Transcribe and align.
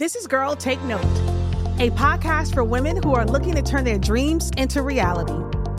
This 0.00 0.16
is 0.16 0.26
Girl 0.26 0.56
Take 0.56 0.80
Note, 0.84 1.04
a 1.78 1.90
podcast 1.90 2.54
for 2.54 2.64
women 2.64 3.02
who 3.02 3.12
are 3.12 3.26
looking 3.26 3.54
to 3.54 3.60
turn 3.60 3.84
their 3.84 3.98
dreams 3.98 4.50
into 4.56 4.80
reality. 4.80 5.34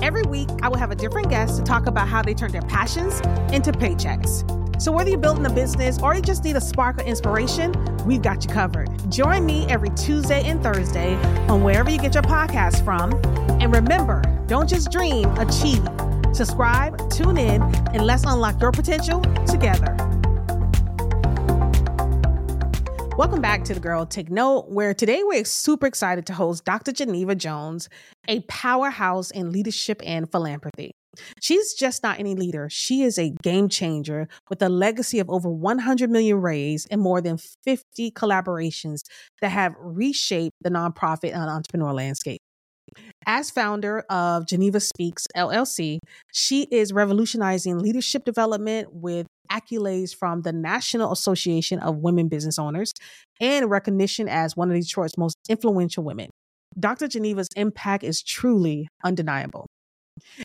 Every 0.05 0.22
week, 0.22 0.47
I 0.61 0.67
will 0.67 0.78
have 0.78 0.91
a 0.91 0.95
different 0.95 1.31
guest 1.31 1.58
to 1.58 1.63
talk 1.63 1.88
about 1.88 2.08
how 2.08 2.22
they 2.22 2.36
turn 2.36 2.52
their 2.52 2.61
passions 2.61 3.19
into 3.52 3.72
paychecks. 3.72 4.80
So, 4.80 4.91
whether 4.91 5.09
you're 5.09 5.17
building 5.17 5.47
a 5.47 5.50
business 5.52 6.00
or 6.03 6.13
you 6.13 6.22
just 6.22 6.44
need 6.44 6.55
a 6.55 6.61
spark 6.61 7.02
of 7.02 7.08
inspiration, 7.08 7.73
we've 8.05 8.22
got 8.22 8.44
you 8.44 8.52
covered. 8.52 8.91
Join 9.09 9.44
me 9.44 9.66
every 9.69 9.89
Tuesday 9.95 10.44
and 10.47 10.61
Thursday 10.61 11.16
on 11.50 11.63
wherever 11.63 11.89
you 11.89 11.97
get 11.97 12.13
your 12.13 12.22
podcasts 12.22 12.85
from. 12.85 13.13
And 13.59 13.73
remember, 13.73 14.22
don't 14.45 14.69
just 14.69 14.91
dream, 14.91 15.35
achieve. 15.39 15.81
Subscribe, 16.31 17.09
tune 17.09 17.39
in, 17.39 17.63
and 17.63 18.06
let's 18.06 18.23
unlock 18.25 18.61
your 18.61 18.72
potential 18.72 19.19
together. 19.47 19.97
Welcome 23.17 23.42
back 23.42 23.66
to 23.66 23.73
the 23.73 23.80
Girl 23.80 24.06
Take 24.06 24.31
Note, 24.31 24.70
where 24.70 24.94
today 24.94 25.22
we're 25.23 25.44
super 25.44 25.86
excited 25.86 26.26
to 26.28 26.34
host 26.34 26.64
Dr. 26.64 26.94
Geneva 26.94 27.36
Jones, 27.36 27.90
a 28.28 28.40
powerhouse 28.42 29.31
in 29.31 29.52
leadership 29.52 30.02
and 30.06 30.31
philanthropy. 30.31 30.92
She's 31.42 31.73
just 31.73 32.03
not 32.03 32.20
any 32.20 32.36
leader. 32.36 32.70
She 32.72 33.03
is 33.03 33.20
a 33.20 33.31
game 33.44 33.68
changer 33.68 34.30
with 34.50 34.62
a 34.62 34.70
legacy 34.70 35.20
of 35.20 35.30
over 35.30 35.50
100 35.50 36.09
million 36.09 36.42
raised 36.42 36.88
and 36.90 37.02
more 37.02 37.20
than 37.22 37.38
50 37.38 38.12
collaborations 38.12 39.02
that 39.42 39.50
have 39.50 39.75
reshaped 39.78 40.56
the 40.62 40.70
nonprofit 40.70 41.34
and 41.34 41.50
entrepreneur 41.50 41.94
landscape. 41.94 42.42
As 43.25 43.52
founder 43.52 44.00
of 44.09 44.48
Geneva 44.48 44.80
Speaks 44.80 45.28
LLC, 45.36 46.00
she 46.34 46.64
is 46.72 46.92
revolutionizing 46.92 47.80
leadership 47.80 48.25
development 48.25 48.90
with 48.92 49.28
accolades 49.52 50.16
from 50.16 50.44
the 50.44 50.53
National 50.53 51.11
Association 51.11 51.80
of 51.80 51.97
Women 51.97 52.27
Business 52.27 52.57
Owners 52.57 52.94
and 53.39 53.69
recognition 53.69 54.30
as 54.30 54.55
one 54.55 54.71
of 54.71 54.80
Detroit's 54.80 55.17
most 55.17 55.38
influential 55.49 56.03
women. 56.03 56.30
Dr. 56.80 57.07
Geneva's 57.07 57.49
impact 57.55 58.03
is 58.03 58.23
truly 58.23 58.88
undeniable. 59.03 59.67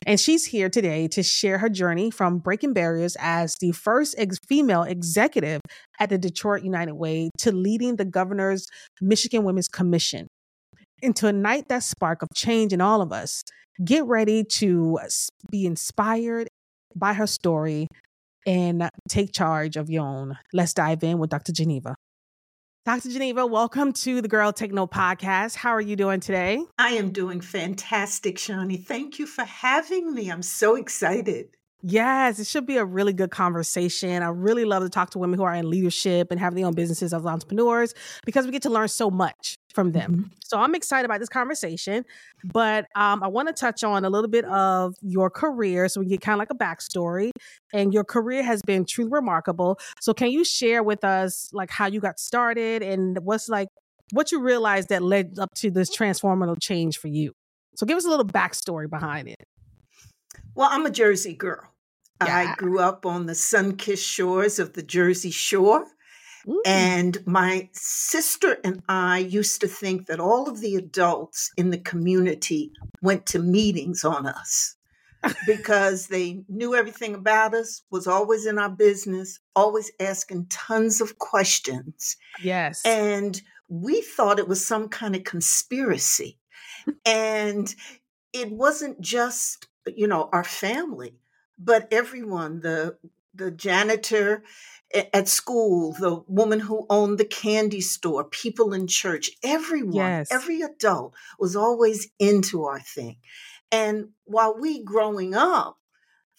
And 0.05 0.19
she's 0.19 0.45
here 0.45 0.69
today 0.69 1.07
to 1.09 1.23
share 1.23 1.57
her 1.59 1.69
journey 1.69 2.09
from 2.09 2.39
breaking 2.39 2.73
barriers 2.73 3.15
as 3.19 3.55
the 3.59 3.71
first 3.71 4.15
ex- 4.17 4.37
female 4.47 4.83
executive 4.83 5.61
at 5.99 6.09
the 6.09 6.17
Detroit 6.17 6.63
United 6.63 6.93
Way 6.93 7.29
to 7.39 7.51
leading 7.51 7.95
the 7.95 8.05
governor's 8.05 8.67
Michigan 9.01 9.43
Women's 9.43 9.67
Commission. 9.67 10.27
And 11.03 11.15
to 11.17 11.27
ignite 11.27 11.67
that 11.69 11.83
spark 11.83 12.21
of 12.21 12.29
change 12.33 12.73
in 12.73 12.81
all 12.81 13.01
of 13.01 13.11
us, 13.13 13.43
get 13.83 14.05
ready 14.05 14.43
to 14.43 14.99
be 15.51 15.65
inspired 15.65 16.47
by 16.95 17.13
her 17.13 17.27
story 17.27 17.87
and 18.47 18.89
take 19.09 19.33
charge 19.33 19.75
of 19.75 19.89
your 19.89 20.05
own. 20.05 20.37
Let's 20.53 20.73
dive 20.73 21.03
in 21.03 21.19
with 21.19 21.29
Dr. 21.29 21.51
Geneva. 21.51 21.95
Dr. 22.85 23.09
Geneva, 23.09 23.45
welcome 23.45 23.91
to 23.91 24.21
the 24.21 24.29
Girl 24.29 24.53
Note 24.57 24.91
podcast. 24.91 25.55
How 25.55 25.71
are 25.71 25.81
you 25.81 25.97
doing 25.97 26.21
today? 26.21 26.63
I 26.77 26.91
am 26.91 27.11
doing 27.11 27.41
fantastic, 27.41 28.37
Shaunie. 28.37 28.81
Thank 28.81 29.19
you 29.19 29.27
for 29.27 29.43
having 29.43 30.13
me. 30.13 30.31
I'm 30.31 30.41
so 30.41 30.75
excited. 30.75 31.56
Yes, 31.83 32.39
it 32.39 32.47
should 32.47 32.65
be 32.65 32.77
a 32.77 32.85
really 32.85 33.13
good 33.13 33.29
conversation. 33.29 34.23
I 34.23 34.29
really 34.29 34.65
love 34.65 34.83
to 34.83 34.89
talk 34.89 35.11
to 35.11 35.19
women 35.19 35.37
who 35.37 35.45
are 35.45 35.53
in 35.53 35.69
leadership 35.69 36.31
and 36.31 36.39
have 36.39 36.55
their 36.55 36.65
own 36.65 36.73
businesses 36.73 37.13
as 37.13 37.25
entrepreneurs 37.25 37.93
because 38.25 38.45
we 38.45 38.51
get 38.51 38.63
to 38.63 38.69
learn 38.69 38.87
so 38.87 39.11
much 39.11 39.57
from 39.75 39.91
them. 39.91 40.11
Mm-hmm. 40.11 40.23
So 40.43 40.59
I'm 40.59 40.73
excited 40.73 41.05
about 41.05 41.19
this 41.19 41.29
conversation. 41.29 42.03
But 42.43 42.87
um, 42.95 43.21
I 43.21 43.27
want 43.27 43.47
to 43.49 43.53
touch 43.53 43.83
on 43.83 44.05
a 44.05 44.09
little 44.09 44.29
bit 44.29 44.45
of 44.45 44.95
your 45.03 45.29
career 45.29 45.87
so 45.87 46.01
we 46.01 46.07
get 46.07 46.19
kind 46.19 46.33
of 46.33 46.39
like 46.39 46.49
a 46.49 46.55
backstory. 46.55 47.29
And 47.73 47.93
your 47.93 48.03
career 48.03 48.41
has 48.41 48.63
been 48.63 48.83
truly 48.83 49.11
remarkable. 49.11 49.79
So 50.01 50.15
can 50.15 50.31
you 50.31 50.43
share 50.43 50.81
with 50.81 51.03
us 51.03 51.49
like 51.53 51.69
how 51.69 51.85
you 51.85 51.99
got 51.99 52.19
started 52.19 52.81
and 52.81 53.19
what's 53.19 53.49
like 53.49 53.67
what 54.13 54.31
you 54.31 54.39
realized 54.39 54.89
that 54.89 55.03
led 55.03 55.37
up 55.37 55.53
to 55.55 55.69
this 55.69 55.95
transformative 55.95 56.57
change 56.59 56.97
for 56.97 57.07
you? 57.07 57.33
So 57.75 57.85
give 57.85 57.97
us 57.97 58.05
a 58.05 58.09
little 58.09 58.25
backstory 58.25 58.89
behind 58.89 59.27
it. 59.27 59.43
Well, 60.57 60.69
I'm 60.71 60.87
a 60.87 60.91
Jersey 60.91 61.35
girl. 61.35 61.71
Yeah. 62.25 62.35
I 62.35 62.55
grew 62.55 62.79
up 62.79 63.05
on 63.05 63.27
the 63.27 63.35
sun 63.35 63.75
kissed 63.75 64.03
shores 64.03 64.57
of 64.57 64.73
the 64.73 64.81
Jersey 64.81 65.29
Shore. 65.29 65.85
Ooh. 66.49 66.63
And 66.65 67.15
my 67.27 67.69
sister 67.73 68.57
and 68.63 68.81
I 68.89 69.19
used 69.19 69.61
to 69.61 69.67
think 69.67 70.07
that 70.07 70.19
all 70.19 70.49
of 70.49 70.59
the 70.59 70.75
adults 70.75 71.51
in 71.57 71.69
the 71.69 71.77
community 71.77 72.71
went 73.03 73.27
to 73.27 73.39
meetings 73.39 74.03
on 74.03 74.25
us 74.25 74.75
because 75.45 76.07
they 76.07 76.43
knew 76.49 76.73
everything 76.73 77.13
about 77.13 77.53
us, 77.53 77.83
was 77.91 78.07
always 78.07 78.47
in 78.47 78.57
our 78.57 78.71
business, 78.71 79.39
always 79.55 79.91
asking 79.99 80.47
tons 80.49 81.01
of 81.01 81.19
questions. 81.19 82.17
Yes. 82.41 82.81
And 82.83 83.39
we 83.69 84.01
thought 84.01 84.39
it 84.39 84.47
was 84.47 84.65
some 84.65 84.89
kind 84.89 85.15
of 85.15 85.23
conspiracy. 85.23 86.39
and 87.05 87.75
it 88.33 88.51
wasn't 88.51 88.99
just 89.01 89.67
you 89.95 90.07
know, 90.07 90.29
our 90.33 90.43
family, 90.43 91.13
but 91.57 91.87
everyone, 91.91 92.61
the 92.61 92.97
the 93.33 93.51
janitor 93.51 94.43
at 95.13 95.27
school, 95.27 95.93
the 95.99 96.23
woman 96.27 96.59
who 96.59 96.85
owned 96.89 97.17
the 97.17 97.25
candy 97.25 97.81
store, 97.81 98.23
people 98.23 98.73
in 98.73 98.87
church, 98.87 99.29
everyone, 99.43 99.95
yes. 99.95 100.31
every 100.31 100.61
adult 100.61 101.13
was 101.37 101.55
always 101.55 102.07
into 102.19 102.63
our 102.63 102.79
thing. 102.79 103.17
And 103.71 104.09
while 104.23 104.57
we 104.57 104.83
growing 104.83 105.35
up 105.35 105.77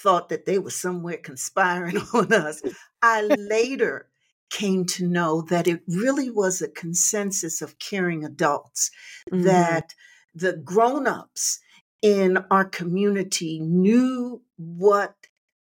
thought 0.00 0.30
that 0.30 0.46
they 0.46 0.58
were 0.58 0.70
somewhere 0.70 1.18
conspiring 1.18 1.98
on 2.14 2.32
us, 2.32 2.62
I 3.02 3.22
later 3.22 4.08
came 4.50 4.86
to 4.86 5.06
know 5.06 5.42
that 5.42 5.68
it 5.68 5.82
really 5.86 6.30
was 6.30 6.62
a 6.62 6.68
consensus 6.68 7.60
of 7.60 7.78
caring 7.78 8.24
adults, 8.24 8.90
mm-hmm. 9.30 9.42
that 9.42 9.94
the 10.34 10.54
grown-ups 10.54 11.60
in 12.02 12.38
our 12.50 12.64
community 12.64 13.58
knew 13.60 14.42
what 14.56 15.14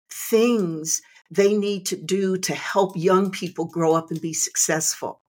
things 0.10 1.02
they 1.30 1.58
need 1.58 1.86
to 1.88 1.96
do 1.96 2.38
to 2.38 2.54
help 2.54 2.96
young 2.96 3.32
people 3.32 3.66
grow 3.66 3.94
up 3.94 4.12
and 4.12 4.22
be 4.22 4.34
successful. 4.34 5.22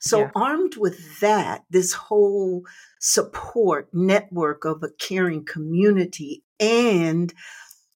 So, 0.00 0.20
yeah. 0.20 0.30
armed 0.34 0.76
with 0.76 1.20
that, 1.20 1.64
this 1.70 1.92
whole 1.94 2.64
support 3.00 3.88
network 3.92 4.64
of 4.64 4.82
a 4.82 4.90
caring 4.90 5.44
community 5.44 6.44
and 6.60 7.32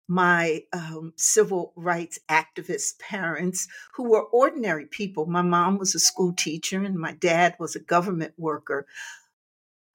my 0.08 0.64
um, 0.72 1.12
civil 1.16 1.72
rights 1.76 2.18
activist 2.28 2.98
parents 2.98 3.68
who 3.94 4.10
were 4.10 4.24
ordinary 4.24 4.86
people. 4.86 5.26
My 5.26 5.42
mom 5.42 5.78
was 5.78 5.94
a 5.94 6.00
school 6.00 6.32
teacher 6.32 6.82
and 6.82 6.96
my 6.96 7.12
dad 7.12 7.54
was 7.60 7.76
a 7.76 7.80
government 7.80 8.34
worker, 8.36 8.86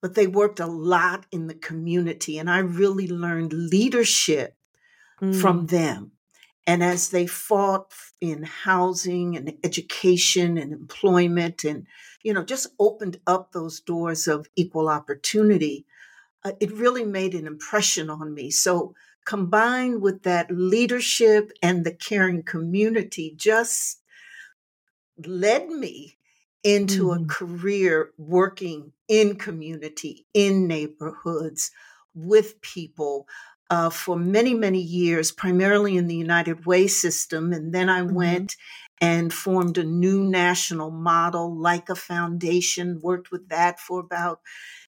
but 0.06 0.14
they 0.14 0.28
worked 0.28 0.60
a 0.60 0.68
lot 0.68 1.26
in 1.32 1.48
the 1.48 1.56
community. 1.56 2.38
And 2.38 2.48
I 2.48 2.60
really 2.60 3.08
learned 3.08 3.54
leadership 3.54 4.56
mm. 5.20 5.34
from 5.42 5.66
them. 5.66 6.12
And 6.68 6.84
as 6.84 7.10
they 7.10 7.26
fought 7.26 7.92
in 8.22 8.44
housing 8.44 9.36
and 9.36 9.58
education 9.64 10.60
and 10.60 10.72
employment 10.72 11.64
and, 11.64 11.88
you 12.22 12.36
know, 12.36 12.44
just 12.44 12.68
opened 12.78 13.20
up 13.26 13.52
those 13.52 13.80
doors 13.80 14.28
of 14.28 14.48
equal 14.56 14.90
opportunity, 14.90 15.88
uh, 16.44 16.52
it 16.60 16.72
really 16.72 17.04
made 17.04 17.34
an 17.34 17.48
impression 17.48 18.08
on 18.08 18.32
me. 18.32 18.52
So, 18.52 18.94
combined 19.26 20.04
with 20.04 20.22
that 20.22 20.52
leadership 20.52 21.52
and 21.64 21.84
the 21.84 21.96
caring 21.96 22.44
community, 22.44 23.34
just 23.36 24.04
led 25.26 25.70
me 25.70 26.20
into 26.66 27.12
Mhm. 27.12 27.24
a 27.24 27.28
career 27.28 28.14
working 28.18 28.94
in 29.10 29.38
community, 29.38 30.28
in 30.36 30.68
neighborhoods, 30.68 31.72
with 32.16 32.62
people 32.62 33.30
uh, 33.72 33.90
for 33.92 34.18
many, 34.18 34.56
many 34.56 34.82
years, 34.82 35.32
primarily 35.32 35.98
in 35.98 36.08
the 36.08 36.16
United 36.18 36.66
Way 36.68 36.88
system. 36.88 37.54
And 37.54 37.74
then 37.74 37.90
I 37.90 38.02
Mhm. 38.02 38.14
went 38.16 38.58
and 39.02 39.34
formed 39.34 39.78
a 39.80 39.86
new 39.86 40.24
national 40.26 40.92
model, 40.92 41.56
like 41.58 41.90
a 41.90 41.96
foundation, 41.96 43.00
worked 43.02 43.32
with 43.32 43.50
that 43.50 43.80
for 43.80 44.00
about 44.02 44.42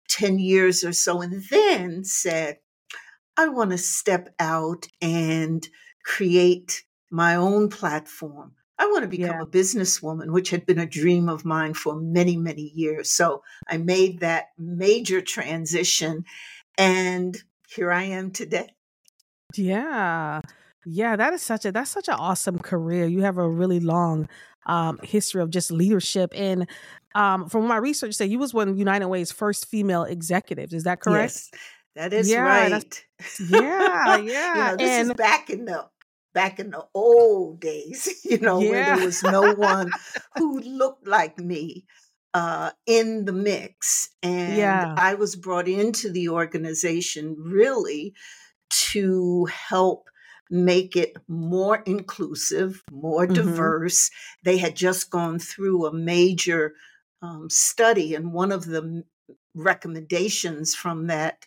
10 0.08 0.38
years 0.40 0.84
or 0.84 0.94
so, 0.94 1.22
and 1.22 1.44
then 1.50 2.04
said, 2.04 2.58
I 3.36 3.48
want 3.48 3.70
to 3.72 3.78
step 3.78 4.34
out 4.38 4.88
and 5.00 5.66
create 6.04 6.84
my 7.10 7.36
own 7.36 7.68
platform. 7.70 8.54
I 8.78 8.86
want 8.86 9.02
to 9.02 9.08
become 9.08 9.38
Yeah. 9.38 9.42
a 9.42 9.46
businesswoman, 9.46 10.32
which 10.32 10.50
had 10.50 10.66
been 10.66 10.78
a 10.78 10.86
dream 10.86 11.28
of 11.28 11.44
mine 11.44 11.74
for 11.74 11.96
many, 11.96 12.36
many 12.36 12.72
years. 12.74 13.10
So 13.10 13.42
I 13.68 13.78
made 13.78 14.20
that 14.20 14.46
major 14.58 15.20
transition, 15.22 16.24
and 16.78 17.36
here 17.68 17.90
I 17.90 18.04
am 18.04 18.30
today. 18.32 18.68
Yeah. 19.56 20.40
Yeah, 20.84 21.16
that 21.16 21.32
is 21.32 21.42
such 21.42 21.64
a 21.64 21.72
that's 21.72 21.90
such 21.90 22.08
an 22.08 22.14
awesome 22.14 22.58
career. 22.58 23.06
You 23.06 23.22
have 23.22 23.38
a 23.38 23.48
really 23.48 23.80
long 23.80 24.28
um 24.66 24.98
history 25.02 25.40
of 25.42 25.50
just 25.50 25.70
leadership 25.70 26.32
and 26.34 26.68
um 27.14 27.48
from 27.48 27.66
my 27.68 27.76
research 27.76 28.14
say 28.14 28.26
you 28.26 28.38
was 28.38 28.52
one 28.52 28.68
of 28.68 28.78
United 28.78 29.06
Way's 29.08 29.32
first 29.32 29.66
female 29.66 30.04
executives. 30.04 30.72
Is 30.72 30.84
that 30.84 31.00
correct? 31.00 31.34
Yes, 31.34 31.50
that 31.94 32.12
is 32.12 32.28
Yeah, 32.28 32.38
right. 32.38 33.06
yeah, 33.38 34.16
you 34.52 34.62
yeah. 34.62 34.64
know, 34.64 34.76
this 34.76 34.98
is 34.98 35.08
And 35.08 35.16
back 35.16 35.50
in 35.50 35.64
the 35.64 35.88
back 36.36 36.60
in 36.60 36.70
the 36.70 36.86
old 36.94 37.60
days, 37.60 38.20
you 38.26 38.38
know, 38.38 38.60
where 38.62 38.84
there 38.84 39.00
was 39.00 39.24
no 39.24 39.48
one 39.48 39.94
who 40.36 40.60
looked 40.60 41.08
like 41.08 41.38
me 41.38 41.86
uh, 42.34 42.72
in 42.86 43.24
the 43.24 43.32
mix. 43.32 44.10
And 44.22 44.84
yeah. 44.84 44.94
I 44.96 45.14
was 45.14 45.36
brought 45.36 45.68
into 45.68 46.12
the 46.12 46.28
organization 46.30 47.36
really 47.38 48.14
to 48.92 49.46
help 49.46 50.08
make 50.50 50.96
it 50.96 51.16
more 51.28 51.78
inclusive, 51.86 52.84
more 52.92 53.26
Mhm. 53.26 53.34
diverse. 53.34 54.10
They 54.44 54.58
had 54.58 54.76
just 54.76 55.10
gone 55.10 55.38
through 55.40 55.86
a 55.86 55.92
major 55.94 56.74
um, 57.22 57.50
study, 57.50 58.14
and 58.14 58.32
one 58.32 58.52
of 58.52 58.66
the 58.66 59.04
recommendations 59.54 60.74
from 60.74 61.06
that 61.08 61.46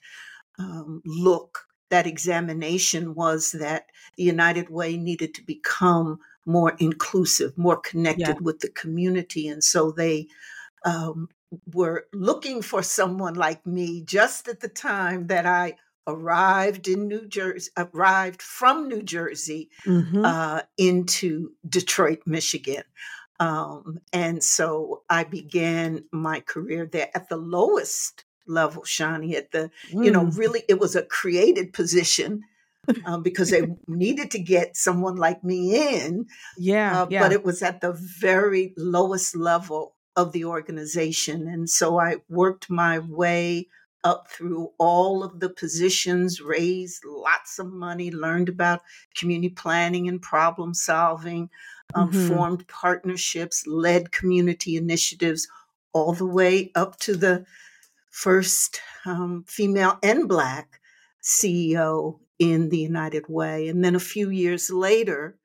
um, 0.60 1.02
look, 1.06 1.66
that 1.90 2.08
examination 2.08 3.16
was 3.16 3.52
that 3.54 3.88
the 4.18 4.24
United 4.24 4.70
Way 4.70 4.98
needed 4.98 5.34
to 5.36 5.44
become 5.44 6.20
more 6.46 6.76
inclusive, 6.80 7.58
more 7.58 7.78
Yeah. 8.14 8.34
connected 8.34 8.42
with 8.42 8.60
the 8.60 8.70
community. 8.70 9.48
And 9.48 9.64
so 9.64 9.92
they 9.92 10.28
um, 10.86 11.30
were 11.74 12.08
looking 12.14 12.62
for 12.62 12.84
someone 12.84 13.36
like 13.36 13.66
me 13.66 14.04
just 14.04 14.48
at 14.48 14.60
the 14.62 14.70
time 14.70 15.28
that 15.28 15.46
I 15.46 15.78
arrived 16.08 16.88
in 16.88 17.08
New 17.08 17.28
Jersey, 17.28 17.72
arrived 17.78 18.42
from 18.42 18.88
New 18.88 19.04
Jersey 19.04 19.70
Mhm. 19.86 20.24
uh, 20.24 20.64
into 20.78 21.52
Detroit, 21.68 22.22
Michigan. 22.26 22.84
Um, 23.40 24.00
and 24.12 24.44
so 24.44 25.04
I 25.10 25.24
began 25.24 26.04
my 26.12 26.42
career 26.42 26.86
there 26.86 27.10
at 27.16 27.30
the 27.30 27.38
lowest 27.38 28.26
level, 28.50 28.84
Shaunie, 28.84 29.36
at 29.36 29.52
the, 29.52 29.72
you 30.02 30.12
know, 30.12 30.26
Mm. 30.26 30.38
really, 30.38 30.64
it 30.68 30.80
was 30.80 30.96
a 30.96 31.04
created 31.04 31.74
position 31.74 32.44
um, 33.06 33.24
because 33.24 33.50
they 33.52 33.62
needed 33.88 34.32
to 34.32 34.40
get 34.40 34.76
someone 34.76 35.16
like 35.16 35.44
me 35.44 35.76
in, 35.96 36.26
Yeah, 36.58 37.04
uh, 37.04 37.06
but 37.06 37.32
it 37.32 37.44
was 37.44 37.62
at 37.62 37.82
the 37.82 37.94
very 37.94 38.74
lowest 38.78 39.36
level 39.36 39.96
of 40.16 40.32
the 40.34 40.46
organization. 40.46 41.48
And 41.48 41.70
so 41.70 42.00
I 42.00 42.18
worked 42.30 42.70
my 42.70 43.00
way 43.00 43.68
up 44.04 44.30
through 44.30 44.72
all 44.78 45.24
of 45.24 45.40
the 45.40 45.50
positions, 45.50 46.42
raised 46.42 47.04
lots 47.06 47.60
of 47.60 47.72
money, 47.72 48.12
learned 48.12 48.50
about 48.50 48.82
community 49.16 49.50
planning 49.54 50.08
and 50.08 50.22
problem 50.22 50.74
solving, 50.74 51.50
um, 51.94 52.12
Mhm. 52.12 52.28
formed 52.28 52.68
partnerships, 52.68 53.68
led 53.68 54.12
community 54.12 54.76
initiatives, 54.78 55.48
all 55.94 56.14
the 56.14 56.26
way 56.26 56.72
up 56.76 56.98
to 57.00 57.16
the 57.16 57.46
first 58.10 58.82
um, 59.06 59.46
female 59.48 59.98
and 60.04 60.28
Black 60.28 60.80
CEO 61.24 62.20
in 62.38 62.70
the 62.70 62.78
United 62.78 63.26
Way. 63.28 63.68
And 63.68 63.84
then 63.84 63.96
a 63.96 64.00
few 64.00 64.30
years 64.30 64.70
later, 64.70 65.38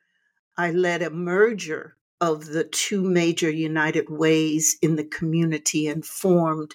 I 0.56 0.70
led 0.70 1.02
a 1.02 1.10
merger 1.10 1.96
of 2.20 2.46
the 2.46 2.64
two 2.64 3.02
major 3.02 3.50
United 3.50 4.08
Ways 4.08 4.76
in 4.80 4.96
the 4.96 5.04
community 5.04 5.88
and 5.88 6.04
formed 6.04 6.74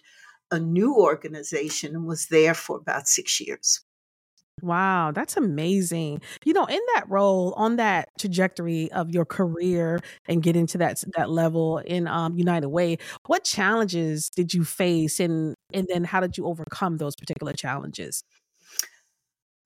a 0.51 0.59
new 0.59 0.95
organization 0.95 1.95
and 1.95 2.05
was 2.05 2.27
there 2.27 2.53
for 2.53 2.77
about 2.77 3.07
six 3.07 3.39
years. 3.39 3.81
Wow, 4.61 5.11
that's 5.11 5.37
amazing. 5.37 6.21
You 6.45 6.53
know, 6.53 6.65
in 6.65 6.79
that 6.95 7.09
role, 7.09 7.53
on 7.57 7.77
that 7.77 8.09
trajectory 8.19 8.91
of 8.91 9.09
your 9.09 9.25
career 9.25 9.99
and 10.27 10.41
getting 10.43 10.67
to 10.67 10.77
that 10.79 11.03
that 11.15 11.29
level 11.29 11.79
in 11.79 12.07
um, 12.07 12.37
United 12.37 12.69
Way, 12.69 12.97
what 13.25 13.43
challenges 13.43 14.29
did 14.29 14.53
you 14.53 14.63
face, 14.63 15.19
and 15.19 15.55
and 15.73 15.87
then 15.91 16.03
how 16.03 16.19
did 16.19 16.37
you 16.37 16.45
overcome 16.45 16.97
those 16.97 17.15
particular 17.15 17.53
challenges? 17.53 18.23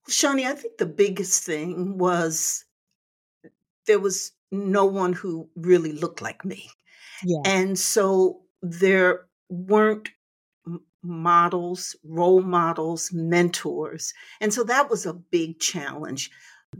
Shaunie, 0.10 0.46
I 0.46 0.54
think 0.54 0.78
the 0.78 0.86
biggest 0.86 1.44
thing 1.44 1.98
was 1.98 2.66
there 3.86 4.00
was 4.00 4.32
no 4.52 4.86
one 4.86 5.14
who 5.14 5.50
really 5.56 5.92
looked 5.92 6.22
like 6.22 6.46
me. 6.46 6.70
Yeah, 7.24 7.42
And 7.46 7.80
so 7.80 8.42
there 8.62 9.28
weren't 9.50 10.10
models, 11.02 11.96
role 12.04 12.42
models, 12.42 13.12
mentors. 13.14 14.14
And 14.42 14.54
so 14.54 14.64
that 14.64 14.90
was 14.90 15.06
a 15.06 15.14
big 15.14 15.60
challenge, 15.60 16.32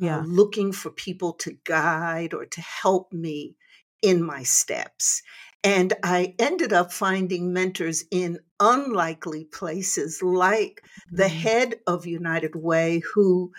uh, 0.10 0.18
yeah, 0.18 0.26
looking 0.26 0.72
for 0.72 0.92
people 0.92 1.34
to 1.34 1.54
guide 1.66 2.34
or 2.34 2.46
to 2.46 2.62
help 2.62 3.12
me 3.14 3.56
in 4.02 4.24
my 4.24 4.44
steps. 4.44 5.22
And 5.64 5.94
I 6.04 6.36
ended 6.40 6.74
up 6.74 6.92
finding 6.92 7.54
mentors 7.54 8.04
in 8.12 8.40
unlikely 8.60 9.46
places, 9.46 10.22
like 10.22 10.84
the 11.16 11.28
Mhm. 11.28 11.30
head 11.30 11.80
of 11.88 12.06
United 12.06 12.56
Way, 12.56 13.00
who 13.14 13.54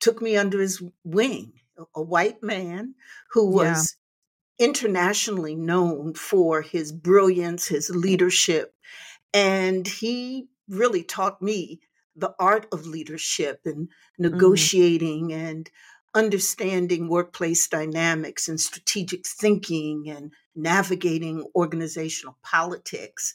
took 0.00 0.22
me 0.22 0.36
under 0.36 0.60
his 0.60 0.82
wing, 1.04 1.52
a 1.94 2.02
white 2.02 2.42
man 2.42 2.94
who 3.30 3.50
yeah, 3.50 3.84
was 3.86 3.96
internationally 4.58 5.56
known 5.56 6.14
for 6.14 6.62
his 6.62 6.92
brilliance, 6.92 7.68
his 7.68 7.90
leadership, 7.90 8.73
and 9.34 9.88
he 9.88 10.48
really 10.68 11.04
taught 11.04 11.42
me 11.42 11.80
the 12.16 12.34
art 12.40 12.68
of 12.72 12.86
leadership 12.86 13.62
and 13.66 13.90
Mhm. 14.18 14.20
negotiating 14.22 15.32
and 15.34 15.70
understanding 16.14 17.08
workplace 17.08 17.68
dynamics 17.68 18.48
and 18.48 18.60
strategic 18.60 19.26
thinking 19.26 20.08
and 20.08 20.32
navigating 20.56 21.46
organizational 21.56 22.38
politics. 22.42 23.34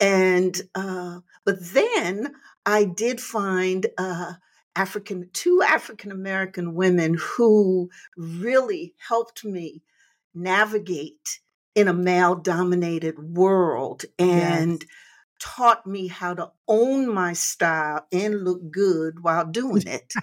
And 0.00 0.60
uh, 0.74 1.20
but 1.44 1.56
then 1.60 2.34
I 2.66 2.84
did 2.84 3.20
find 3.20 3.86
uh, 3.98 4.34
African 4.76 5.30
two 5.32 5.62
African 5.62 6.10
American 6.12 6.74
women 6.74 7.16
who 7.20 7.90
really 8.16 8.94
helped 9.08 9.44
me 9.44 9.82
navigate 10.34 11.40
in 11.74 11.88
a 11.88 11.94
male 11.94 12.34
dominated 12.34 13.18
world 13.18 14.04
yes, 14.22 14.66
and 14.72 14.84
taught 15.42 15.86
me 15.86 16.06
how 16.06 16.34
to 16.34 16.52
own 16.68 17.12
my 17.12 17.32
style 17.32 18.06
and 18.12 18.44
look 18.44 18.70
good 18.70 19.22
while 19.24 19.44
doing 19.44 19.86
it. 19.88 20.14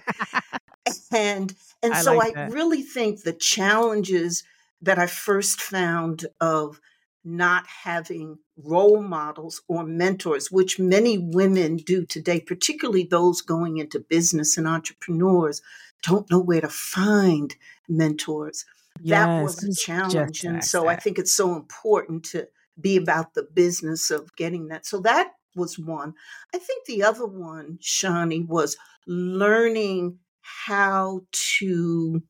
And 1.12 1.54
and 1.82 1.94
I 1.94 2.02
so 2.02 2.16
like 2.16 2.20
i 2.20 2.32
that. 2.34 2.52
really 2.52 2.82
think 2.82 3.22
the 3.22 3.32
challenges 3.32 4.42
that 4.82 4.98
i 4.98 5.06
first 5.06 5.60
found 5.60 6.26
of 6.40 6.80
not 7.24 7.66
having 7.66 8.38
role 8.56 9.02
models 9.02 9.62
or 9.68 9.84
mentors 9.84 10.50
which 10.50 10.78
many 10.78 11.18
women 11.18 11.76
do 11.76 12.04
today 12.06 12.40
particularly 12.40 13.04
those 13.04 13.40
going 13.42 13.78
into 13.78 13.98
business 14.00 14.56
and 14.56 14.66
entrepreneurs 14.66 15.60
don't 16.02 16.30
know 16.30 16.40
where 16.40 16.62
to 16.62 16.68
find 16.68 17.56
mentors. 17.88 18.64
That 19.08 19.36
Yes, 19.36 19.38
was 19.38 19.62
a 19.62 19.68
was 19.68 19.76
just 20.06 20.40
challenge 20.40 20.44
and 20.44 20.64
so 20.64 20.88
i 20.88 20.96
think 20.96 21.18
it's 21.18 21.32
so 21.32 21.54
important 21.56 22.24
to 22.26 22.48
be 22.80 22.96
about 22.96 23.34
the 23.34 23.42
business 23.42 24.10
of 24.10 24.34
getting 24.36 24.68
that. 24.68 24.86
So 24.86 25.00
that 25.00 25.32
was 25.56 25.78
one. 25.78 26.14
I 26.54 26.58
think 26.58 26.86
the 26.86 27.02
other 27.02 27.26
one 27.26 27.78
shaunie 27.82 28.46
was 28.46 28.76
learning 29.06 30.18
how 30.40 31.22
to 31.30 32.22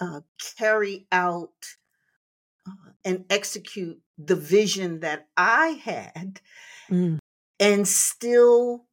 uh, 0.00 0.20
carry 0.58 1.06
out 1.12 1.52
uh, 2.66 2.90
and 3.04 3.24
execute 3.30 4.00
the 4.18 4.36
vision 4.36 5.00
that 5.00 5.28
I 5.36 5.80
had 5.84 6.40
Mm, 6.90 7.18
and 7.58 7.86
still 7.86 8.86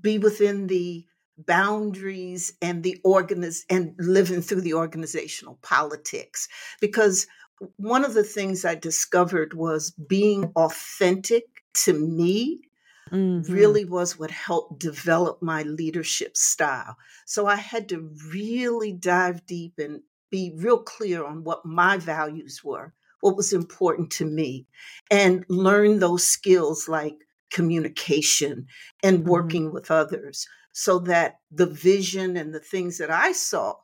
be 0.00 0.18
within 0.18 0.66
the 0.66 1.06
boundaries 1.36 2.52
and 2.60 2.82
the 2.82 3.00
organiz 3.04 3.64
and 3.70 3.94
living 3.98 4.42
through 4.42 4.60
the 4.60 4.74
organizational 4.74 5.58
politics. 5.62 6.48
Because 6.80 7.26
one 7.76 8.04
of 8.04 8.14
the 8.14 8.24
things 8.24 8.64
I 8.64 8.74
discovered 8.74 9.54
was 9.54 9.90
being 9.90 10.52
authentic 10.56 11.44
to 11.74 11.92
me 11.92 12.62
mm-hmm. 13.10 13.52
really 13.52 13.84
was 13.84 14.18
what 14.18 14.30
helped 14.30 14.80
develop 14.80 15.42
my 15.42 15.62
leadership 15.62 16.36
style. 16.36 16.96
So 17.26 17.46
I 17.46 17.56
had 17.56 17.88
to 17.90 18.10
really 18.32 18.92
dive 18.92 19.44
deep 19.46 19.74
and 19.78 20.00
be 20.30 20.52
real 20.56 20.78
clear 20.78 21.24
on 21.24 21.44
what 21.44 21.66
my 21.66 21.98
values 21.98 22.62
were, 22.64 22.94
what 23.20 23.36
was 23.36 23.52
important 23.52 24.10
to 24.12 24.24
me, 24.24 24.66
and 25.10 25.44
learn 25.48 25.98
those 25.98 26.24
skills 26.24 26.88
like 26.88 27.16
communication 27.50 28.66
and 29.02 29.20
mm-hmm. 29.20 29.28
working 29.28 29.64
mm-hmm. 29.64 29.74
with 29.74 29.90
others 29.90 30.46
so 30.72 30.98
that 31.00 31.40
the 31.50 31.66
vision 31.66 32.36
and 32.36 32.54
the 32.54 32.60
things 32.60 32.98
that 32.98 33.10
I 33.10 33.32
saw 33.32 33.74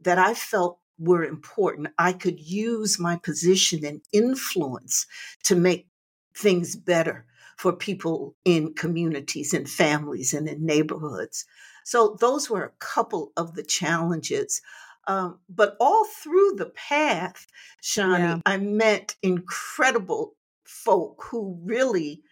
that 0.00 0.18
I 0.18 0.34
felt 0.34 0.78
were 0.98 1.24
important, 1.24 1.88
I 1.98 2.12
could 2.12 2.40
use 2.40 2.98
my 2.98 3.16
position 3.16 3.84
and 3.84 4.00
influence 4.12 5.06
to 5.44 5.56
make 5.56 5.88
things 6.34 6.76
better 6.76 7.26
for 7.56 7.72
people 7.72 8.34
in 8.44 8.74
communities 8.74 9.54
and 9.54 9.68
families 9.68 10.34
and 10.34 10.48
in 10.48 10.64
neighborhoods. 10.64 11.44
So 11.84 12.16
those 12.20 12.50
were 12.50 12.64
a 12.64 12.84
couple 12.84 13.32
of 13.36 13.54
the 13.54 13.62
challenges. 13.62 14.60
Um, 15.06 15.38
but 15.48 15.76
all 15.80 16.04
through 16.04 16.54
the 16.56 16.72
path, 16.74 17.46
Shaunie, 17.82 18.18
yeah. 18.18 18.40
I 18.44 18.56
met 18.56 19.14
incredible 19.22 20.34
folk 20.64 21.24
who 21.30 21.58
really 21.64 22.22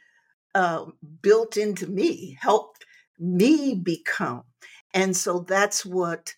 uh, 0.54 0.86
built 1.22 1.56
into 1.56 1.86
me, 1.86 2.36
helped 2.40 2.84
me 3.18 3.74
become. 3.74 4.42
And 4.92 5.16
so 5.16 5.40
that's 5.40 5.86
what 5.86 6.34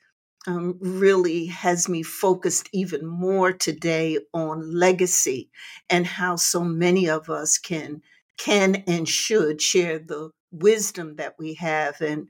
um, 0.47 0.79
really 0.81 1.47
has 1.47 1.89
me 1.89 2.03
focused 2.03 2.69
even 2.73 3.07
more 3.07 3.53
today 3.53 4.19
on 4.33 4.75
legacy 4.75 5.51
and 5.91 6.07
how 6.07 6.37
so 6.37 6.63
many 6.63 7.09
of 7.09 7.29
us 7.29 7.59
can 7.59 8.03
can 8.39 8.77
and 8.87 9.09
should 9.09 9.61
share 9.63 9.99
the 9.99 10.31
wisdom 10.53 11.17
that 11.17 11.35
we 11.39 11.55
have 11.55 12.01
and 12.01 12.29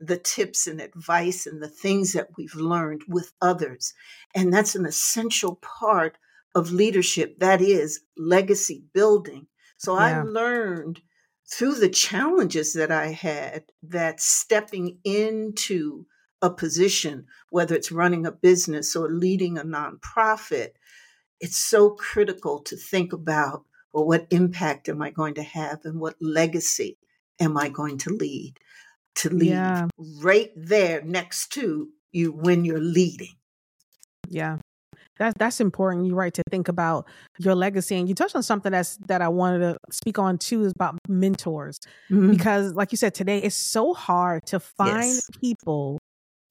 the 0.00 0.18
tips 0.18 0.66
and 0.66 0.80
advice 0.80 1.46
and 1.46 1.62
the 1.62 1.68
things 1.68 2.12
that 2.12 2.28
we've 2.36 2.56
learned 2.56 3.02
with 3.08 3.32
others. 3.40 3.94
And 4.34 4.52
that's 4.52 4.74
an 4.74 4.84
essential 4.84 5.56
part 5.62 6.18
of 6.54 6.72
leadership. 6.72 7.38
That 7.38 7.60
is 7.60 8.00
legacy 8.16 8.84
building. 8.92 9.46
So 9.76 9.94
yeah. 9.94 10.20
I 10.20 10.22
learned 10.22 11.00
through 11.46 11.74
the 11.74 11.88
challenges 11.88 12.72
that 12.74 12.90
I 12.90 13.08
had 13.08 13.64
that 13.82 14.20
stepping 14.20 14.98
into 15.04 16.06
a 16.44 16.50
position, 16.50 17.26
whether 17.48 17.74
it's 17.74 17.90
running 17.90 18.26
a 18.26 18.32
business 18.32 18.94
or 18.94 19.08
leading 19.08 19.56
a 19.56 19.64
nonprofit, 19.64 20.72
it's 21.40 21.56
so 21.56 21.90
critical 21.90 22.60
to 22.60 22.76
think 22.76 23.12
about 23.12 23.64
well, 23.94 24.06
what 24.06 24.26
impact 24.30 24.88
am 24.88 25.00
I 25.00 25.10
going 25.10 25.34
to 25.34 25.42
have 25.42 25.84
and 25.84 26.00
what 26.00 26.16
legacy 26.20 26.98
am 27.40 27.56
I 27.56 27.68
going 27.68 27.96
to 27.98 28.10
lead? 28.10 28.58
To 29.16 29.30
lead 29.30 29.50
yeah. 29.50 29.86
right 30.20 30.50
there 30.56 31.00
next 31.02 31.52
to 31.52 31.88
you 32.10 32.32
when 32.32 32.64
you're 32.64 32.80
leading. 32.80 33.36
Yeah. 34.28 34.58
That's 35.16 35.34
that's 35.38 35.60
important. 35.60 36.06
You're 36.06 36.16
right 36.16 36.34
to 36.34 36.42
think 36.50 36.66
about 36.66 37.06
your 37.38 37.54
legacy, 37.54 37.94
and 37.96 38.08
you 38.08 38.16
touched 38.16 38.34
on 38.34 38.42
something 38.42 38.72
that's 38.72 38.96
that 39.06 39.22
I 39.22 39.28
wanted 39.28 39.60
to 39.60 39.76
speak 39.92 40.18
on 40.18 40.38
too 40.38 40.64
is 40.64 40.72
about 40.72 40.98
mentors, 41.08 41.78
mm-hmm. 42.10 42.32
because 42.32 42.74
like 42.74 42.90
you 42.90 42.98
said 42.98 43.14
today, 43.14 43.38
it's 43.38 43.54
so 43.54 43.94
hard 43.94 44.44
to 44.46 44.58
find 44.58 45.04
yes. 45.04 45.30
people 45.40 46.00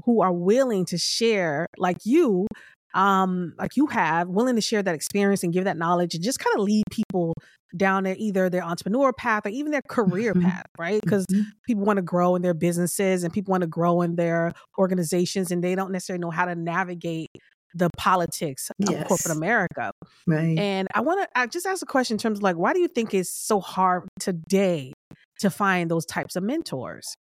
who 0.05 0.21
are 0.21 0.33
willing 0.33 0.85
to 0.85 0.97
share 0.97 1.67
like 1.77 1.97
you 2.05 2.47
um 2.93 3.53
like 3.57 3.75
you 3.75 3.87
have 3.87 4.27
willing 4.27 4.55
to 4.55 4.61
share 4.61 4.83
that 4.83 4.93
experience 4.93 5.43
and 5.43 5.53
give 5.53 5.63
that 5.63 5.77
knowledge 5.77 6.13
and 6.13 6.23
just 6.23 6.39
kind 6.39 6.55
of 6.55 6.63
lead 6.63 6.83
people 6.91 7.33
down 7.75 8.03
their 8.03 8.15
either 8.19 8.49
their 8.49 8.63
entrepreneur 8.63 9.11
path 9.11 9.45
or 9.45 9.49
even 9.49 9.71
their 9.71 9.81
career 9.89 10.33
mm-hmm. 10.33 10.47
path 10.47 10.65
right 10.77 11.01
because 11.01 11.25
mm-hmm. 11.25 11.41
people 11.65 11.83
want 11.83 11.97
to 11.97 12.03
grow 12.03 12.35
in 12.35 12.43
their 12.43 12.53
businesses 12.53 13.23
and 13.23 13.33
people 13.33 13.51
want 13.51 13.61
to 13.61 13.67
grow 13.67 14.01
in 14.01 14.15
their 14.15 14.53
organizations 14.77 15.51
and 15.51 15.63
they 15.63 15.73
don't 15.73 15.91
necessarily 15.91 16.21
know 16.21 16.29
how 16.29 16.45
to 16.45 16.53
navigate 16.53 17.31
the 17.73 17.89
politics 17.97 18.71
yes. 18.77 19.01
of 19.01 19.07
corporate 19.07 19.35
America. 19.35 19.91
Right. 20.27 20.57
And 20.57 20.87
I 20.93 21.01
want 21.01 21.21
to 21.21 21.39
I 21.39 21.47
just 21.47 21.65
ask 21.65 21.81
a 21.81 21.85
question 21.85 22.15
in 22.15 22.19
terms 22.19 22.39
of 22.39 22.43
like, 22.43 22.55
why 22.55 22.73
do 22.73 22.79
you 22.79 22.87
think 22.87 23.13
it's 23.13 23.29
so 23.29 23.59
hard 23.59 24.07
today 24.19 24.93
to 25.39 25.49
find 25.49 25.89
those 25.89 26.05
types 26.05 26.35
of 26.35 26.43
mentors? 26.43 27.15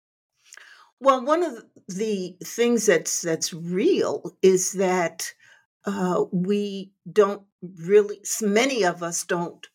Well, 1.01 1.25
one 1.25 1.43
of 1.43 1.65
the 1.89 2.37
things 2.45 2.87
that's 2.87 3.23
that's 3.23 3.53
real 3.55 4.37
is 4.43 4.73
that 4.73 5.33
uh, 5.87 6.25
we 6.31 6.93
don't 7.11 7.43
really. 7.63 8.21
Many 8.43 8.85
of 8.85 9.03
us 9.03 9.25
don't 9.25 9.67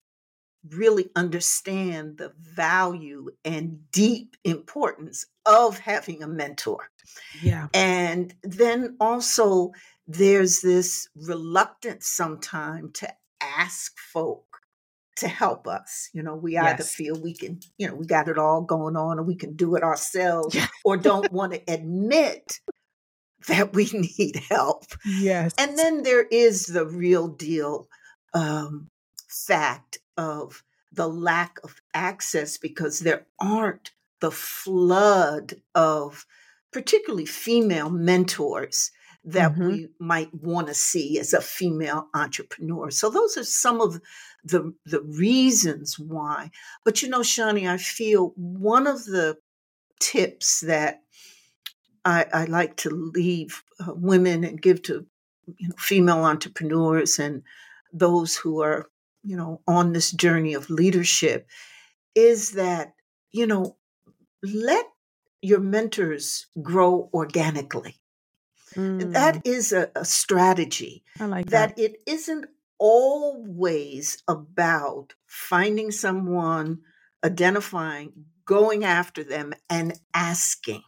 really 0.70 1.10
understand 1.15 2.17
the 2.17 2.34
value 2.38 3.29
and 3.44 3.79
deep 3.91 4.36
importance 4.44 5.25
of 5.46 5.79
having 5.79 6.22
a 6.22 6.27
mentor. 6.27 6.89
Yeah, 7.41 7.70
and 7.74 8.34
then 8.44 8.96
also 9.00 9.72
there's 10.08 10.62
this 10.62 11.10
reluctance 11.15 12.08
sometimes 12.08 13.00
to 13.00 13.12
ask 13.41 13.98
folk 13.98 14.54
to 15.17 15.27
help 15.27 15.67
us. 15.67 16.10
You 16.13 16.24
know, 16.24 16.36
we 16.36 16.53
yes. 16.53 16.65
either 16.65 16.84
feel 16.84 17.19
we 17.19 17.34
can, 17.34 17.60
you 17.77 17.88
know, 17.88 17.95
we 17.95 18.05
got 18.05 18.27
it 18.27 18.38
all 18.38 18.62
going 18.62 18.95
on 18.95 19.17
and 19.17 19.27
we 19.27 19.36
can 19.36 19.55
do 19.55 19.75
it 19.75 19.84
ourselves 19.84 20.57
or 20.84 20.98
don't 20.98 21.31
want 21.31 21.53
to 21.53 21.62
admit 21.74 22.60
that 23.48 23.74
we 23.74 23.86
need 24.19 24.41
help. 24.50 24.86
Yes. 25.05 25.53
And 25.57 25.77
then 25.77 26.03
there 26.03 26.24
is 26.24 26.65
the 26.65 26.86
real 26.86 27.27
deal 27.27 27.88
um, 28.34 28.89
fact 29.27 30.00
of 30.17 30.63
the 30.91 31.07
lack 31.07 31.57
of 31.63 31.75
access 31.93 32.57
because 32.57 33.00
there 33.00 33.25
aren't 33.39 33.91
the 34.22 34.31
flood 34.31 35.55
of 35.74 36.25
particularly 36.72 37.25
female 37.25 37.89
mentors 37.89 38.91
that 39.25 39.53
mm-hmm. 39.53 39.67
we 39.67 39.88
might 40.00 40.34
want 40.34 40.67
to 40.67 40.74
see 40.74 41.20
as 41.20 41.34
a 41.34 41.41
female 41.41 42.08
entrepreneur. 42.13 42.91
So 42.91 43.10
those 43.10 43.38
are 43.38 43.44
some 43.44 43.82
of 43.82 44.00
the 44.44 44.74
the 44.86 45.01
reasons 45.01 45.98
why. 45.98 46.51
But 46.84 47.01
you 47.01 47.10
know, 47.10 47.22
Shaunie, 47.22 47.70
I 47.70 47.77
feel 47.77 48.34
one 48.36 48.88
of 48.88 49.03
the 49.05 49.38
tips 50.00 50.62
that 50.62 51.01
I, 52.03 52.25
I 52.32 52.46
like 52.46 52.77
to 52.77 52.89
leave 52.89 53.63
uh, 53.79 53.94
women 53.96 54.44
and 54.44 54.62
give 54.62 54.84
to 54.84 55.05
you 55.58 55.70
know, 55.70 55.75
female 55.77 56.24
entrepreneurs 56.24 57.17
and 57.17 57.41
those 57.91 58.36
who 58.36 58.62
are 58.62 58.88
you 59.24 59.36
know 59.36 59.62
on 59.67 59.94
this 59.94 60.12
journey 60.12 60.53
of 60.53 60.70
leadership 60.70 61.48
is 62.13 62.51
that 62.51 62.94
you 63.32 63.48
know 63.48 63.75
let 64.44 64.86
your 65.41 65.60
mentors 65.60 66.48
grow 66.62 67.10
organically 67.13 67.96
Mm. 68.75 69.13
That 69.13 69.46
is 69.46 69.72
a, 69.72 69.89
a 69.96 70.05
strategy. 70.05 71.03
Like 71.20 71.48
that. 71.48 71.75
that 71.75 71.82
it 71.82 71.98
isn't 72.05 72.46
always 72.77 74.22
about 74.27 75.13
finding 75.25 75.91
someone, 75.91 76.79
identifying, 77.24 78.12
going 78.46 78.84
after 78.84 79.24
them, 79.24 79.53
and 79.70 80.00
asking. 80.13 80.84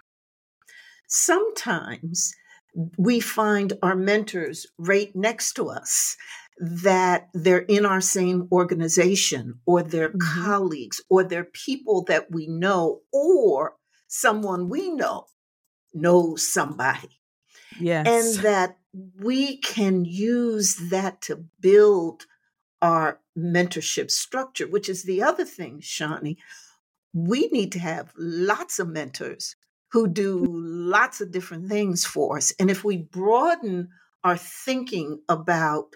Sometimes 1.08 2.34
we 2.98 3.20
find 3.20 3.74
our 3.82 3.96
mentors 3.96 4.68
right 4.78 5.16
next 5.16 5.54
to 5.54 5.70
us 5.70 6.16
that 6.60 7.30
they're 7.34 7.60
in 7.60 7.86
our 7.86 8.02
same 8.02 8.48
organization 8.52 9.60
or 9.66 9.84
they're 9.84 10.10
mm-hmm. 10.10 10.44
colleagues 10.44 11.02
or 11.10 11.24
they're 11.24 11.44
people 11.44 12.04
that 12.04 12.32
we 12.32 12.48
know 12.48 13.02
or 13.14 13.76
someone 14.08 14.70
we 14.70 14.90
know 14.90 15.26
knows 15.94 16.48
somebody 16.52 17.17
Yes. 17.80 18.08
And 18.08 18.44
that 18.44 18.78
we 19.20 19.58
can 19.58 20.06
use 20.06 20.76
that 20.90 21.22
to 21.24 21.46
build 21.60 22.26
our 22.82 23.20
mentorship 23.38 24.12
structure, 24.12 24.68
which 24.68 24.90
is 24.90 25.04
the 25.04 25.24
other 25.24 25.46
thing, 25.46 25.80
Shaunie. 25.82 26.38
We 27.14 27.48
need 27.48 27.72
to 27.74 27.80
have 27.80 28.14
lots 28.18 28.80
of 28.80 28.90
mentors 28.90 29.56
who 29.92 30.08
do 30.08 30.42
mm-hmm. 30.42 30.90
lots 30.90 31.22
of 31.22 31.32
different 31.32 31.70
things 31.70 32.06
for 32.06 32.38
us. 32.38 32.54
And 32.60 32.70
if 32.70 32.84
we 32.84 32.98
broaden 32.98 33.90
our 34.24 34.38
thinking 34.38 35.22
about 35.30 35.96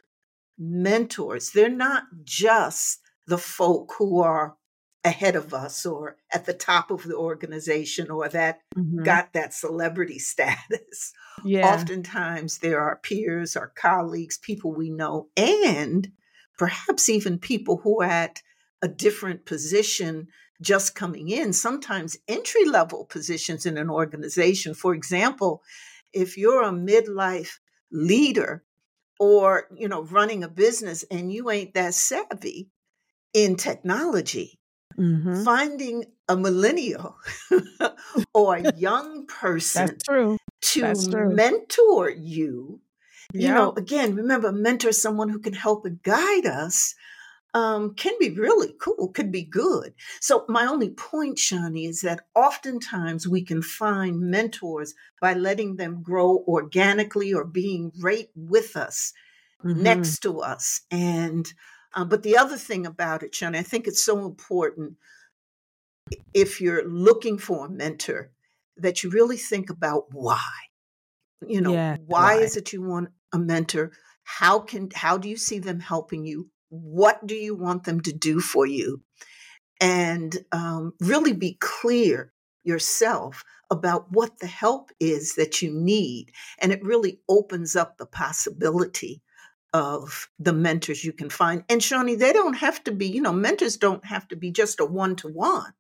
mentors, 0.58 1.52
they're 1.52 1.70
not 1.70 2.04
just 2.24 3.00
the 3.28 3.38
folk 3.38 3.94
who 3.98 4.22
are 4.22 4.56
ahead 5.03 5.36
of 5.36 5.53
us 5.53 5.86
or 5.86 6.17
at 6.31 6.46
the 6.46 6.53
top 6.53 6.91
of 6.91 7.03
the 7.03 7.15
organization 7.15 8.12
or 8.12 8.29
that 8.29 8.62
mm-hmm. 8.75 9.03
got 9.03 9.34
that 9.34 9.53
celebrity 9.53 10.20
status. 10.20 11.13
Yeah. 11.43 11.74
Oftentimes 11.74 12.60
there 12.60 12.79
are 12.79 13.00
peers 13.01 13.55
or 13.55 13.74
colleagues, 13.75 14.38
people 14.38 14.74
we 14.74 14.89
know, 14.89 15.29
and 15.36 16.12
perhaps 16.58 17.10
even 17.10 17.39
people 17.39 17.77
who 17.77 18.01
are 18.01 18.05
at 18.05 18.41
a 18.81 18.88
different 18.88 19.46
position 19.46 20.27
just 20.62 20.93
coming 20.93 21.29
in, 21.29 21.53
sometimes 21.53 22.17
entry 22.27 22.65
level 22.65 23.05
positions 23.05 23.65
in 23.65 23.77
an 23.77 23.89
organization. 23.89 24.75
For 24.75 24.93
example, 24.93 25.63
if 26.13 26.38
you're 26.38 26.62
a 26.62 26.72
midlife 26.72 27.58
leader 27.91 28.63
or 29.20 29.67
you 29.75 29.88
know 29.88 30.03
running 30.03 30.43
a 30.43 30.50
business 30.50 31.03
and 31.12 31.31
you 31.31 31.50
ain't 31.50 31.74
that 31.74 31.93
savvy 31.93 32.70
in 33.34 33.55
technology 33.55 34.60
Mhm. 34.98 35.44
finding 35.44 36.06
a 36.30 36.36
millennial 36.38 37.18
or 38.34 38.56
a 38.56 38.62
young 38.62 39.26
person 39.28 40.02
to 40.62 40.96
mentor 40.98 42.10
you 42.10 42.82
you 43.38 43.52
know 43.52 43.72
again 43.74 44.16
remember 44.16 44.52
mentor 44.52 44.92
someone 44.92 45.30
who 45.30 45.40
can 45.40 45.54
help 45.54 45.86
and 45.86 46.02
guide 46.04 46.46
us 46.46 46.96
um, 47.54 47.96
can 47.96 48.14
be 48.20 48.30
really 48.32 48.74
cool 48.80 49.10
could 49.10 49.32
be 49.32 49.44
good 49.44 49.94
so 50.22 50.46
my 50.48 50.66
only 50.66 50.90
point 50.90 51.38
shaunie 51.38 51.88
is 51.88 52.02
that 52.02 52.22
oftentimes 52.36 53.28
we 53.28 53.44
can 53.44 53.62
find 53.62 54.20
mentors 54.22 54.94
by 55.22 55.34
letting 55.34 55.76
them 55.76 56.02
grow 56.02 56.44
organically 56.48 57.34
or 57.34 57.44
being 57.46 57.92
right 58.00 58.30
with 58.36 58.78
us 58.78 59.14
Mhm. 59.64 59.84
next 59.84 60.20
to 60.20 60.40
us. 60.40 60.82
And 60.92 61.52
uh, 61.94 62.06
but 62.06 62.24
the 62.24 62.38
other 62.38 62.58
thing 62.58 62.86
about 62.86 63.24
it, 63.24 63.34
Shaunie, 63.34 63.58
I 63.58 63.64
think 63.64 63.88
it's 63.88 64.04
so 64.04 64.26
important 64.26 64.96
if 66.34 66.62
you're 66.62 66.88
looking 66.88 67.38
for 67.38 67.66
a 67.66 67.70
mentor 67.70 68.32
that 68.78 69.04
you 69.04 69.10
really 69.10 69.38
think 69.38 69.70
about 69.70 70.06
why. 70.12 70.50
You 71.46 71.62
know, 71.62 71.74
Yeah, 71.74 71.98
why, 72.06 72.36
why. 72.36 72.42
is 72.42 72.56
it 72.58 72.74
you 72.74 72.82
want 72.82 73.10
a 73.34 73.40
mentor? 73.40 73.92
How 74.24 74.60
can 74.60 74.90
how 74.94 75.18
do 75.18 75.28
you 75.28 75.38
see 75.38 75.60
them 75.60 75.80
helping 75.80 76.26
you? 76.26 76.50
What 76.70 77.26
do 77.26 77.36
you 77.36 77.56
want 77.56 77.84
them 77.84 78.02
to 78.02 78.14
do 78.14 78.40
for 78.40 78.66
you? 78.66 79.02
And 79.80 80.38
um, 80.52 80.94
really 81.00 81.34
be 81.34 81.58
clear 81.60 82.32
yourself 82.64 83.44
about 83.72 84.12
what 84.12 84.40
the 84.40 84.48
help 84.48 84.92
is 85.00 85.36
that 85.36 85.62
you 85.62 85.72
need. 85.74 86.32
And 86.60 86.72
it 86.72 86.84
really 86.84 87.20
opens 87.28 87.76
up 87.76 87.98
the 87.98 88.06
possibility 88.06 89.22
of 89.74 90.30
the 90.40 90.54
mentors 90.54 91.04
you 91.04 91.13
can 91.13 91.30
find. 91.30 91.63
And 91.70 91.82
Shaunie, 91.82 92.18
they 92.18 92.34
don't 92.34 92.54
have 92.56 92.84
to 92.86 92.92
be, 92.92 93.08
you 93.08 93.22
know, 93.22 93.34
mentors 93.34 93.78
don't 93.78 94.04
have 94.06 94.28
to 94.30 94.36
be 94.36 94.51
just 94.51 94.80
a 94.80 94.86
one 94.86 95.16
to 95.18 95.28
one. 95.28 95.74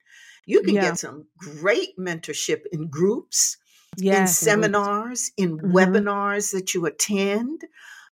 You 0.45 0.61
can 0.61 0.75
Yeah. 0.75 0.81
get 0.81 0.99
some 0.99 1.27
great 1.37 1.97
mentorship 1.97 2.65
in 2.71 2.87
groups, 2.87 3.57
in 3.97 4.03
Yes, 4.05 4.41
and 4.41 4.49
seminars, 4.51 5.31
in 5.37 5.57
Mhm. 5.57 5.71
webinars 5.73 6.51
that 6.53 6.73
you 6.73 6.85
attend. 6.85 7.65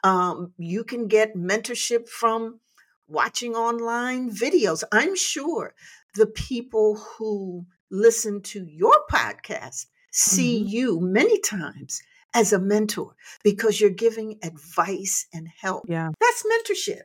Um, 0.05 0.53
you 0.59 0.85
can 0.85 1.09
get 1.09 1.35
mentorship 1.37 2.09
from 2.09 2.61
watching 3.09 3.55
online 3.55 4.31
videos. 4.31 4.85
I'm 4.93 5.17
sure 5.17 5.75
the 6.15 6.27
people 6.27 6.97
who 6.97 7.67
listen 7.91 8.43
to 8.43 8.65
your 8.67 8.97
podcast 9.11 9.87
see 10.11 10.63
Mhm. 10.63 10.69
you 10.71 11.01
many 11.01 11.39
times 11.41 12.03
as 12.35 12.53
a 12.53 12.59
mentor 12.59 13.15
because 13.45 13.81
you're 13.81 13.91
giving 13.91 14.39
advice 14.43 15.27
and 15.33 15.49
help. 15.61 15.85
Yeah. 15.89 16.11
That's 16.21 16.45
mentorship. 16.45 17.03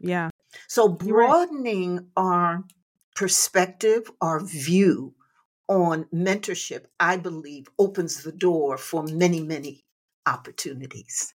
Yeah. 0.00 0.30
So 0.68 0.98
You're 1.04 1.16
right. 1.16 1.28
broadening 1.28 2.08
our 2.16 2.64
perspective, 3.14 4.10
our 4.20 4.40
view 4.40 5.14
on 5.68 6.06
mentorship, 6.12 6.86
I 6.98 7.16
believe, 7.16 7.68
opens 7.78 8.22
the 8.22 8.32
door 8.32 8.76
for 8.76 9.04
many, 9.04 9.40
many 9.40 9.84
opportunities. 10.26 11.32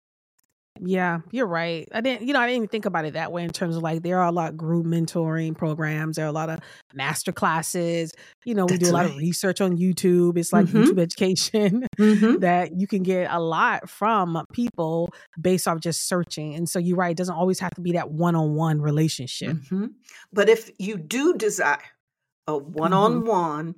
Yeah, 0.87 1.21
you're 1.31 1.47
right. 1.47 1.89
I 1.93 2.01
didn't, 2.01 2.27
you 2.27 2.33
know, 2.35 2.41
I 2.41 2.47
didn't 2.47 2.57
even 2.57 2.69
think 2.69 2.85
about 2.85 3.05
it 3.05 3.15
that 3.15 3.33
way 3.33 3.43
in 3.45 3.51
terms 3.51 3.77
of 3.77 3.83
like 3.83 4.03
there 4.03 4.19
are 4.19 4.27
a 4.27 4.33
lot 4.33 4.51
of 4.51 4.57
group 4.57 4.85
mentoring 4.87 5.57
programs. 5.57 6.17
There 6.17 6.25
are 6.25 6.29
a 6.29 6.33
lot 6.33 6.51
of 6.51 6.61
master 6.93 7.33
classes. 7.33 8.13
You 8.45 8.55
know, 8.55 8.67
we 8.67 8.77
do 8.77 8.87
That's 8.87 8.91
a 8.91 8.93
lot 8.93 9.07
of 9.07 9.17
research 9.17 9.61
on 9.61 9.77
YouTube. 9.79 10.37
It's 10.37 10.53
like 10.53 10.67
Mhm. 10.67 10.85
YouTube 10.85 11.01
education 11.01 11.87
Mm-hmm. 11.99 12.41
that 12.41 12.79
you 12.79 12.87
can 12.87 13.03
get 13.03 13.31
a 13.31 13.41
lot 13.41 13.89
from 13.89 14.45
people 14.53 15.13
based 15.41 15.67
off 15.69 15.81
just 15.81 16.09
searching. 16.09 16.55
And 16.55 16.69
so 16.69 16.79
you're 16.79 16.97
right. 16.97 17.13
It 17.13 17.17
doesn't 17.17 17.35
always 17.35 17.61
have 17.61 17.73
to 17.75 17.81
be 17.81 17.93
that 17.93 18.11
one 18.11 18.35
on 18.35 18.55
one 18.55 18.81
relationship. 18.81 19.57
hmm 19.69 19.87
But 20.33 20.49
if 20.49 20.71
you 20.79 20.97
do 20.97 21.35
desire 21.35 21.79
a 22.47 22.57
one 22.57 22.93
on 22.93 23.25
one, 23.25 23.77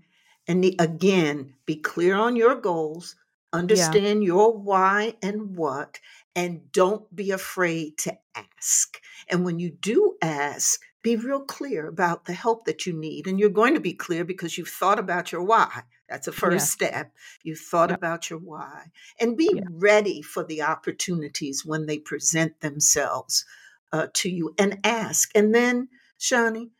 and 0.48 0.62
the, 0.62 0.76
again, 0.78 1.54
be 1.66 1.76
clear 1.76 2.14
on 2.16 2.36
your 2.36 2.54
goals, 2.56 3.16
understand 3.52 4.22
your 4.24 4.56
why 4.56 5.14
and 5.22 5.56
what, 5.56 5.98
and 6.36 6.72
don't 6.72 7.14
be 7.16 7.32
afraid 7.32 7.98
to 8.00 8.18
ask. 8.36 9.00
And 9.30 9.44
when 9.44 9.60
you 9.60 9.70
do 9.72 10.16
ask, 10.22 10.82
be 11.02 11.16
real 11.16 11.42
clear 11.42 11.88
about 11.88 12.26
the 12.26 12.34
help 12.34 12.66
that 12.66 12.86
you 12.86 12.94
need. 12.94 13.28
And 13.28 13.40
you're 13.40 13.50
going 13.50 13.74
to 13.74 13.80
be 13.80 13.94
clear 13.94 14.24
because 14.24 14.58
you've 14.58 14.68
thought 14.68 15.00
about 15.00 15.32
your 15.32 15.42
why. 15.44 15.82
That's 16.10 16.28
a 16.28 16.32
first 16.32 16.68
step. 16.70 17.12
You've 17.44 17.60
thought 17.60 17.90
Yep. 17.90 17.98
about 17.98 18.30
your 18.30 18.40
why. 18.40 18.92
And 19.20 19.38
be 19.38 19.56
Yeah. 19.56 19.64
ready 19.70 20.22
for 20.22 20.44
the 20.44 20.62
opportunities 20.62 21.66
when 21.66 21.86
they 21.86 21.98
present 21.98 22.60
themselves 22.60 23.46
uh, 23.92 24.08
to 24.14 24.30
you 24.30 24.54
and 24.58 24.80
ask. 24.84 25.30
And 25.36 25.54
then, 25.54 25.88
Shaunie, 26.20 26.70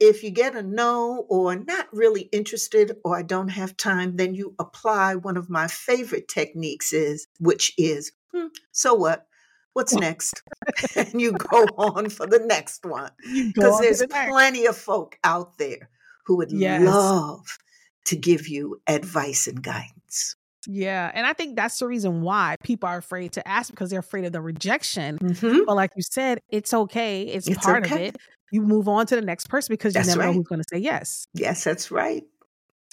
if 0.00 0.24
you 0.24 0.30
get 0.30 0.56
a 0.56 0.62
no 0.62 1.26
or 1.30 1.56
not 1.56 1.88
really 1.92 2.22
interested 2.32 2.96
or 3.04 3.16
I 3.18 3.22
don't 3.22 3.48
have 3.48 3.76
time, 3.78 4.16
then 4.16 4.34
you 4.34 4.54
apply 4.60 5.16
one 5.16 5.38
of 5.38 5.50
my 5.50 5.68
favorite 5.68 6.28
techniques 6.28 6.92
is 6.92 7.28
which 7.40 7.74
is, 7.78 8.12
"Hmm, 8.34 8.46
so 8.72 8.94
what? 8.94 9.26
What's 9.72 9.92
next? 9.94 10.42
and 10.96 11.20
you 11.20 11.32
go 11.32 11.64
on 11.78 12.08
for 12.08 12.26
the 12.26 12.38
next 12.38 12.84
one. 12.84 13.10
Because 13.22 13.80
there's 13.80 13.98
the 13.98 14.06
next. 14.06 14.30
plenty 14.30 14.66
of 14.66 14.76
folk 14.76 15.18
out 15.22 15.58
there 15.58 15.90
who 16.24 16.36
would 16.38 16.50
Yes. 16.50 16.82
love 16.82 17.58
to 18.06 18.16
give 18.16 18.48
you 18.48 18.80
advice 18.86 19.46
and 19.46 19.62
guidance. 19.62 20.36
Yeah. 20.66 21.10
And 21.14 21.26
I 21.26 21.32
think 21.32 21.56
that's 21.56 21.78
the 21.78 21.86
reason 21.86 22.22
why 22.22 22.56
people 22.64 22.88
are 22.88 22.98
afraid 22.98 23.32
to 23.32 23.46
ask 23.46 23.70
because 23.70 23.90
they're 23.90 24.00
afraid 24.00 24.24
of 24.24 24.32
the 24.32 24.40
rejection. 24.40 25.18
Mhm. 25.18 25.66
But 25.66 25.76
like 25.76 25.90
you 25.94 26.02
said, 26.02 26.40
it's 26.48 26.72
okay. 26.74 27.22
It's, 27.22 27.46
It's 27.46 27.58
part 27.58 27.84
of 27.84 27.92
it. 27.92 28.16
You 28.50 28.62
move 28.62 28.88
on 28.88 29.06
to 29.06 29.16
the 29.16 29.22
next 29.22 29.48
person 29.48 29.72
because 29.72 29.94
you 29.94 30.00
That's 30.00 30.08
never 30.08 30.22
know 30.28 30.32
who's 30.32 30.46
going 30.48 30.60
to 30.62 30.68
say 30.72 30.78
yes. 30.78 31.26
Yes, 31.34 31.62
that's 31.64 31.90
right. 31.90 32.24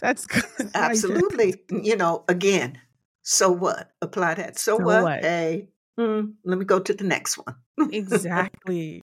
That's 0.02 0.26
good. 0.28 0.43
I 0.60 0.63
like 0.63 0.72
that. 0.74 0.76
Absolutely. 0.91 1.56
You 1.72 1.96
know, 1.96 2.24
again, 2.28 2.78
so 3.23 3.49
what? 3.51 3.91
Apply 4.01 4.36
that. 4.36 4.59
So, 4.59 4.77
So 4.77 4.83
what? 4.86 5.03
what? 5.03 5.21
Hey, 5.23 5.69
mm, 5.99 6.33
let 6.43 6.57
me 6.59 6.65
go 6.65 6.79
to 6.79 6.93
the 6.93 7.03
next 7.03 7.38
one. 7.38 7.55
exactly. 7.91 9.01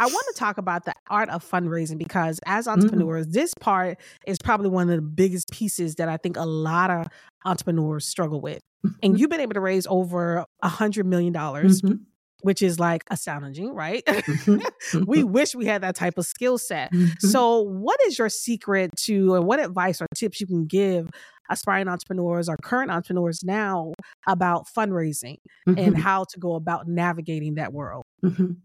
I 0.00 0.06
want 0.06 0.26
to 0.28 0.38
talk 0.38 0.58
about 0.58 0.84
the 0.84 0.94
art 1.10 1.28
of 1.28 1.48
fundraising 1.48 1.98
because 1.98 2.40
as 2.46 2.66
Mm. 2.66 2.72
entrepreneurs, 2.72 3.28
this 3.28 3.52
part 3.60 3.98
is 4.26 4.38
probably 4.42 4.68
one 4.70 4.88
of 4.90 4.96
the 4.96 5.02
biggest 5.02 5.50
pieces 5.52 5.96
that 5.96 6.08
I 6.08 6.16
think 6.16 6.36
a 6.36 6.46
lot 6.46 6.90
of 6.90 7.06
entrepreneurs 7.44 8.06
struggle 8.06 8.40
with. 8.40 8.60
And 9.02 9.18
you've 9.18 9.30
been 9.30 9.40
able 9.40 9.54
to 9.54 9.60
raise 9.60 9.86
over 9.88 10.44
a 10.62 10.68
hundred 10.68 11.06
million 11.06 11.32
dollars, 11.32 11.80
Mhm, 11.82 12.00
which 12.42 12.62
is 12.62 12.78
like 12.78 13.04
astounding, 13.10 13.74
right? 13.74 14.02
mhm, 14.26 14.58
we 15.06 15.24
wish 15.24 15.54
we 15.54 15.66
had 15.66 15.82
that 15.82 15.96
type 15.96 16.18
of 16.18 16.26
skill 16.26 16.58
set. 16.58 16.92
mhm. 16.92 17.08
So, 17.18 17.60
what 17.62 17.98
is 18.06 18.18
your 18.18 18.28
secret 18.28 18.90
to, 19.04 19.34
or 19.34 19.42
what 19.42 19.60
advice 19.60 20.00
or 20.00 20.06
tips 20.14 20.40
you 20.40 20.46
can 20.46 20.66
give 20.66 21.08
aspiring 21.50 21.88
entrepreneurs 21.88 22.48
or 22.48 22.56
current 22.62 22.90
entrepreneurs 22.90 23.42
now 23.42 23.94
about 24.26 24.66
fundraising 24.76 25.36
and 25.76 25.96
Mhm, 25.96 25.98
how 25.98 26.24
to 26.30 26.38
go 26.38 26.54
about 26.54 26.86
navigating 26.88 27.54
that 27.54 27.72
world? 27.72 28.04
mhm. 28.24 28.56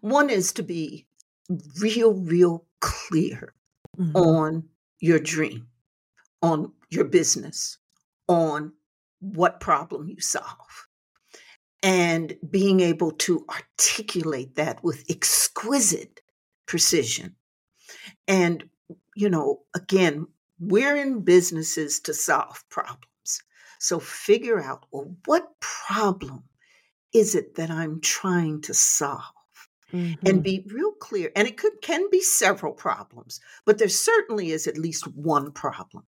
One 0.00 0.30
is 0.30 0.52
to 0.54 0.62
be 0.62 1.06
real, 1.80 2.14
real 2.14 2.66
clear 2.80 3.54
Mhm. 3.96 4.14
on 4.14 4.68
your 5.00 5.20
dream, 5.20 5.68
on 6.42 6.72
your 6.90 7.06
business, 7.06 7.78
on 8.28 8.74
what 9.20 9.60
problem 9.60 10.08
you 10.08 10.20
solve. 10.20 10.87
And 11.82 12.36
being 12.50 12.80
able 12.80 13.12
to 13.12 13.46
articulate 13.48 14.56
that 14.56 14.82
with 14.82 15.04
exquisite 15.08 16.20
precision. 16.66 17.36
And, 18.26 18.68
you 19.16 19.30
know, 19.30 19.62
again, 19.74 20.26
we're 20.60 20.96
in 20.96 21.20
businesses 21.22 22.00
to 22.00 22.14
solve 22.14 22.68
problems. 22.68 23.42
So 23.78 24.00
figure 24.00 24.60
out, 24.60 24.86
well, 24.90 25.14
what 25.26 25.60
problem 25.60 26.44
is 27.14 27.34
it 27.34 27.54
that 27.56 27.70
I'm 27.70 28.00
trying 28.00 28.62
to 28.62 28.74
solve? 28.74 29.22
Mhm. 29.92 30.18
and 30.28 30.42
be 30.42 30.66
real 30.70 30.92
clear 30.92 31.32
and 31.34 31.48
it 31.48 31.56
could 31.56 31.80
can 31.80 32.10
be 32.10 32.20
several 32.20 32.74
problems 32.74 33.40
but 33.64 33.78
there 33.78 33.88
certainly 33.88 34.50
is 34.50 34.66
at 34.66 34.76
least 34.76 35.06
one 35.06 35.50
problem 35.50 36.04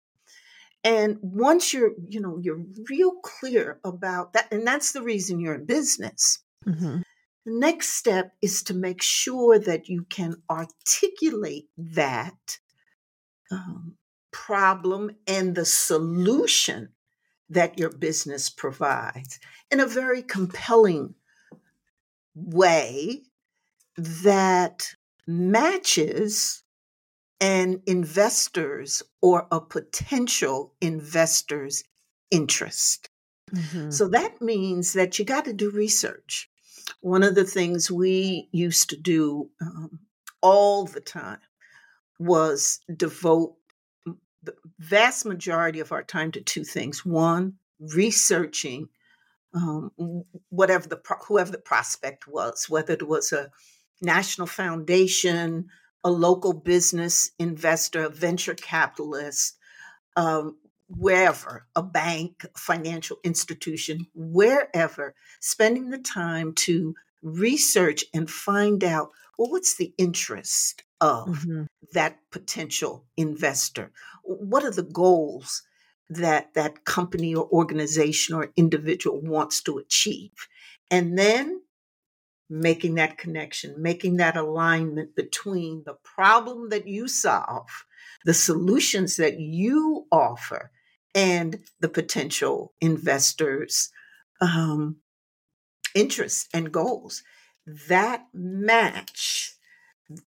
and 0.84 1.18
once 1.22 1.74
you're 1.74 1.92
you 2.08 2.20
know 2.20 2.38
you're 2.42 2.64
real 2.90 3.14
clear 3.24 3.80
about 3.84 4.34
that 4.34 4.52
and 4.52 4.66
that's 4.66 4.92
the 4.94 5.02
reason 5.02 5.40
you're 5.40 5.56
in 5.56 5.66
business 5.66 6.40
Mhm. 6.66 7.04
the 7.46 7.52
next 7.54 7.90
step 7.94 8.34
is 8.42 8.64
to 8.64 8.74
make 8.74 9.02
sure 9.02 9.58
that 9.60 9.88
you 9.88 10.04
can 10.10 10.36
articulate 10.50 11.70
that 11.78 12.60
um, 13.52 13.98
problem 14.32 15.12
and 15.26 15.56
the 15.56 15.66
solution 15.66 16.90
that 17.50 17.80
your 17.80 17.90
business 17.90 18.50
provides 18.50 19.40
in 19.72 19.80
a 19.80 19.88
very 19.88 20.22
compelling 20.22 21.16
way 22.36 23.24
that 23.98 24.90
matches 25.26 26.64
an 27.40 27.82
investor's 27.86 29.04
or 29.22 29.48
a 29.52 29.62
potential 29.62 30.74
investor's 30.82 31.84
interest. 32.32 33.10
Mhm. 33.54 33.94
So 33.94 34.08
that 34.10 34.42
means 34.42 34.94
that 34.94 35.20
you 35.20 35.26
got 35.26 35.46
to 35.46 35.54
do 35.54 35.70
research. 35.72 36.50
one 37.02 37.24
of 37.24 37.36
the 37.36 37.44
things 37.46 37.92
we 37.92 38.48
used 38.52 38.90
to 38.90 38.98
do 38.98 39.50
um, 39.62 40.00
all 40.42 40.86
the 40.86 41.02
time 41.02 41.40
was 42.20 42.80
devote 42.96 43.56
the 44.44 44.56
vast 44.80 45.26
majority 45.26 45.80
of 45.80 45.92
our 45.92 46.04
time 46.04 46.32
to 46.32 46.42
two 46.42 46.64
things. 46.64 47.06
One, 47.06 47.58
researching 47.80 48.90
um, 49.54 49.92
whatever 50.50 50.88
the 50.88 51.02
whoever 51.28 51.52
the 51.52 51.58
prospect 51.58 52.28
was, 52.28 52.70
whether 52.70 52.94
it 52.94 53.08
was 53.08 53.32
a 53.34 53.52
national 54.02 54.48
foundation, 54.48 55.70
a 56.04 56.12
local 56.12 56.54
business 56.54 57.32
investor, 57.40 58.06
a 58.06 58.10
venture 58.10 58.54
capitalist, 58.54 59.58
um, 60.16 60.58
wherever, 60.88 61.68
a 61.76 61.84
bank, 61.84 62.46
financial 62.56 63.18
institution, 63.24 64.08
wherever, 64.14 65.14
spending 65.42 65.90
the 65.90 65.98
time 65.98 66.54
to 66.54 66.96
research 67.22 68.06
and 68.14 68.30
find 68.30 68.84
out 68.84 69.12
well, 69.38 69.52
what's 69.52 69.76
the 69.76 69.94
interest 69.98 70.84
of 71.00 71.28
mm-hmm. 71.28 71.64
that 71.94 72.18
potential 72.32 73.06
investor? 73.18 73.92
What 74.24 74.64
are 74.64 74.72
the 74.72 74.84
goals 74.84 75.62
that 76.10 76.54
that 76.56 76.86
company 76.86 77.36
or 77.36 77.48
organization 77.50 78.36
or 78.36 78.52
individual 78.56 79.22
wants 79.22 79.62
to 79.64 79.78
achieve? 79.78 80.32
And 80.90 81.18
then 81.18 81.62
making 82.50 82.96
that 82.96 83.18
connection, 83.18 83.82
making 83.82 84.18
that 84.18 84.38
alignment 84.38 85.16
between 85.16 85.84
the 85.86 85.96
problem 86.04 86.70
that 86.70 86.88
you 86.88 87.08
solve, 87.08 87.86
the 88.26 88.34
solutions 88.34 89.18
that 89.18 89.40
you 89.40 90.06
offer, 90.12 90.72
and 91.14 91.60
the 91.80 91.90
potential 91.90 92.74
investors' 92.80 93.90
um, 94.40 94.98
interests 95.96 96.48
and 96.54 96.72
goals. 96.72 97.24
That 97.90 98.28
match, 98.34 99.56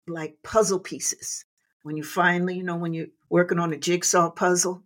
like 0.07 0.39
puzzle 0.43 0.81
pieces, 0.81 1.45
when 1.83 1.97
you 1.97 2.03
finally, 2.03 2.57
you 2.57 2.63
know, 2.63 2.77
when 2.77 2.93
you're 2.93 3.07
working 3.31 3.59
on 3.59 3.73
a 3.73 3.79
jigsaw 3.79 4.31
puzzle, 4.31 4.83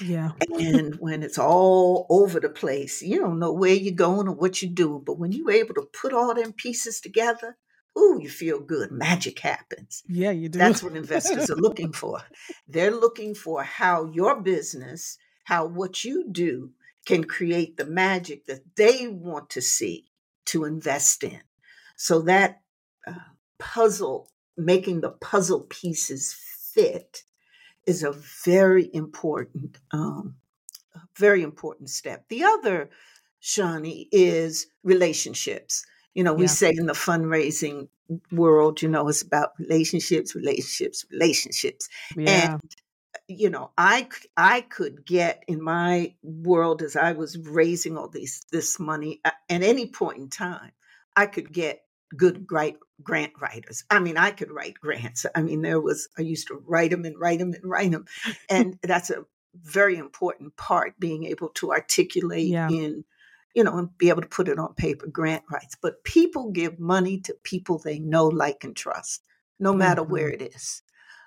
yeah. 0.00 0.32
and 0.58 0.94
when 0.96 1.22
it's 1.22 1.38
all 1.38 2.06
over 2.10 2.40
the 2.40 2.48
place, 2.48 3.02
you 3.02 3.18
don't 3.18 3.38
know 3.38 3.52
where 3.52 3.74
you're 3.74 3.94
going 3.94 4.28
or 4.28 4.34
what 4.34 4.62
you 4.62 4.68
do. 4.68 5.02
But 5.04 5.18
when 5.18 5.32
you're 5.32 5.50
able 5.50 5.74
to 5.74 5.88
put 6.00 6.12
all 6.12 6.34
them 6.34 6.52
pieces 6.52 7.00
together, 7.00 7.56
ooh, 7.98 8.18
you 8.20 8.28
feel 8.28 8.60
good. 8.60 8.90
Magic 8.90 9.38
happens. 9.40 10.02
Yeah, 10.08 10.30
you 10.30 10.48
do. 10.48 10.58
That's 10.58 10.82
what 10.82 10.96
investors 10.96 11.50
are 11.50 11.56
looking 11.56 11.92
for. 11.92 12.20
They're 12.66 12.94
looking 12.94 13.34
for 13.34 13.62
how 13.62 14.06
your 14.06 14.40
business, 14.40 15.18
how 15.44 15.66
what 15.66 16.04
you 16.04 16.26
do 16.30 16.72
can 17.06 17.24
create 17.24 17.76
the 17.76 17.86
magic 17.86 18.46
that 18.46 18.76
they 18.76 19.08
want 19.08 19.50
to 19.50 19.62
see 19.62 20.06
to 20.46 20.64
invest 20.64 21.24
in. 21.24 21.40
So 21.96 22.20
that 22.22 22.60
uh, 23.06 23.14
puzzle, 23.58 24.30
making 24.56 25.00
the 25.00 25.10
puzzle 25.10 25.62
pieces 25.62 26.34
fit, 26.74 27.24
is 27.88 28.02
a 28.02 28.12
very 28.44 28.90
important, 28.92 29.78
um, 29.92 30.36
very 31.16 31.42
important 31.42 31.90
step. 31.90 32.24
The 32.28 32.44
other, 32.44 32.90
Shaunie, 33.42 34.08
is 34.12 34.66
relationships. 34.84 35.84
You 36.14 36.24
know, 36.24 36.34
we 36.34 36.44
yeah. 36.44 36.48
say 36.48 36.70
in 36.76 36.86
the 36.86 36.92
fundraising 36.92 37.88
world, 38.32 38.82
you 38.82 38.88
know, 38.88 39.08
it's 39.08 39.22
about 39.22 39.50
relationships, 39.58 40.34
relationships, 40.34 41.04
relationships. 41.10 41.88
Yeah. 42.16 42.52
And 42.52 42.60
you 43.26 43.50
know, 43.50 43.70
I 43.76 44.08
I 44.36 44.62
could 44.62 45.04
get 45.04 45.44
in 45.46 45.62
my 45.62 46.14
world 46.22 46.82
as 46.82 46.96
I 46.96 47.12
was 47.12 47.38
raising 47.38 47.96
all 47.96 48.08
these 48.08 48.42
this 48.52 48.78
money 48.80 49.20
at 49.24 49.34
any 49.48 49.86
point 49.86 50.18
in 50.18 50.28
time, 50.28 50.72
I 51.16 51.26
could 51.26 51.52
get 51.52 51.82
good 52.16 52.46
great 52.46 52.76
grant 53.02 53.32
writers. 53.40 53.84
I 53.90 54.00
mean, 54.00 54.16
I 54.16 54.30
could 54.30 54.50
write 54.50 54.80
grants. 54.80 55.26
I 55.34 55.42
mean, 55.42 55.62
there 55.62 55.80
was 55.80 56.08
I 56.18 56.22
used 56.22 56.48
to 56.48 56.62
write 56.66 56.90
them 56.90 57.04
and 57.04 57.18
write 57.18 57.38
them 57.38 57.52
and 57.52 57.64
write 57.64 57.90
them, 57.90 58.06
and 58.50 58.78
that's 58.82 59.10
a 59.10 59.24
very 59.54 59.96
important 59.96 60.56
part 60.56 60.98
being 60.98 61.24
able 61.24 61.48
to 61.50 61.72
articulate 61.72 62.48
yeah. 62.48 62.68
in 62.68 63.04
you 63.54 63.64
know 63.64 63.76
and 63.78 63.96
be 63.98 64.08
able 64.08 64.22
to 64.22 64.28
put 64.28 64.48
it 64.48 64.58
on 64.58 64.74
paper 64.74 65.06
grant 65.06 65.42
writes 65.50 65.76
but 65.80 66.04
people 66.04 66.50
give 66.50 66.78
money 66.78 67.18
to 67.18 67.34
people 67.42 67.78
they 67.78 67.98
know 67.98 68.26
like 68.26 68.62
and 68.62 68.76
trust 68.76 69.24
no 69.58 69.72
matter 69.72 70.02
mm-hmm. 70.02 70.12
where 70.12 70.28
it 70.28 70.42
is 70.42 70.82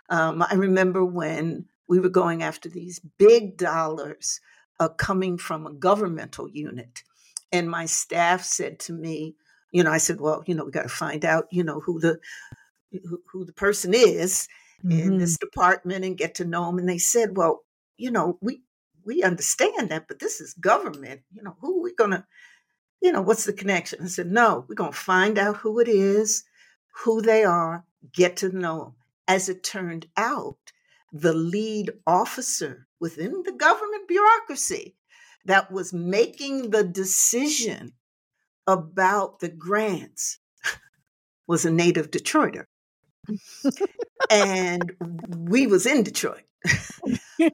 um, 0.09 0.43
i 0.49 0.53
remember 0.53 1.03
when 1.03 1.65
we 1.87 1.99
were 1.99 2.09
going 2.09 2.43
after 2.43 2.69
these 2.69 2.99
big 3.17 3.57
dollars 3.57 4.39
uh, 4.79 4.87
coming 4.87 5.37
from 5.37 5.65
a 5.65 5.73
governmental 5.73 6.47
unit 6.49 7.03
and 7.51 7.69
my 7.69 7.85
staff 7.85 8.43
said 8.43 8.79
to 8.79 8.93
me 8.93 9.35
you 9.71 9.83
know, 9.83 9.91
I 9.91 9.97
said, 9.97 10.19
well, 10.19 10.43
you 10.45 10.55
know, 10.55 10.65
we 10.65 10.71
got 10.71 10.83
to 10.83 10.89
find 10.89 11.23
out, 11.25 11.47
you 11.51 11.63
know, 11.63 11.79
who 11.79 11.99
the 11.99 12.19
who, 12.91 13.21
who 13.31 13.45
the 13.45 13.53
person 13.53 13.93
is 13.93 14.47
mm-hmm. 14.83 14.99
in 14.99 15.17
this 15.17 15.37
department 15.37 16.05
and 16.05 16.17
get 16.17 16.35
to 16.35 16.45
know 16.45 16.65
them. 16.65 16.79
And 16.79 16.89
they 16.89 16.97
said, 16.97 17.37
well, 17.37 17.63
you 17.97 18.11
know, 18.11 18.37
we 18.41 18.61
we 19.05 19.23
understand 19.23 19.89
that, 19.89 20.07
but 20.07 20.19
this 20.19 20.41
is 20.41 20.53
government. 20.53 21.21
You 21.33 21.43
know, 21.43 21.55
who 21.61 21.79
are 21.79 21.83
we 21.83 21.93
gonna, 21.93 22.25
you 23.01 23.11
know, 23.11 23.21
what's 23.21 23.45
the 23.45 23.53
connection? 23.53 23.99
I 24.03 24.07
said, 24.07 24.27
no, 24.27 24.65
we're 24.67 24.75
gonna 24.75 24.91
find 24.91 25.39
out 25.39 25.57
who 25.57 25.79
it 25.79 25.87
is, 25.87 26.43
who 27.03 27.21
they 27.21 27.43
are, 27.43 27.85
get 28.13 28.37
to 28.37 28.49
know 28.49 28.79
them. 28.79 28.95
As 29.27 29.47
it 29.47 29.63
turned 29.63 30.07
out, 30.17 30.57
the 31.13 31.33
lead 31.33 31.91
officer 32.05 32.87
within 32.99 33.43
the 33.43 33.53
government 33.53 34.07
bureaucracy 34.07 34.95
that 35.45 35.71
was 35.71 35.93
making 35.93 36.69
the 36.69 36.83
decision 36.83 37.93
about 38.67 39.39
the 39.39 39.49
grants 39.49 40.39
was 41.47 41.65
a 41.65 41.71
native 41.71 42.11
Detroiter. 42.11 42.65
and 44.29 44.91
we 45.37 45.67
was 45.67 45.85
in 45.85 46.03
Detroit. 46.03 46.43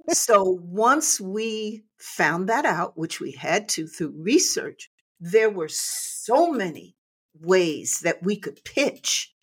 so 0.09 0.43
once 0.43 1.19
we 1.19 1.83
found 1.97 2.49
that 2.49 2.65
out, 2.65 2.97
which 2.97 3.19
we 3.19 3.31
had 3.31 3.69
to 3.69 3.87
through 3.87 4.13
research, 4.17 4.89
there 5.19 5.49
were 5.49 5.69
so 5.69 6.51
many 6.51 6.95
ways 7.41 8.01
that 8.01 8.23
we 8.23 8.35
could 8.37 8.63
pitch 8.63 9.33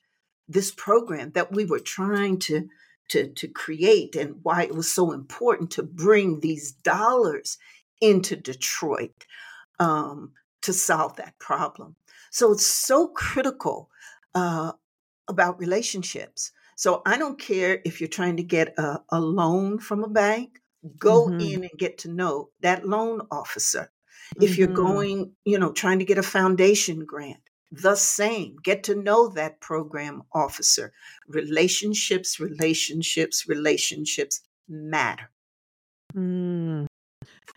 this 0.48 0.70
program 0.70 1.31
that 1.33 1.53
we 1.53 1.64
were 1.64 1.81
trying 1.81 2.38
to 2.38 2.68
to, 3.11 3.29
to 3.35 3.48
create 3.48 4.16
and 4.16 4.37
why 4.42 4.62
it 4.62 4.74
was 4.74 4.90
so 4.90 5.12
important 5.12 5.70
to 5.72 5.83
bring 5.83 6.40
these 6.40 6.72
dollars 6.72 7.59
into 8.00 8.35
Detroit. 8.35 9.27
Um, 9.79 10.33
to 10.64 10.72
solve 10.72 11.16
that 11.16 11.38
problem. 11.38 11.96
So 12.31 12.53
it's 12.53 12.66
so 12.66 13.09
critical 13.09 13.90
uh, 14.35 14.72
about 15.29 15.59
relationships. 15.59 16.53
So 16.77 17.03
I 17.07 17.18
don't 17.18 17.38
care 17.38 17.81
if 17.85 18.00
you're 18.00 18.09
trying 18.09 18.38
to 18.38 18.42
get 18.42 18.74
a, 18.79 19.00
a 19.11 19.20
loan 19.20 19.79
from 19.79 20.03
a 20.03 20.09
bank, 20.09 20.61
go 20.98 21.27
mm-hmm. 21.27 21.40
in 21.40 21.62
and 21.62 21.79
get 21.79 21.98
to 21.98 22.09
know 22.11 22.50
that 22.61 22.88
loan 22.88 23.20
officer. 23.31 23.90
If 24.40 24.53
mm-hmm. 24.53 24.59
you're 24.59 24.68
going, 24.68 25.33
you 25.44 25.59
know, 25.59 25.70
trying 25.70 26.00
to 26.00 26.05
get 26.05 26.18
a 26.18 26.22
foundation 26.22 27.05
grant, 27.05 27.40
the 27.70 27.94
same. 27.94 28.57
Get 28.62 28.85
to 28.85 28.94
know 28.94 29.29
that 29.29 29.61
program 29.61 30.22
officer. 30.33 30.92
Relationships, 31.29 32.40
relationships, 32.40 33.46
relationships 33.48 34.40
matter. 34.68 35.31
Mm. 36.14 36.87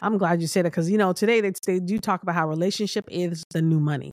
I'm 0.01 0.17
glad 0.17 0.41
you 0.41 0.47
said 0.47 0.65
that 0.65 0.71
because 0.71 0.89
you 0.89 0.97
know 0.97 1.13
today 1.13 1.41
they 1.41 1.51
they 1.65 1.79
do 1.79 1.97
talk 1.99 2.23
about 2.23 2.35
how 2.35 2.47
relationship 2.47 3.05
is 3.09 3.43
the 3.51 3.61
new 3.61 3.79
money. 3.79 4.11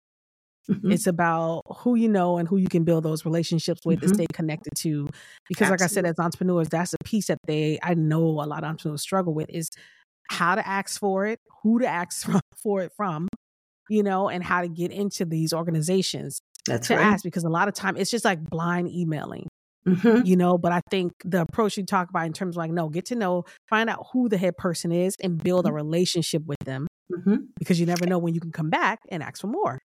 Mm-hmm. 0.68 0.92
It's 0.92 1.06
about 1.06 1.62
who 1.78 1.94
you 1.94 2.08
know 2.08 2.38
and 2.38 2.48
who 2.48 2.56
you 2.56 2.68
can 2.68 2.84
build 2.84 3.04
those 3.04 3.24
relationships 3.24 3.82
with 3.84 4.00
mm-hmm. 4.00 4.08
to 4.08 4.14
stay 4.14 4.26
connected 4.32 4.72
to. 4.78 5.08
Because, 5.48 5.70
Absolutely. 5.70 5.70
like 5.70 5.82
I 5.82 5.86
said, 5.86 6.06
as 6.06 6.18
entrepreneurs, 6.18 6.68
that's 6.68 6.94
a 6.94 7.04
piece 7.04 7.26
that 7.26 7.38
they 7.46 7.78
I 7.82 7.94
know 7.94 8.24
a 8.24 8.46
lot 8.46 8.64
of 8.64 8.70
entrepreneurs 8.70 9.02
struggle 9.02 9.34
with 9.34 9.50
is 9.50 9.70
how 10.30 10.54
to 10.54 10.66
ask 10.66 10.98
for 10.98 11.26
it, 11.26 11.38
who 11.62 11.80
to 11.80 11.86
ask 11.86 12.26
for 12.62 12.80
it 12.82 12.92
from, 12.96 13.28
you 13.90 14.02
know, 14.02 14.30
and 14.30 14.42
how 14.42 14.62
to 14.62 14.68
get 14.68 14.90
into 14.90 15.26
these 15.26 15.52
organizations 15.52 16.40
that's 16.66 16.88
to 16.88 16.96
right. 16.96 17.04
ask. 17.04 17.22
Because 17.22 17.44
a 17.44 17.50
lot 17.50 17.68
of 17.68 17.74
time 17.74 17.96
it's 17.98 18.10
just 18.10 18.24
like 18.24 18.42
blind 18.42 18.90
emailing. 18.90 19.48
Mm-hmm. 19.86 20.24
You 20.24 20.36
know, 20.36 20.56
but 20.56 20.72
I 20.72 20.80
think 20.90 21.12
the 21.24 21.42
approach 21.42 21.76
you 21.76 21.84
talk 21.84 22.08
about 22.08 22.26
in 22.26 22.32
terms 22.32 22.56
of 22.56 22.58
like, 22.58 22.70
no, 22.70 22.88
get 22.88 23.06
to 23.06 23.14
know, 23.14 23.44
find 23.68 23.90
out 23.90 24.06
who 24.12 24.28
the 24.28 24.38
head 24.38 24.56
person 24.56 24.92
is 24.92 25.14
and 25.22 25.42
build 25.42 25.66
a 25.66 25.68
mm-hmm. 25.68 25.76
relationship 25.76 26.42
with 26.46 26.58
them 26.64 26.86
mm-hmm. 27.12 27.36
because 27.58 27.78
you 27.78 27.86
never 27.86 28.06
know 28.06 28.18
when 28.18 28.34
you 28.34 28.40
can 28.40 28.52
come 28.52 28.70
back 28.70 29.00
and 29.10 29.22
ask 29.22 29.40
for 29.40 29.48
more. 29.48 29.78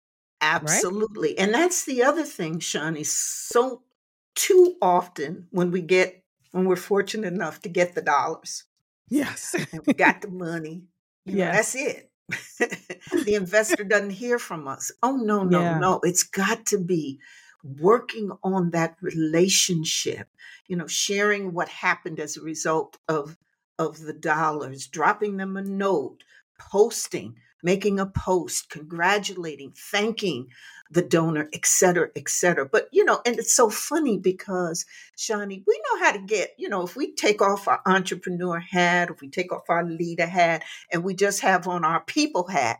Absolutely. 0.40 1.30
Right? 1.30 1.38
And 1.38 1.54
that's 1.54 1.84
the 1.84 2.02
other 2.02 2.24
thing, 2.24 2.58
Shaunie. 2.58 3.06
So 3.06 3.82
too 4.34 4.76
often 4.82 5.48
when 5.50 5.70
we 5.70 5.80
get, 5.80 6.22
when 6.52 6.66
we're 6.66 6.76
fortunate 6.76 7.32
enough 7.32 7.62
to 7.62 7.68
get 7.68 7.94
the 7.94 8.02
dollars. 8.02 8.64
Yes. 9.08 9.54
and 9.72 9.80
we 9.86 9.94
got 9.94 10.20
the 10.20 10.28
money. 10.28 10.84
You 11.24 11.38
yes. 11.38 11.46
know, 11.46 11.56
that's 11.56 11.74
it. 11.74 12.10
the 13.24 13.34
investor 13.34 13.84
doesn't 13.84 14.10
hear 14.10 14.38
from 14.38 14.68
us. 14.68 14.90
Oh, 15.02 15.16
no, 15.16 15.42
no, 15.42 15.60
yeah. 15.60 15.78
no. 15.78 16.00
It's 16.02 16.24
got 16.24 16.66
to 16.66 16.78
be 16.78 17.20
working 17.80 18.30
on 18.42 18.70
that 18.70 18.96
relationship, 19.00 20.28
you 20.66 20.76
know, 20.76 20.86
sharing 20.86 21.52
what 21.52 21.68
happened 21.68 22.20
as 22.20 22.36
a 22.36 22.42
result 22.42 22.98
of 23.08 23.36
of 23.78 24.00
the 24.00 24.12
dollars, 24.12 24.86
dropping 24.86 25.36
them 25.36 25.56
a 25.56 25.62
note, 25.62 26.24
posting, 26.58 27.36
making 27.62 28.00
a 28.00 28.06
post, 28.06 28.70
congratulating, 28.70 29.72
thanking 29.76 30.46
the 30.90 31.02
donor, 31.02 31.48
et 31.52 31.66
cetera, 31.66 32.08
et 32.16 32.28
cetera. 32.28 32.64
But, 32.64 32.88
you 32.92 33.04
know, 33.04 33.20
and 33.26 33.38
it's 33.38 33.54
so 33.54 33.68
funny 33.68 34.18
because, 34.18 34.86
Shaunie, 35.18 35.64
we 35.66 35.80
know 35.84 36.04
how 36.04 36.12
to 36.12 36.20
get, 36.20 36.52
you 36.56 36.68
know, 36.68 36.82
if 36.84 36.96
we 36.96 37.12
take 37.12 37.42
off 37.42 37.68
our 37.68 37.80
entrepreneur 37.84 38.60
hat, 38.60 39.10
if 39.10 39.20
we 39.20 39.28
take 39.28 39.52
off 39.52 39.68
our 39.68 39.84
leader 39.84 40.26
hat, 40.26 40.62
and 40.92 41.04
we 41.04 41.14
just 41.14 41.40
have 41.40 41.66
on 41.66 41.84
our 41.84 42.00
people 42.00 42.46
hat, 42.46 42.78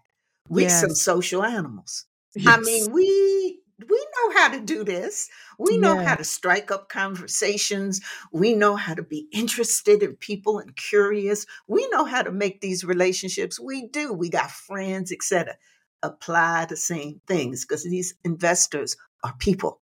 we're 0.49 0.69
yes. 0.69 0.81
some 0.81 0.95
social 0.95 1.43
animals. 1.43 2.07
Yes. 2.35 2.47
I 2.47 2.61
mean, 2.61 2.93
we 2.93 3.59
we 3.79 3.97
know 3.99 4.41
how 4.41 4.49
to 4.49 4.61
do 4.61 4.85
this. 4.85 5.29
We 5.59 5.77
know 5.77 5.95
yeah. 5.95 6.05
how 6.05 6.15
to 6.15 6.25
strike 6.25 6.71
up 6.71 6.89
conversations. 6.89 8.01
We 8.33 8.55
know 8.55 8.77
how 8.77 8.95
to 8.95 9.03
be 9.03 9.29
interested 9.33 10.03
in 10.03 10.17
people 10.17 10.59
and 10.59 10.75
curious. 10.77 11.47
We 11.67 11.87
know 11.89 12.05
how 12.05 12.23
to 12.23 12.33
make 12.33 12.61
these 12.61 12.85
relationships. 12.85 13.61
We 13.61 13.89
do. 13.89 14.13
We 14.13 14.31
got 14.31 14.51
friends, 14.51 15.13
etc 15.13 15.57
apply 16.03 16.67
the 16.67 16.77
same 16.77 17.21
things 17.27 17.65
because 17.65 17.85
these 17.85 18.15
investors 18.25 18.97
are 19.25 19.35
people. 19.39 19.81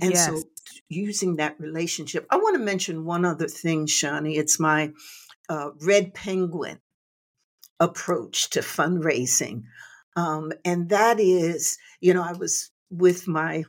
And 0.00 0.12
yes. 0.12 0.26
so 0.26 0.42
using 0.88 1.36
that 1.36 1.58
relationship, 1.58 2.26
I 2.30 2.36
want 2.36 2.56
to 2.56 2.62
mention 2.62 3.04
one 3.04 3.24
other 3.24 3.48
thing, 3.48 3.86
Shaunie. 3.86 4.36
It's 4.36 4.60
my 4.60 4.92
uh, 5.48 5.70
red 5.80 6.14
penguin 6.14 6.80
approach 7.78 8.50
to 8.50 8.60
fundraising. 8.60 9.62
Um, 10.16 10.52
and 10.64 10.88
that 10.88 11.20
is, 11.20 11.78
you 12.00 12.14
know, 12.14 12.22
I 12.22 12.32
was 12.32 12.70
with 12.90 13.26
my 13.26 13.64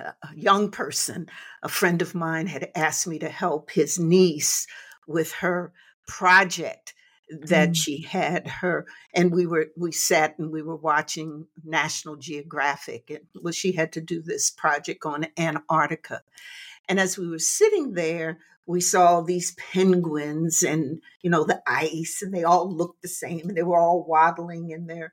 uh, 0.00 0.12
young 0.34 0.70
person, 0.70 1.26
a 1.62 1.68
friend 1.68 2.02
of 2.02 2.14
mine 2.14 2.46
had 2.46 2.70
asked 2.74 3.06
me 3.06 3.18
to 3.18 3.28
help 3.28 3.70
his 3.70 3.98
niece 3.98 4.66
with 5.06 5.32
her 5.32 5.72
project 6.06 6.94
that 7.40 7.70
mm. 7.70 7.76
she 7.76 8.02
had 8.02 8.46
her 8.46 8.86
and 9.14 9.32
we 9.32 9.46
were 9.46 9.68
we 9.76 9.90
sat 9.90 10.38
and 10.38 10.50
we 10.50 10.62
were 10.62 10.76
watching 10.76 11.46
national 11.64 12.16
geographic 12.16 13.10
and 13.10 13.20
well 13.40 13.52
she 13.52 13.72
had 13.72 13.92
to 13.92 14.00
do 14.00 14.20
this 14.20 14.50
project 14.50 15.06
on 15.06 15.26
antarctica 15.38 16.22
and 16.88 17.00
as 17.00 17.16
we 17.16 17.28
were 17.28 17.38
sitting 17.38 17.94
there 17.94 18.38
we 18.66 18.80
saw 18.80 19.20
these 19.20 19.54
penguins 19.72 20.62
and 20.62 21.00
you 21.22 21.30
know 21.30 21.44
the 21.44 21.62
ice 21.66 22.20
and 22.22 22.34
they 22.34 22.44
all 22.44 22.70
looked 22.70 23.00
the 23.02 23.08
same 23.08 23.48
and 23.48 23.56
they 23.56 23.62
were 23.62 23.78
all 23.78 24.04
waddling 24.06 24.70
in 24.70 24.86
their 24.86 25.12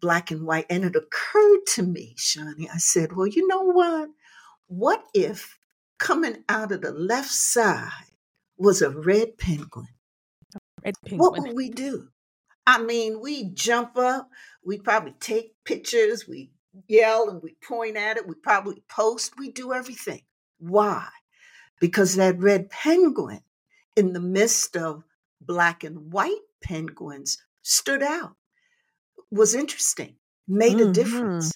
black 0.00 0.30
and 0.30 0.46
white 0.46 0.66
and 0.70 0.84
it 0.84 0.96
occurred 0.96 1.66
to 1.66 1.82
me 1.82 2.14
shaunie 2.16 2.68
i 2.72 2.78
said 2.78 3.12
well 3.12 3.26
you 3.26 3.46
know 3.46 3.62
what 3.62 4.08
what 4.66 5.04
if 5.14 5.58
coming 5.98 6.44
out 6.48 6.72
of 6.72 6.82
the 6.82 6.92
left 6.92 7.30
side 7.30 7.90
was 8.56 8.82
a 8.82 8.90
red 8.90 9.36
penguin 9.38 9.88
what 11.10 11.38
would 11.38 11.54
we 11.54 11.70
do? 11.70 12.08
I 12.66 12.82
mean, 12.82 13.20
we 13.20 13.44
jump 13.50 13.96
up, 13.96 14.30
we 14.64 14.78
probably 14.78 15.14
take 15.20 15.54
pictures, 15.64 16.28
we 16.28 16.50
yell 16.86 17.28
and 17.28 17.42
we 17.42 17.56
point 17.66 17.96
at 17.96 18.16
it, 18.16 18.26
we 18.26 18.34
probably 18.34 18.82
post, 18.88 19.32
we 19.38 19.50
do 19.50 19.72
everything. 19.72 20.22
Why? 20.58 21.08
Because 21.80 22.16
that 22.16 22.38
red 22.38 22.70
penguin 22.70 23.40
in 23.96 24.12
the 24.12 24.20
midst 24.20 24.76
of 24.76 25.04
black 25.40 25.82
and 25.82 26.12
white 26.12 26.34
penguins 26.62 27.38
stood 27.62 28.02
out, 28.02 28.36
was 29.30 29.54
interesting, 29.54 30.16
made 30.46 30.76
mm-hmm. 30.76 30.90
a 30.90 30.92
difference. 30.92 31.52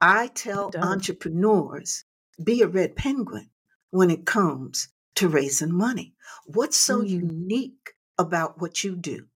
I 0.00 0.28
tell 0.28 0.70
entrepreneurs 0.76 2.04
be 2.42 2.62
a 2.62 2.68
red 2.68 2.96
penguin 2.96 3.50
when 3.90 4.10
it 4.10 4.24
comes 4.24 4.88
to 5.16 5.28
raising 5.28 5.74
money. 5.74 6.14
What's 6.46 6.78
so 6.78 6.98
mm-hmm. 6.98 7.30
unique 7.30 7.90
about 8.18 8.60
what 8.60 8.82
you 8.84 8.96
do? 8.96 9.26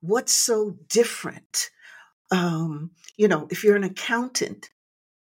What's 0.00 0.32
so 0.32 0.76
different? 0.88 1.70
Um, 2.30 2.90
you 3.16 3.28
know, 3.28 3.48
if 3.50 3.64
you're 3.64 3.76
an 3.76 3.84
accountant 3.84 4.70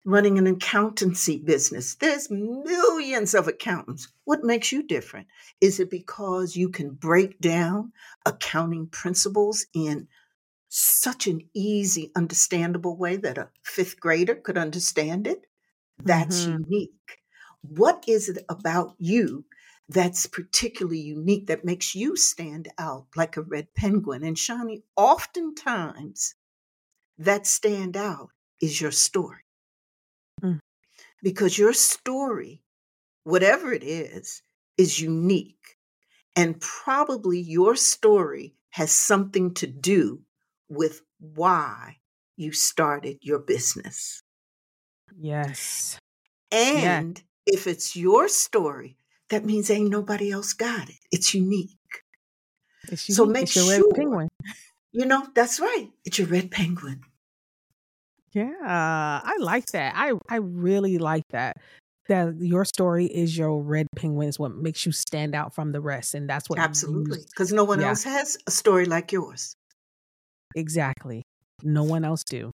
running 0.05 0.37
an 0.37 0.47
accountancy 0.47 1.37
business, 1.37 1.95
there's 1.95 2.29
millions 2.31 3.33
of 3.33 3.47
accountants. 3.47 4.07
What 4.25 4.43
makes 4.43 4.71
you 4.71 4.83
different? 4.83 5.27
Is 5.59 5.79
it 5.79 5.91
because 5.91 6.55
you 6.55 6.69
can 6.69 6.91
break 6.91 7.39
down 7.39 7.91
accounting 8.25 8.87
principles 8.87 9.65
in 9.73 10.07
such 10.73 11.27
an 11.27 11.41
easy, 11.53 12.11
understandable 12.15 12.97
way 12.97 13.17
that 13.17 13.37
a 13.37 13.49
fifth 13.63 13.99
grader 13.99 14.35
could 14.35 14.57
understand 14.57 15.27
it? 15.27 15.45
That's 16.03 16.45
mm-hmm. 16.45 16.63
unique. 16.63 17.19
What 17.61 18.05
is 18.07 18.29
it 18.29 18.43
about 18.49 18.95
you 18.97 19.45
that's 19.91 20.25
particularly 20.25 20.99
unique 20.99 21.47
that 21.47 21.65
makes 21.65 21.93
you 21.93 22.15
stand 22.15 22.69
out 22.77 23.07
like 23.17 23.35
a 23.35 23.41
red 23.41 23.67
penguin. 23.75 24.23
And 24.23 24.37
Shaunie, 24.37 24.83
oftentimes 24.95 26.33
that 27.17 27.45
stand 27.45 27.97
out 27.97 28.29
is 28.61 28.79
your 28.79 28.91
story. 28.91 29.43
Mm. 30.41 30.59
Because 31.21 31.57
your 31.57 31.73
story, 31.73 32.63
whatever 33.25 33.73
it 33.73 33.83
is, 33.83 34.41
is 34.77 35.01
unique. 35.01 35.77
And 36.37 36.61
probably 36.61 37.41
your 37.41 37.75
story 37.75 38.55
has 38.69 38.91
something 38.93 39.53
to 39.55 39.67
do 39.67 40.21
with 40.71 41.01
why 41.19 41.97
you 42.37 42.53
started 42.53 43.17
your 43.21 43.39
business. 43.39 44.23
Yes. 45.19 45.99
And 46.49 47.21
yeah. 47.45 47.53
if 47.53 47.67
it's 47.67 47.95
your 47.95 48.29
story, 48.29 48.97
that 49.29 49.43
means 49.43 49.69
ain't 49.69 49.89
nobody 49.89 50.31
else 50.31 50.53
got 50.53 50.89
it. 50.89 50.95
It's 51.11 51.33
unique. 51.33 51.77
It's 52.89 53.09
unique. 53.09 53.17
So 53.17 53.25
make 53.25 53.43
it's 53.43 53.51
sure, 53.51 53.83
penguin. 53.93 54.29
you 54.93 55.05
know, 55.05 55.27
that's 55.35 55.59
right. 55.59 55.89
It's 56.05 56.17
your 56.17 56.29
red 56.29 56.49
penguin. 56.51 57.01
Yeah, 58.31 58.53
I 58.61 59.35
like 59.39 59.65
that. 59.73 59.93
I 59.95 60.13
I 60.29 60.37
really 60.37 60.97
like 60.97 61.27
that. 61.31 61.57
That 62.07 62.35
your 62.39 62.63
story 62.63 63.05
is 63.05 63.37
your 63.37 63.61
red 63.61 63.87
penguin 63.97 64.29
is 64.29 64.39
what 64.39 64.55
makes 64.55 64.85
you 64.85 64.93
stand 64.93 65.35
out 65.35 65.53
from 65.53 65.73
the 65.73 65.81
rest, 65.81 66.13
and 66.13 66.29
that's 66.29 66.49
what 66.49 66.57
absolutely 66.57 67.19
because 67.29 67.51
no 67.51 67.65
one 67.65 67.81
yeah. 67.81 67.89
else 67.89 68.03
has 68.03 68.37
a 68.47 68.51
story 68.51 68.85
like 68.85 69.11
yours. 69.11 69.57
Exactly, 70.55 71.23
no 71.63 71.83
one 71.83 72.03
else 72.05 72.23
do. 72.23 72.51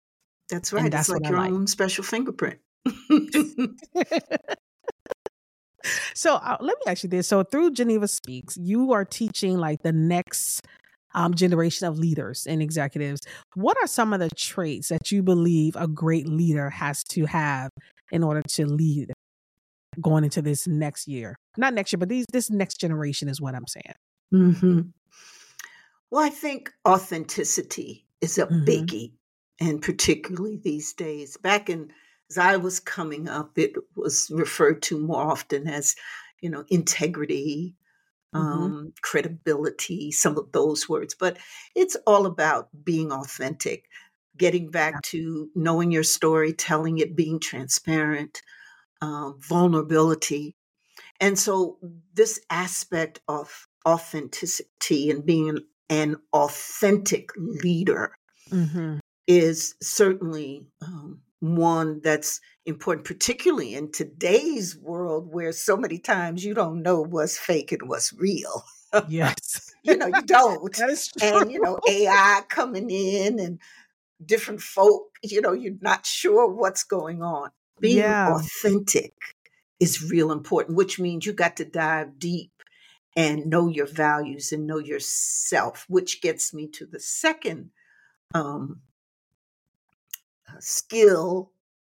That's 0.48 0.72
right. 0.72 0.84
And 0.84 0.92
that's 0.92 1.08
it's 1.08 1.20
like 1.20 1.28
your 1.28 1.38
like. 1.38 1.50
own 1.50 1.66
special 1.66 2.04
fingerprint. 2.04 2.58
so 6.14 6.34
uh, 6.36 6.56
let 6.60 6.76
me 6.78 6.82
ask 6.86 7.02
you 7.02 7.08
this. 7.08 7.26
So 7.26 7.42
through 7.42 7.72
Geneva 7.72 8.08
Speaks, 8.08 8.56
you 8.56 8.92
are 8.92 9.04
teaching 9.04 9.58
like 9.58 9.82
the 9.82 9.92
next 9.92 10.62
um, 11.14 11.34
generation 11.34 11.86
of 11.86 11.98
leaders 11.98 12.46
and 12.46 12.62
executives. 12.62 13.20
What 13.54 13.76
are 13.82 13.86
some 13.86 14.12
of 14.12 14.20
the 14.20 14.30
traits 14.30 14.88
that 14.88 15.12
you 15.12 15.22
believe 15.22 15.76
a 15.76 15.86
great 15.86 16.28
leader 16.28 16.70
has 16.70 17.02
to 17.04 17.26
have 17.26 17.70
in 18.10 18.22
order 18.22 18.42
to 18.42 18.66
lead 18.66 19.12
going 20.00 20.24
into 20.24 20.40
this 20.42 20.66
next 20.66 21.08
year? 21.08 21.36
Not 21.56 21.74
next 21.74 21.92
year, 21.92 21.98
but 21.98 22.08
these 22.08 22.26
this 22.32 22.50
next 22.50 22.80
generation 22.80 23.28
is 23.28 23.40
what 23.40 23.54
I'm 23.54 23.66
saying. 23.66 23.94
Mm-hmm. 24.32 24.80
Well, 26.10 26.24
I 26.24 26.30
think 26.30 26.72
authenticity 26.86 28.06
is 28.20 28.38
a 28.38 28.46
mm-hmm. 28.46 28.64
biggie, 28.64 29.12
and 29.60 29.82
particularly 29.82 30.56
these 30.56 30.92
days. 30.92 31.36
Back 31.36 31.68
in 31.68 31.92
as 32.30 32.38
I 32.38 32.56
was 32.56 32.80
coming 32.80 33.28
up, 33.28 33.58
it 33.58 33.72
was 33.96 34.30
referred 34.30 34.82
to 34.82 34.98
more 34.98 35.22
often 35.22 35.66
as, 35.66 35.96
you 36.40 36.50
know, 36.50 36.64
integrity, 36.68 37.74
mm-hmm. 38.34 38.46
um, 38.46 38.92
credibility, 39.00 40.10
some 40.12 40.36
of 40.36 40.52
those 40.52 40.88
words. 40.88 41.14
But 41.14 41.38
it's 41.74 41.96
all 42.06 42.26
about 42.26 42.68
being 42.84 43.12
authentic, 43.12 43.86
getting 44.36 44.70
back 44.70 44.94
yeah. 44.94 45.00
to 45.04 45.50
knowing 45.54 45.90
your 45.90 46.02
story, 46.02 46.52
telling 46.52 46.98
it, 46.98 47.16
being 47.16 47.40
transparent, 47.40 48.42
um, 49.00 49.38
vulnerability. 49.40 50.54
And 51.20 51.38
so, 51.38 51.78
this 52.14 52.38
aspect 52.50 53.20
of 53.26 53.66
authenticity 53.86 55.10
and 55.10 55.24
being 55.24 55.48
an 55.48 55.66
authentic 56.32 57.30
leader 57.36 58.12
mm-hmm. 58.50 58.98
is 59.26 59.74
certainly 59.80 60.66
um, 60.82 61.20
one 61.40 62.00
that's 62.02 62.40
important, 62.66 63.06
particularly 63.06 63.74
in 63.74 63.90
today's 63.90 64.76
world 64.76 65.32
where 65.32 65.52
so 65.52 65.76
many 65.76 65.98
times 65.98 66.44
you 66.44 66.54
don't 66.54 66.82
know 66.82 67.02
what's 67.02 67.38
fake 67.38 67.72
and 67.72 67.88
what's 67.88 68.12
real. 68.12 68.64
Yes. 69.08 69.74
you 69.82 69.96
know, 69.96 70.06
you 70.06 70.22
don't. 70.22 70.72
that 70.76 70.90
is 70.90 71.08
true. 71.08 71.40
And, 71.40 71.52
you 71.52 71.60
know, 71.60 71.78
AI 71.88 72.42
coming 72.48 72.90
in 72.90 73.38
and 73.38 73.58
different 74.24 74.60
folk, 74.60 75.04
you 75.22 75.40
know, 75.40 75.52
you're 75.52 75.74
not 75.80 76.06
sure 76.06 76.48
what's 76.48 76.84
going 76.84 77.22
on. 77.22 77.50
Being 77.80 77.98
yeah. 77.98 78.34
authentic 78.34 79.12
is 79.78 80.10
real 80.10 80.32
important, 80.32 80.76
which 80.76 80.98
means 80.98 81.24
you 81.24 81.32
got 81.32 81.56
to 81.58 81.64
dive 81.64 82.18
deep 82.18 82.50
and 83.18 83.46
know 83.46 83.66
your 83.66 83.86
values 83.86 84.52
and 84.52 84.64
know 84.64 84.78
yourself, 84.78 85.84
which 85.88 86.22
gets 86.22 86.54
me 86.54 86.68
to 86.68 86.86
the 86.86 87.00
second 87.00 87.70
um, 88.32 88.80
skill, 90.60 91.50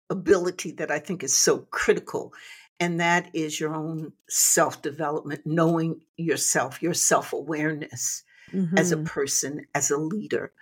ability 0.08 0.70
that 0.70 0.92
I 0.92 1.00
think 1.00 1.24
is 1.24 1.34
so 1.34 1.66
critical. 1.72 2.32
And 2.78 3.00
that 3.00 3.28
is 3.34 3.58
your 3.58 3.74
own 3.74 4.12
self 4.28 4.82
development, 4.82 5.40
knowing 5.44 6.00
yourself, 6.16 6.80
your 6.80 6.94
self 6.94 7.32
awareness 7.32 8.22
mm-hmm. 8.52 8.78
as 8.78 8.92
a 8.92 8.96
mm-hmm. 8.96 9.06
person, 9.06 9.66
as 9.74 9.90
a 9.90 9.98
leader. 9.98 10.52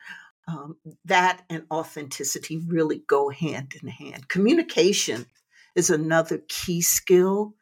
um, 0.48 0.76
that 1.04 1.42
and 1.50 1.64
authenticity 1.70 2.58
really 2.66 3.02
go 3.06 3.28
hand 3.28 3.74
in 3.82 3.88
hand. 3.88 4.28
Communication 4.28 5.26
is 5.74 5.90
another 5.90 6.42
key 6.48 6.80
skill, 6.80 7.54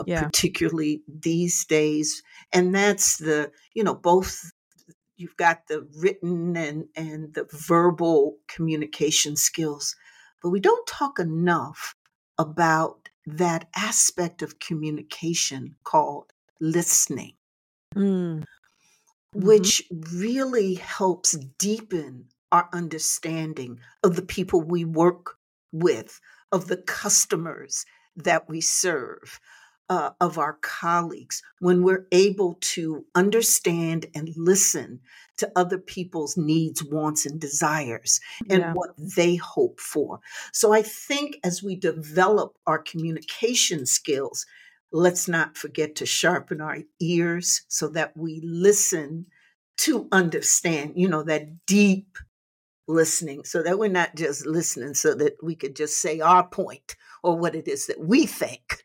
uh, 0.00 0.04
yeah. 0.06 0.22
particularly 0.22 1.02
these 1.08 1.64
days, 1.64 2.22
and 2.52 2.74
that's 2.74 3.18
the 3.18 3.50
you 3.74 3.84
know 3.84 3.94
both 3.94 4.50
you've 5.16 5.36
got 5.36 5.66
the 5.68 5.86
written 5.98 6.56
and 6.56 6.86
and 6.96 7.34
the 7.34 7.46
verbal 7.52 8.36
communication 8.48 9.36
skills, 9.36 9.96
but 10.42 10.50
we 10.50 10.60
don't 10.60 10.86
talk 10.86 11.18
enough 11.18 11.94
about 12.38 13.08
that 13.26 13.68
aspect 13.74 14.42
of 14.42 14.58
communication 14.58 15.74
called 15.84 16.32
listening. 16.60 17.34
Mm 17.94 18.44
mm-hmm. 19.34 19.46
which 19.46 19.82
really 19.90 20.74
helps 20.74 21.32
deepen 21.58 22.26
our 22.52 22.68
understanding 22.72 23.80
of 24.02 24.16
the 24.16 24.22
people 24.22 24.60
we 24.60 24.84
work 24.84 25.36
with, 25.72 26.20
of 26.52 26.68
the 26.68 26.76
customers 26.76 27.84
that 28.16 28.48
we 28.48 28.60
serve, 28.60 29.40
uh, 29.88 30.10
of 30.20 30.38
our 30.38 30.58
colleagues, 30.62 31.42
when 31.60 31.82
we're 31.82 32.06
able 32.12 32.56
to 32.60 33.04
understand 33.14 34.06
and 34.14 34.30
listen 34.36 35.00
to 35.36 35.50
other 35.56 35.78
people's 35.78 36.36
needs, 36.36 36.82
wants, 36.82 37.26
and 37.26 37.40
desires 37.40 38.20
and 38.48 38.60
yeah. 38.60 38.72
what 38.72 38.90
they 38.96 39.36
hope 39.36 39.80
for. 39.80 40.20
So 40.52 40.72
I 40.72 40.82
think 40.82 41.38
as 41.44 41.62
we 41.62 41.76
develop 41.76 42.56
our 42.66 42.78
communication 42.78 43.84
skills, 43.84 44.46
let's 44.92 45.28
not 45.28 45.56
forget 45.56 45.96
to 45.96 46.06
sharpen 46.06 46.60
our 46.60 46.78
ears 47.00 47.62
so 47.68 47.88
that 47.88 48.16
we 48.16 48.40
listen 48.44 49.26
to 49.76 50.06
understand, 50.12 50.92
you 50.94 51.08
know, 51.08 51.24
that 51.24 51.66
deep 51.66 52.16
listening, 52.86 53.44
so 53.44 53.62
that 53.62 53.78
we're 53.78 53.88
not 53.88 54.14
just 54.14 54.46
listening 54.46 54.94
so 54.94 55.14
that 55.14 55.36
we 55.42 55.56
could 55.56 55.74
just 55.74 55.98
say 55.98 56.20
our 56.20 56.46
point 56.46 56.94
or 57.22 57.36
what 57.36 57.54
it 57.54 57.66
is 57.66 57.86
that 57.86 57.98
we 57.98 58.26
think 58.26 58.84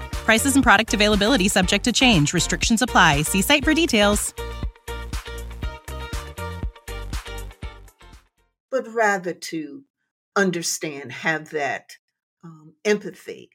Prices 0.25 0.55
and 0.55 0.63
product 0.63 0.93
availability 0.93 1.47
subject 1.47 1.83
to 1.85 1.91
change. 1.91 2.33
Restrictions 2.33 2.81
apply. 2.81 3.23
See 3.23 3.41
site 3.41 3.63
for 3.63 3.73
details. 3.73 4.33
but 8.71 8.87
rather 8.93 9.33
to 9.33 9.83
understand, 10.35 11.11
have 11.11 11.51
that 11.51 11.91
um, 12.43 12.73
empathy, 12.85 13.49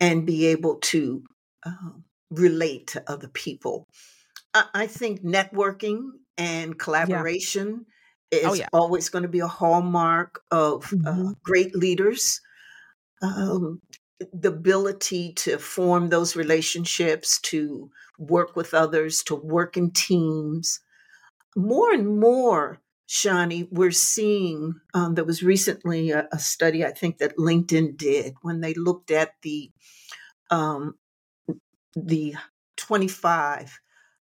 and 0.00 0.26
be 0.26 0.46
able 0.46 0.76
to 0.76 1.22
um, 1.64 2.04
relate 2.30 2.88
to 2.88 3.04
other 3.08 3.28
people. 3.28 3.86
I, 4.52 4.64
I 4.74 4.86
think 4.88 5.22
networking 5.22 6.08
and 6.36 6.76
collaboration 6.76 7.86
yeah. 8.32 8.38
is 8.38 8.46
oh, 8.46 8.54
yeah. 8.54 8.66
always 8.72 9.10
going 9.10 9.22
to 9.22 9.28
be 9.28 9.40
a 9.40 9.46
hallmark 9.46 10.40
of 10.50 10.84
uh, 10.84 10.96
mm-hmm. 10.96 11.26
uh, 11.28 11.32
great 11.44 11.76
leaders. 11.76 12.40
Um, 13.22 13.80
the 14.32 14.48
ability 14.48 15.32
to 15.32 15.58
form 15.58 16.08
those 16.08 16.36
relationships, 16.36 17.40
to 17.40 17.90
work 18.18 18.56
with 18.56 18.74
others, 18.74 19.22
to 19.24 19.34
work 19.34 19.76
in 19.76 19.90
teams. 19.90 20.80
More 21.56 21.92
and 21.92 22.20
more, 22.20 22.80
Shaunie, 23.08 23.68
we're 23.70 23.90
seeing 23.90 24.74
um, 24.94 25.14
there 25.14 25.24
was 25.24 25.42
recently 25.42 26.10
a, 26.10 26.28
a, 26.32 26.38
study 26.38 26.84
I 26.84 26.90
think 26.90 27.18
that 27.18 27.36
LinkedIn 27.36 27.96
did 27.96 28.34
when 28.42 28.60
they 28.60 28.74
looked 28.74 29.10
at 29.10 29.32
the 29.42 29.70
um, 30.50 30.94
the 31.94 32.34
25 32.76 33.80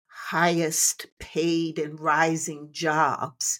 highest 0.07 1.07
paid 1.19 1.79
and 1.79 1.99
rising 1.99 2.69
jobs 2.71 3.59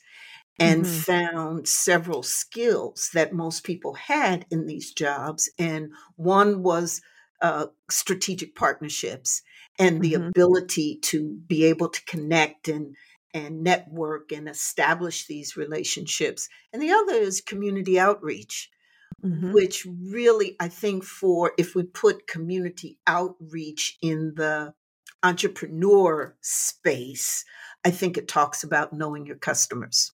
and 0.59 0.83
mm-hmm. 0.83 0.99
found 0.99 1.67
several 1.67 2.23
skills 2.23 3.09
that 3.13 3.33
most 3.33 3.63
people 3.63 3.93
had 3.93 4.45
in 4.49 4.65
these 4.65 4.91
jobs 4.91 5.49
and 5.59 5.91
one 6.15 6.63
was 6.63 7.01
uh, 7.41 7.67
strategic 7.89 8.55
partnerships 8.55 9.43
and 9.77 10.01
the 10.01 10.13
mm-hmm. 10.13 10.27
ability 10.27 10.97
to 11.01 11.37
be 11.47 11.65
able 11.65 11.89
to 11.89 12.03
connect 12.05 12.67
and 12.67 12.95
and 13.33 13.63
network 13.63 14.31
and 14.31 14.49
establish 14.49 15.27
these 15.27 15.57
relationships. 15.57 16.49
And 16.73 16.81
the 16.81 16.91
other 16.91 17.13
is 17.13 17.41
community 17.41 17.99
outreach, 17.99 18.69
mm-hmm. 19.23 19.51
which 19.51 19.85
really, 19.85 20.55
I 20.59 20.69
think, 20.69 21.03
for 21.03 21.51
if 21.57 21.75
we 21.75 21.83
put 21.83 22.25
community 22.25 22.97
outreach 23.05 23.97
in 24.01 24.33
the 24.35 24.73
entrepreneur 25.21 26.35
space, 26.41 27.43
I 27.85 27.91
think 27.91 28.17
it 28.17 28.27
talks 28.27 28.63
about 28.63 28.93
knowing 28.93 29.25
your 29.25 29.35
customers, 29.37 30.11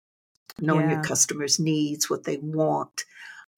knowing 0.59 0.89
yeah. 0.89 0.95
your 0.95 1.03
customers' 1.03 1.59
needs, 1.59 2.09
what 2.09 2.23
they 2.23 2.37
want, 2.37 3.05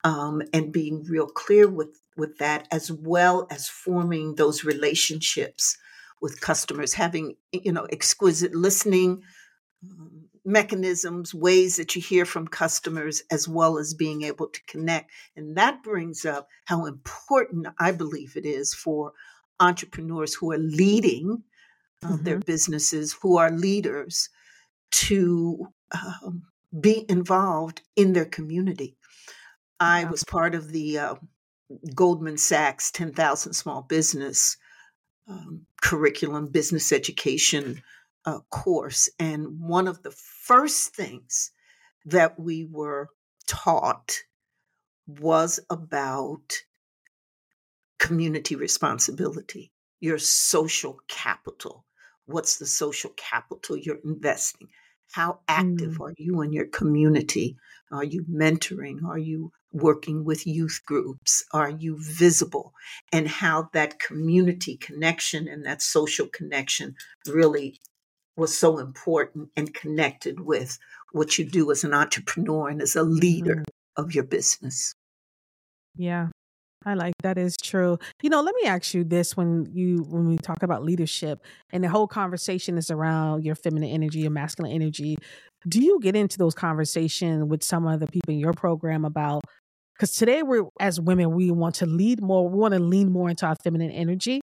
um, 0.04 0.42
and 0.52 0.72
being 0.72 1.04
real 1.04 1.26
clear 1.26 1.68
with 1.68 1.98
with 2.16 2.38
that, 2.38 2.66
as 2.70 2.90
well 2.90 3.46
as 3.50 3.68
forming 3.68 4.34
those 4.34 4.64
relationships 4.64 5.76
with 6.20 6.40
customers, 6.40 6.94
having 6.94 7.36
you 7.52 7.72
know 7.72 7.86
exquisite 7.90 8.54
listening 8.54 9.22
um, 9.84 10.26
mechanisms, 10.44 11.34
ways 11.34 11.76
that 11.76 11.96
you 11.96 12.00
hear 12.00 12.24
from 12.24 12.46
customers, 12.46 13.22
as 13.30 13.48
well 13.48 13.78
as 13.78 13.94
being 13.94 14.22
able 14.22 14.46
to 14.46 14.60
connect. 14.66 15.10
And 15.34 15.56
that 15.56 15.82
brings 15.82 16.24
up 16.24 16.48
how 16.64 16.86
important 16.86 17.66
I 17.78 17.92
believe 17.92 18.36
it 18.36 18.46
is 18.46 18.72
for 18.72 19.12
entrepreneurs 19.58 20.34
who 20.34 20.52
are 20.52 20.58
leading 20.58 21.42
uh, 22.02 22.08
mm-hmm. 22.08 22.24
their 22.24 22.38
businesses, 22.38 23.16
who 23.20 23.38
are 23.38 23.50
leaders, 23.50 24.28
to 24.92 25.66
um, 25.92 26.42
be 26.78 27.04
involved 27.08 27.82
in 27.94 28.12
their 28.12 28.24
community. 28.24 28.96
I 29.78 30.04
was 30.04 30.24
part 30.24 30.54
of 30.54 30.72
the 30.72 30.98
uh, 30.98 31.14
Goldman 31.94 32.38
Sachs 32.38 32.90
10,000 32.90 33.52
Small 33.52 33.82
Business 33.82 34.56
um, 35.28 35.66
curriculum, 35.82 36.46
business 36.46 36.92
education 36.92 37.82
uh, 38.24 38.40
course. 38.50 39.08
And 39.18 39.60
one 39.60 39.88
of 39.88 40.02
the 40.02 40.10
first 40.10 40.94
things 40.94 41.50
that 42.04 42.38
we 42.38 42.64
were 42.64 43.08
taught 43.46 44.16
was 45.06 45.60
about 45.70 46.54
community 47.98 48.56
responsibility, 48.56 49.72
your 50.00 50.18
social 50.18 50.98
capital. 51.08 51.84
What's 52.26 52.58
the 52.58 52.66
social 52.66 53.10
capital 53.16 53.76
you're 53.76 54.00
investing? 54.04 54.68
How 55.12 55.40
active 55.48 55.98
mm. 55.98 56.00
are 56.00 56.14
you 56.18 56.42
in 56.42 56.52
your 56.52 56.66
community? 56.66 57.56
Are 57.90 58.04
you 58.04 58.24
mentoring? 58.24 59.04
Are 59.04 59.18
you 59.18 59.52
working 59.72 60.24
with 60.24 60.46
youth 60.46 60.80
groups? 60.86 61.44
Are 61.52 61.70
you 61.70 61.96
visible? 62.00 62.72
And 63.12 63.28
how 63.28 63.68
that 63.72 63.98
community 63.98 64.76
connection 64.76 65.48
and 65.48 65.64
that 65.66 65.82
social 65.82 66.26
connection 66.26 66.96
really 67.26 67.78
was 68.36 68.56
so 68.56 68.78
important 68.78 69.50
and 69.56 69.72
connected 69.72 70.40
with 70.40 70.78
what 71.12 71.38
you 71.38 71.44
do 71.44 71.70
as 71.70 71.84
an 71.84 71.94
entrepreneur 71.94 72.68
and 72.68 72.82
as 72.82 72.96
a 72.96 73.02
leader 73.02 73.56
mm-hmm. 73.56 74.02
of 74.04 74.14
your 74.14 74.24
business. 74.24 74.94
Yeah. 75.96 76.28
I 76.86 76.94
like 76.94 77.14
that 77.24 77.36
is 77.36 77.56
true. 77.60 77.98
You 78.22 78.30
know, 78.30 78.40
let 78.42 78.54
me 78.54 78.62
ask 78.68 78.94
you 78.94 79.02
this 79.02 79.36
when 79.36 79.66
you 79.72 80.06
when 80.08 80.28
we 80.28 80.36
talk 80.36 80.62
about 80.62 80.84
leadership 80.84 81.40
and 81.72 81.82
the 81.82 81.88
whole 81.88 82.06
conversation 82.06 82.78
is 82.78 82.92
around 82.92 83.44
your 83.44 83.56
feminine 83.56 83.90
energy, 83.90 84.20
your 84.20 84.30
masculine 84.30 84.70
energy. 84.72 85.16
Do 85.68 85.80
you 85.80 85.98
get 86.00 86.14
into 86.14 86.38
those 86.38 86.54
conversations 86.54 87.44
with 87.44 87.64
some 87.64 87.88
of 87.88 87.98
the 87.98 88.06
people 88.06 88.32
in 88.34 88.38
your 88.38 88.52
program 88.52 89.04
about 89.04 89.42
because 89.98 90.12
today 90.12 90.44
we're 90.44 90.64
as 90.78 91.00
women 91.00 91.34
we 91.34 91.50
want 91.50 91.74
to 91.76 91.86
lead 91.86 92.22
more 92.22 92.48
we 92.48 92.56
want 92.56 92.74
to 92.74 92.80
lean 92.80 93.10
more 93.10 93.28
into 93.30 93.46
our 93.46 93.56
feminine 93.64 93.90
energy 93.90 94.40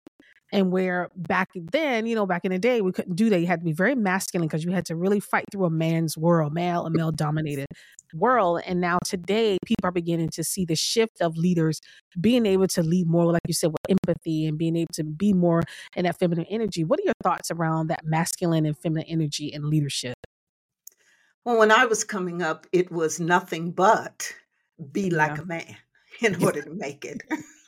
and 0.52 0.72
where 0.72 1.10
back 1.16 1.50
then 1.56 2.06
you 2.06 2.16
know 2.16 2.26
back 2.26 2.46
in 2.46 2.52
the 2.52 2.60
day 2.60 2.82
we 2.82 2.92
couldn't 2.92 3.16
do 3.16 3.30
that 3.30 3.40
you 3.40 3.48
had 3.48 3.60
to 3.60 3.66
be 3.66 3.74
very 3.74 3.96
masculine 3.96 4.48
because 4.48 4.64
you 4.64 4.72
had 4.72 4.86
to 4.86 4.96
really 4.96 5.20
fight 5.20 5.46
through 5.52 5.66
a 5.66 5.70
man's 5.70 6.18
world 6.18 6.54
male 6.54 6.86
and 6.86 6.96
male 6.96 7.12
dominated 7.12 7.66
world 8.14 8.62
and 8.66 8.80
now 8.82 8.98
today 9.06 9.58
people 9.66 9.88
are 9.88 9.92
beginning 9.92 10.30
to 10.30 10.44
see 10.44 10.66
the 10.66 10.76
shift 10.76 11.22
of 11.22 11.38
leaders 11.38 11.82
being 12.20 12.46
able 12.46 12.68
to 12.68 12.82
lead 12.82 13.08
more 13.08 13.26
like 13.32 13.42
you 13.48 13.54
said 13.54 13.72
with 13.72 13.82
empathy 13.90 14.46
and 14.46 14.58
being 14.58 14.76
able 14.76 14.94
to 14.94 15.04
be 15.04 15.34
more 15.34 15.62
in 15.96 16.06
that 16.06 16.18
feminine 16.18 16.46
energy 16.50 16.84
what 16.84 17.00
are 17.00 17.04
your 17.04 17.14
thoughts 17.24 17.52
around 17.52 17.88
that 17.88 18.04
masculine 18.04 18.66
and 18.66 18.78
feminine 18.78 19.06
energy 19.08 19.54
and 19.54 19.66
leadership 19.66 20.16
well 21.46 21.58
when 21.58 21.72
i 21.72 21.86
was 21.86 22.04
coming 22.04 22.42
up 22.42 22.66
it 22.72 22.92
was 22.92 23.20
nothing 23.20 23.72
but 23.72 24.34
be 24.92 25.10
like 25.10 25.38
a 25.38 25.46
man 25.46 25.76
in 26.22 26.44
order 26.44 26.62
to 26.62 26.72
make 26.72 27.06
it. 27.06 27.22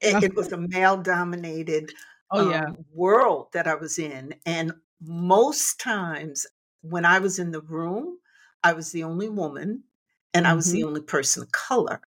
it, 0.00 0.24
it, 0.24 0.34
was 0.34 0.52
a 0.52 0.56
male 0.56 0.96
dominated 0.96 1.92
oh, 2.32 2.50
yeah. 2.50 2.64
Um, 2.64 2.84
world 2.92 3.48
that 3.52 3.68
I 3.68 3.76
was 3.76 3.98
in. 3.98 4.34
And 4.44 4.72
most 5.00 5.78
times 5.78 6.46
when 6.82 7.04
I 7.04 7.20
was 7.20 7.38
in 7.38 7.52
the 7.52 7.60
room, 7.60 8.18
I 8.64 8.72
was 8.72 8.90
the 8.90 9.04
only 9.04 9.28
woman 9.28 9.84
and 10.32 10.44
mm-hmm. 10.44 10.52
I 10.52 10.56
was 10.56 10.72
the 10.72 10.80
mm-hmm. 10.80 10.88
only 10.88 11.00
person 11.02 11.42
of 11.44 11.52
color. 11.52 12.00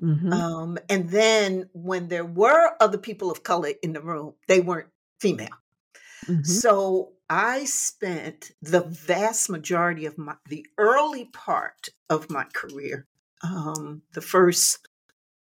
Mm-hmm. 0.00 0.32
Um, 0.32 0.78
and 0.90 1.08
then 1.08 1.70
when 1.72 2.08
there 2.08 2.24
were 2.24 2.72
other 2.80 2.98
people 2.98 3.30
of 3.30 3.42
color 3.42 3.70
in 3.82 3.94
the 3.94 4.02
room, 4.02 4.34
they 4.48 4.60
weren't 4.60 4.88
female. 5.20 5.48
Mm-hmm. 6.26 6.42
So 6.42 7.12
I 7.30 7.64
spent 7.64 8.50
the 8.60 8.80
vast 8.82 9.48
majority 9.48 10.04
of 10.06 10.18
my 10.18 10.34
the 10.48 10.66
early 10.76 11.26
part 11.26 11.88
of 12.10 12.30
my 12.30 12.44
career 12.52 13.06
um, 13.42 14.02
the 14.14 14.20
first 14.20 14.88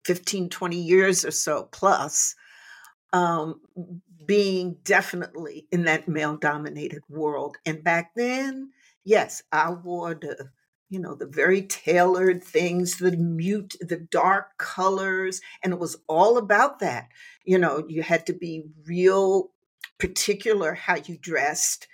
15, 0.06 0.50
20 0.50 0.78
years 0.78 1.26
or 1.26 1.32
so 1.32 1.70
plus, 1.72 2.36
um, 3.14 3.62
being 4.26 4.78
definitely 4.84 5.68
in 5.72 5.86
that 5.86 6.08
male 6.08 6.38
dominated 6.38 7.02
world. 7.10 7.58
And 7.66 7.84
back 7.84 8.12
then, 8.16 8.72
yes, 9.06 9.42
I 9.52 9.72
wore 9.72 10.16
the, 10.16 10.50
you 10.90 11.00
know, 11.00 11.16
the 11.16 11.28
very 11.28 11.62
tailored 11.62 12.44
things, 12.44 12.98
the 12.98 13.16
mute, 13.16 13.76
the 13.80 13.98
dark 13.98 14.58
colors, 14.58 15.42
and 15.64 15.72
it 15.72 15.80
was 15.80 15.96
all 16.08 16.38
about 16.38 16.80
that. 16.80 17.08
You 17.46 17.58
know, 17.58 17.86
you 17.88 18.04
had 18.04 18.26
to 18.26 18.34
be 18.34 18.66
real 18.86 19.52
particular 19.98 20.74
how 20.74 20.96
you 20.96 21.18
dressed 21.18 21.88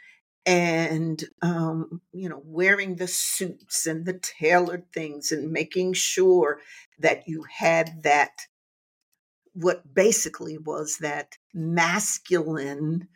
and 0.45 1.23
um, 1.41 2.01
you 2.13 2.27
know 2.27 2.41
wearing 2.43 2.95
the 2.95 3.07
suits 3.07 3.85
and 3.85 4.05
the 4.05 4.13
tailored 4.13 4.91
things 4.91 5.31
and 5.31 5.51
making 5.51 5.93
sure 5.93 6.59
that 6.99 7.27
you 7.27 7.45
had 7.49 8.03
that 8.03 8.47
what 9.53 9.93
basically 9.93 10.57
was 10.57 10.97
that 10.97 11.37
masculine 11.53 13.07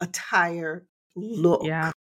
attire 0.00 0.86
look 1.14 1.62
yeah 1.64 1.92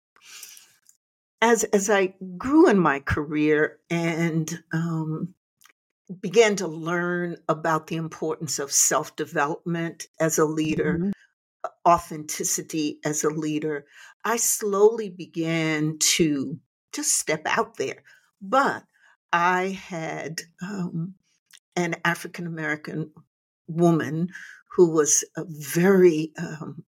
as 1.44 1.64
as 1.66 1.90
i 1.90 2.14
grew 2.38 2.68
in 2.68 2.80
my 2.80 3.00
career 3.00 3.80
and 3.90 4.64
um, 4.74 5.34
began 6.22 6.56
to 6.56 6.68
learn 6.68 7.38
about 7.48 7.88
the 7.88 7.98
importance 7.98 8.60
of 8.60 8.72
self-development 8.72 10.08
as 10.20 10.40
a 10.40 10.46
leader 10.46 10.98
mm-hmm 10.98 11.12
authenticity 11.88 13.00
as 13.06 13.24
a 13.24 13.30
leader, 13.30 13.86
I 14.24 14.38
slowly 14.38 15.10
began 15.10 15.98
to 16.00 16.60
just 16.94 17.14
step 17.14 17.42
out 17.46 17.78
there. 17.78 18.04
But 18.42 18.84
I 19.32 19.80
had 19.88 20.42
um, 20.62 21.16
an 21.76 21.96
African 22.06 22.48
American 22.48 23.12
woman 23.68 24.30
who 24.76 24.92
was 24.92 25.24
a 25.38 25.44
very, 25.48 26.32
um, 26.38 26.84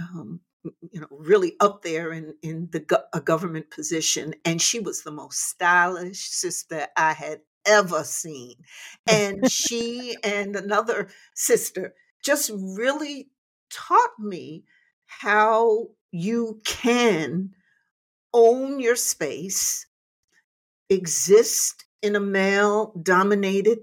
um, 0.00 0.40
you 0.64 1.00
know, 1.00 1.08
really 1.10 1.54
up 1.60 1.82
there 1.82 2.12
in 2.12 2.34
in 2.42 2.68
the 2.72 2.80
go- 2.80 3.04
a 3.12 3.20
government 3.20 3.70
position, 3.70 4.34
and 4.44 4.60
she 4.60 4.80
was 4.80 5.02
the 5.02 5.10
most 5.10 5.40
stylish 5.40 6.28
sister 6.28 6.86
I 6.96 7.12
had 7.12 7.40
ever 7.66 8.04
seen. 8.04 8.56
And 9.06 9.50
she 9.50 10.16
and 10.24 10.56
another 10.56 11.08
sister 11.34 11.94
just 12.24 12.50
really 12.54 13.28
taught 13.70 14.18
me 14.18 14.64
how 15.06 15.88
you 16.10 16.60
can 16.64 17.50
own 18.32 18.80
your 18.80 18.96
space, 18.96 19.86
exist 20.90 21.84
in 22.02 22.16
a 22.16 22.20
male 22.20 22.92
dominated 23.02 23.80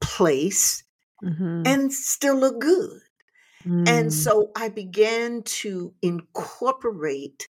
place, 0.00 0.82
mm-hmm. 1.22 1.62
and 1.66 1.92
still 1.92 2.36
look 2.36 2.60
good. 2.60 3.00
Mm. 3.66 3.88
And 3.88 4.12
so 4.12 4.50
I 4.56 4.68
began 4.68 5.42
to 5.42 5.92
incorporate 6.02 7.46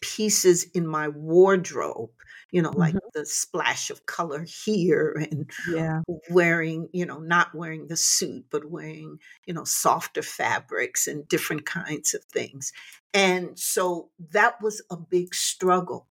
pieces 0.00 0.64
in 0.74 0.86
my 0.86 1.08
wardrobe 1.08 2.10
you 2.50 2.62
know 2.62 2.70
like 2.70 2.94
mm-hmm. 2.94 3.08
the 3.14 3.26
splash 3.26 3.90
of 3.90 4.06
color 4.06 4.44
here 4.44 5.14
and 5.30 5.50
yeah 5.70 6.00
wearing 6.30 6.88
you 6.92 7.04
know 7.06 7.18
not 7.18 7.54
wearing 7.54 7.86
the 7.86 7.96
suit 7.96 8.44
but 8.50 8.70
wearing 8.70 9.18
you 9.46 9.54
know 9.54 9.64
softer 9.64 10.22
fabrics 10.22 11.06
and 11.06 11.28
different 11.28 11.64
kinds 11.66 12.14
of 12.14 12.22
things 12.24 12.72
and 13.12 13.58
so 13.58 14.10
that 14.30 14.54
was 14.62 14.82
a 14.90 14.96
big 14.96 15.34
struggle 15.34 16.08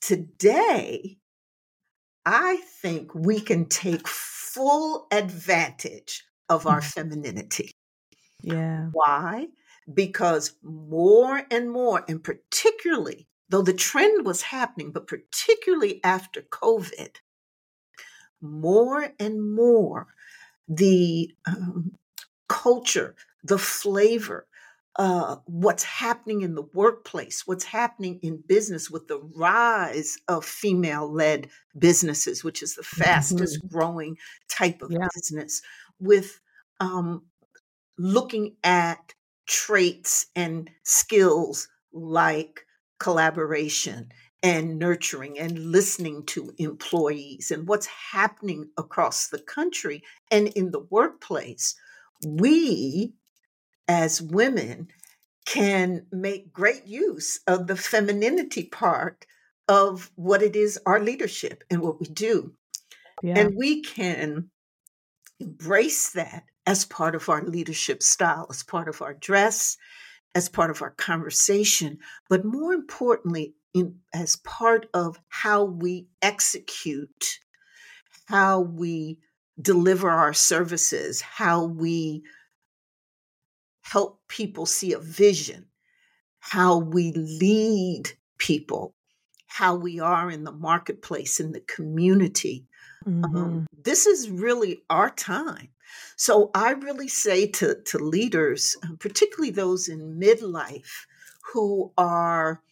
today 0.00 1.16
i 2.24 2.56
think 2.80 3.14
we 3.14 3.40
can 3.40 3.66
take 3.66 4.06
full 4.06 5.06
advantage 5.10 6.24
of 6.48 6.66
our 6.66 6.80
mm-hmm. 6.80 7.00
femininity 7.00 7.72
yeah 8.46 8.88
why 8.92 9.46
because 9.92 10.54
more 10.62 11.42
and 11.50 11.70
more, 11.70 12.04
and 12.08 12.22
particularly, 12.22 13.28
though 13.48 13.62
the 13.62 13.72
trend 13.72 14.26
was 14.26 14.42
happening, 14.42 14.90
but 14.90 15.06
particularly 15.06 16.00
after 16.02 16.42
COVID, 16.42 17.16
more 18.40 19.12
and 19.18 19.54
more 19.54 20.08
the 20.68 21.34
um, 21.46 21.92
culture, 22.48 23.14
the 23.44 23.58
flavor, 23.58 24.46
uh, 24.96 25.36
what's 25.44 25.84
happening 25.84 26.40
in 26.40 26.54
the 26.54 26.66
workplace, 26.74 27.46
what's 27.46 27.64
happening 27.64 28.18
in 28.22 28.42
business 28.48 28.90
with 28.90 29.06
the 29.08 29.20
rise 29.36 30.16
of 30.26 30.44
female 30.44 31.12
led 31.12 31.48
businesses, 31.78 32.42
which 32.42 32.62
is 32.62 32.74
the 32.74 32.82
fastest 32.82 33.58
mm-hmm. 33.58 33.68
growing 33.68 34.16
type 34.48 34.82
of 34.82 34.90
yeah. 34.90 35.06
business, 35.14 35.62
with 36.00 36.40
um, 36.80 37.22
looking 37.98 38.56
at 38.64 39.14
traits 39.46 40.26
and 40.34 40.70
skills 40.82 41.68
like 41.92 42.66
collaboration 42.98 44.10
and 44.42 44.78
nurturing 44.78 45.38
and 45.38 45.58
listening 45.58 46.24
to 46.26 46.52
employees 46.58 47.50
and 47.50 47.66
what's 47.66 47.86
happening 47.86 48.68
across 48.76 49.28
the 49.28 49.38
country 49.38 50.02
and 50.30 50.48
in 50.48 50.70
the 50.70 50.86
workplace, 50.90 51.74
we 52.24 53.14
as 53.88 54.20
women 54.20 54.88
can 55.46 56.06
make 56.10 56.52
great 56.52 56.86
use 56.86 57.40
of 57.46 57.66
the 57.66 57.76
femininity 57.76 58.64
part 58.64 59.26
of 59.68 60.10
what 60.16 60.42
it 60.42 60.56
is 60.56 60.78
our 60.86 61.00
leadership 61.00 61.64
and 61.70 61.80
what 61.80 62.00
we 62.00 62.06
do. 62.06 62.52
Yeah. 63.22 63.38
And 63.38 63.56
we 63.56 63.82
can 63.82 64.50
embrace 65.40 66.10
that 66.12 66.44
as 66.66 66.84
part 66.84 67.14
of 67.14 67.28
our 67.28 67.42
leadership 67.42 68.02
style, 68.02 68.46
as 68.50 68.62
part 68.62 68.88
of 68.88 69.00
our 69.00 69.14
dress, 69.14 69.76
as 70.34 70.48
part 70.48 70.70
of 70.70 70.82
our 70.82 70.90
conversation, 70.90 71.98
but 72.28 72.44
more 72.44 72.72
importantly, 72.72 73.54
in, 73.72 73.96
as 74.12 74.36
part 74.36 74.86
of 74.92 75.18
how 75.28 75.64
we 75.64 76.08
execute, 76.20 77.38
how 78.26 78.60
we 78.60 79.18
deliver 79.60 80.10
our 80.10 80.34
services, 80.34 81.20
how 81.20 81.64
we 81.64 82.22
help 83.82 84.20
people 84.28 84.66
see 84.66 84.92
a 84.92 84.98
vision, 84.98 85.66
how 86.40 86.78
we 86.78 87.12
lead 87.12 88.10
people, 88.38 88.94
how 89.46 89.74
we 89.74 90.00
are 90.00 90.30
in 90.30 90.44
the 90.44 90.52
marketplace, 90.52 91.40
in 91.40 91.52
the 91.52 91.60
community. 91.60 92.66
Um, 93.06 93.22
mm-hmm. 93.22 93.36
Um, 93.36 93.66
this 93.84 94.06
is 94.06 94.28
really 94.28 94.82
our 94.90 95.08
time 95.10 95.68
so 96.16 96.50
I 96.54 96.70
really 96.70 97.08
say 97.08 97.46
to, 97.46 97.74
to 97.74 97.98
leaders, 97.98 98.76
uh, 98.82 98.94
particularly 98.98 99.50
those 99.50 99.88
in 99.88 100.18
midlife 100.20 101.06
who 101.52 101.92
are, 101.96 102.62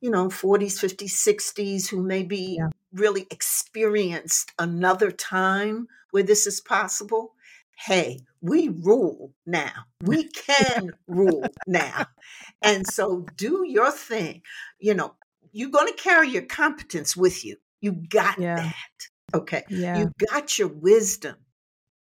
you 0.00 0.10
know, 0.10 0.28
40s, 0.28 0.78
50s, 0.78 1.10
60s, 1.10 1.88
who 1.88 2.02
maybe 2.02 2.56
yeah. 2.58 2.68
really 2.92 3.26
experienced 3.30 4.52
another 4.58 5.10
time 5.10 5.88
where 6.10 6.22
this 6.22 6.46
is 6.46 6.60
possible. 6.60 7.34
Hey, 7.76 8.20
we 8.40 8.68
rule 8.68 9.32
now. 9.46 9.86
We 10.02 10.28
can 10.28 10.92
rule 11.08 11.46
now. 11.66 12.06
And 12.62 12.86
so 12.86 13.26
do 13.36 13.64
your 13.66 13.90
thing. 13.90 14.42
You 14.78 14.94
know, 14.94 15.14
you're 15.52 15.70
going 15.70 15.92
to 15.92 16.02
carry 16.02 16.28
your 16.28 16.42
competence 16.42 17.16
with 17.16 17.44
you. 17.44 17.56
You 17.80 17.92
got 17.92 18.38
yeah. 18.38 18.56
that. 18.56 19.08
Okay. 19.34 19.64
Yeah. 19.68 19.98
You 19.98 20.12
got 20.30 20.58
your 20.58 20.68
wisdom. 20.68 21.36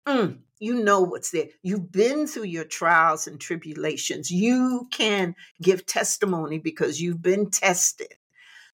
Mm, 0.07 0.39
you 0.59 0.83
know 0.83 1.01
what's 1.01 1.31
there. 1.31 1.49
You've 1.63 1.93
been 1.93 2.27
through 2.27 2.45
your 2.45 2.65
trials 2.65 3.27
and 3.27 3.41
tribulations. 3.41 4.31
You 4.31 4.89
can 4.91 5.35
give 5.61 5.87
testimony 5.87 6.59
because 6.59 7.01
you've 7.01 7.23
been 7.23 7.51
tested. 7.51 8.15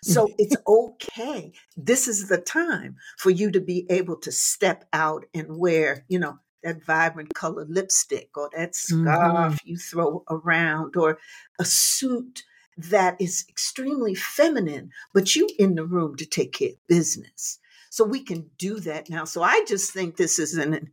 So 0.02 0.28
it's 0.38 0.56
okay. 0.66 1.52
This 1.76 2.08
is 2.08 2.28
the 2.28 2.38
time 2.38 2.96
for 3.18 3.30
you 3.30 3.50
to 3.52 3.60
be 3.60 3.86
able 3.90 4.16
to 4.20 4.32
step 4.32 4.84
out 4.92 5.24
and 5.34 5.56
wear, 5.58 6.04
you 6.08 6.18
know, 6.18 6.38
that 6.62 6.84
vibrant 6.84 7.34
color 7.34 7.66
lipstick 7.68 8.30
or 8.36 8.48
that 8.56 8.74
scarf 8.76 9.54
Mhm. 9.54 9.60
you 9.64 9.76
throw 9.76 10.24
around 10.30 10.96
or 10.96 11.18
a 11.58 11.64
suit 11.64 12.44
that 12.76 13.20
is 13.20 13.44
extremely 13.48 14.14
feminine, 14.14 14.90
but 15.12 15.34
you 15.36 15.48
in 15.58 15.74
the 15.74 15.84
room 15.84 16.16
to 16.16 16.24
take 16.24 16.52
care 16.52 16.70
of 16.70 16.86
business. 16.86 17.58
So 17.90 18.04
we 18.04 18.20
can 18.20 18.50
do 18.56 18.80
that 18.80 19.10
now. 19.10 19.24
So 19.24 19.42
I 19.42 19.64
just 19.66 19.92
think 19.92 20.16
this 20.16 20.38
is 20.38 20.54
an 20.54 20.90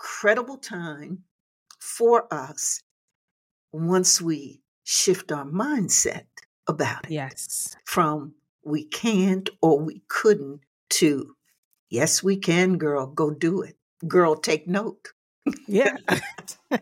incredible 0.00 0.58
time 0.58 1.24
for 1.80 2.32
us 2.32 2.80
once 3.72 4.20
we 4.20 4.60
shift 4.84 5.32
our 5.32 5.44
mindset 5.46 6.26
about 6.68 7.06
it 7.06 7.10
Yes. 7.12 7.76
from 7.84 8.34
we 8.64 8.84
can't 8.84 9.48
or 9.62 9.80
we 9.80 10.02
couldn't 10.08 10.60
to 10.90 11.34
yes, 11.88 12.22
we 12.22 12.36
can, 12.36 12.78
girl, 12.78 13.06
go 13.06 13.30
do 13.30 13.62
it. 13.62 13.76
Girl, 14.06 14.36
take 14.36 14.66
note. 14.68 15.12
Yeah. 15.68 15.96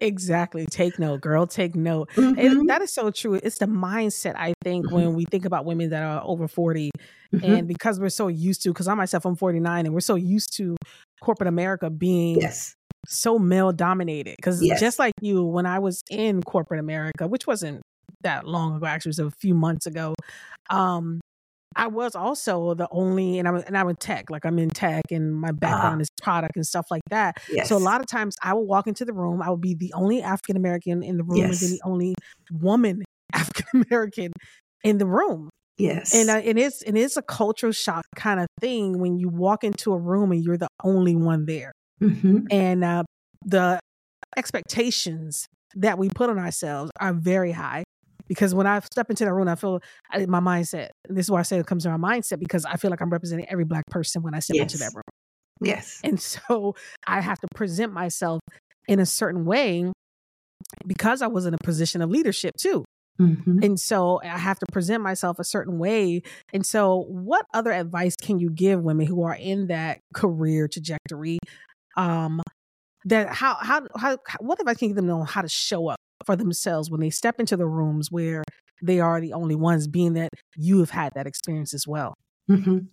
exactly. 0.00 0.66
Take 0.66 0.98
note, 0.98 1.20
girl. 1.20 1.46
Take 1.46 1.74
note. 1.74 2.08
Mhm, 2.16 2.38
And 2.38 2.68
that 2.68 2.82
is 2.82 2.92
so 2.92 3.10
true. 3.10 3.34
It's 3.34 3.58
the 3.58 3.66
mindset, 3.66 4.34
I 4.36 4.54
think, 4.62 4.86
Mhm. 4.86 4.92
when 4.92 5.14
we 5.14 5.24
think 5.30 5.44
about 5.44 5.64
women 5.64 5.90
that 5.90 6.02
are 6.02 6.22
over 6.24 6.48
40. 6.48 6.90
mhm. 7.34 7.44
And 7.44 7.68
because 7.68 8.00
we're 8.00 8.08
so 8.10 8.28
used 8.28 8.62
to, 8.62 8.70
because 8.70 8.88
I 8.88 8.94
myself, 8.94 9.24
I'm 9.24 9.36
49, 9.36 9.86
and 9.86 9.94
we're 9.94 10.00
so 10.00 10.14
used 10.14 10.56
to 10.56 10.76
corporate 11.22 11.48
America 11.48 11.88
being 11.90 12.40
Yes. 12.40 12.74
so 13.06 13.38
male 13.38 13.72
dominated. 13.72 14.36
Because 14.36 14.60
Yes. 14.62 14.80
just 14.80 14.98
like 14.98 15.14
you, 15.20 15.44
when 15.44 15.66
I 15.66 15.78
was 15.78 16.02
in 16.10 16.42
corporate 16.42 16.80
America, 16.80 17.26
which 17.26 17.46
wasn't 17.46 17.82
that 18.22 18.46
long 18.46 18.76
ago, 18.76 18.86
actually, 18.86 19.10
it 19.10 19.18
was 19.24 19.32
a 19.32 19.36
few 19.40 19.54
months 19.54 19.86
ago, 19.86 20.14
um, 20.70 21.20
I 21.74 21.86
was 21.86 22.14
also 22.14 22.74
the 22.74 22.86
only, 22.90 23.38
and 23.38 23.48
I'm 23.48 23.56
and 23.56 23.78
I'm 23.78 23.88
in 23.88 23.96
tech, 23.96 24.28
like 24.30 24.44
I'm 24.44 24.58
in 24.58 24.68
tech, 24.68 25.04
and 25.10 25.34
my 25.34 25.52
background 25.52 26.02
is 26.02 26.08
product 26.22 26.54
and 26.56 26.66
stuff 26.66 26.86
like 26.90 27.00
that. 27.08 27.36
Yes. 27.50 27.68
So 27.70 27.76
a 27.76 27.78
lot 27.78 28.00
of 28.02 28.06
times, 28.06 28.36
I 28.42 28.52
will 28.52 28.66
walk 28.66 28.86
into 28.86 29.06
the 29.06 29.14
room, 29.14 29.40
I 29.40 29.48
will 29.48 29.56
be 29.56 29.74
the 29.74 29.90
only 29.94 30.20
African 30.22 30.56
American 30.58 31.02
in 31.02 31.16
the 31.16 31.24
room, 31.24 31.40
and 31.40 31.48
Yes. 31.52 31.60
then 31.62 31.70
the 31.70 31.80
only 31.84 32.14
woman 32.52 33.02
African 33.32 33.84
American 33.88 34.32
in 34.84 34.98
the 34.98 35.06
room. 35.06 35.48
Yes. 35.78 36.14
And 36.14 36.30
uh, 36.30 36.40
it 36.44 36.56
is 36.58 36.82
it 36.86 36.96
is 36.96 37.16
a 37.16 37.22
cultural 37.22 37.72
shock 37.72 38.04
kind 38.14 38.38
of 38.40 38.46
thing 38.60 38.98
when 38.98 39.16
you 39.18 39.28
walk 39.28 39.64
into 39.64 39.92
a 39.92 39.98
room 39.98 40.30
and 40.32 40.44
you're 40.44 40.58
the 40.58 40.68
only 40.84 41.16
one 41.16 41.46
there, 41.46 41.72
Mhm. 42.00 42.46
and 42.50 42.84
uh, 42.84 43.04
the 43.44 43.78
expectations 44.36 45.46
that 45.74 45.98
we 45.98 46.08
put 46.14 46.28
on 46.30 46.38
ourselves 46.38 46.90
are 47.00 47.12
very 47.14 47.52
high. 47.52 47.84
Because 48.28 48.54
when 48.54 48.66
I 48.66 48.78
step 48.80 49.10
into 49.10 49.24
the 49.24 49.32
room, 49.32 49.48
I 49.48 49.56
feel 49.56 49.80
I, 50.10 50.24
my 50.26 50.40
mindset. 50.40 50.88
This 51.08 51.26
is 51.26 51.30
why 51.30 51.40
I 51.40 51.42
say 51.42 51.58
it 51.58 51.66
comes 51.66 51.82
to 51.82 51.96
my 51.96 52.14
mindset 52.14 52.38
because 52.38 52.64
I 52.64 52.76
feel 52.76 52.90
like 52.90 53.00
I'm 53.02 53.10
representing 53.10 53.46
every 53.48 53.64
black 53.64 53.84
person 53.90 54.22
when 54.22 54.34
I 54.34 54.38
step 54.38 54.56
into 54.56 54.78
that 54.78 54.92
room. 54.94 55.02
Yes. 55.60 56.00
And 56.04 56.20
so 56.20 56.74
I 57.06 57.20
have 57.20 57.38
to 57.40 57.48
present 57.54 57.92
myself 57.92 58.40
in 58.88 59.00
a 59.00 59.06
certain 59.06 59.44
way 59.44 59.90
because 60.86 61.20
I 61.22 61.26
was 61.26 61.46
in 61.46 61.54
a 61.54 61.58
position 61.62 62.00
of 62.00 62.10
leadership 62.10 62.52
too. 62.58 62.84
Mhm. 63.20 63.62
And 63.62 63.78
so 63.78 64.20
I 64.24 64.38
have 64.38 64.58
to 64.58 64.66
present 64.72 65.02
myself 65.02 65.38
a 65.38 65.44
certain 65.44 65.78
way. 65.78 66.22
And 66.52 66.66
so, 66.66 67.04
what 67.08 67.46
other 67.54 67.72
advice 67.72 68.16
can 68.16 68.38
you 68.38 68.50
give 68.50 68.80
women 68.82 69.06
who 69.06 69.22
are 69.22 69.34
in 69.36 69.68
that 69.68 70.00
career 70.14 70.68
trajectory? 70.68 71.38
Um, 71.96 72.42
that 73.06 73.28
how 73.30 73.56
how 73.56 73.86
how 73.96 74.18
what 74.40 74.60
advice 74.60 74.78
can 74.78 74.88
you 74.88 74.94
give 74.94 74.96
them 74.96 75.06
know 75.08 75.24
how 75.24 75.42
to 75.42 75.48
show 75.48 75.88
up 75.88 75.98
for 76.26 76.36
themselves 76.36 76.90
when 76.90 77.00
they 77.00 77.10
step 77.10 77.40
into 77.40 77.56
the 77.56 77.66
rooms 77.66 78.10
where 78.12 78.44
they 78.82 79.00
are 79.00 79.20
the 79.20 79.34
only 79.34 79.56
ones, 79.56 79.88
being 79.88 80.14
that 80.14 80.30
you 80.56 80.80
have 80.80 80.90
had 80.90 81.12
that 81.16 81.26
experience 81.26 81.74
as 81.74 81.86
well? 81.88 82.14
Mhm. 82.50 82.88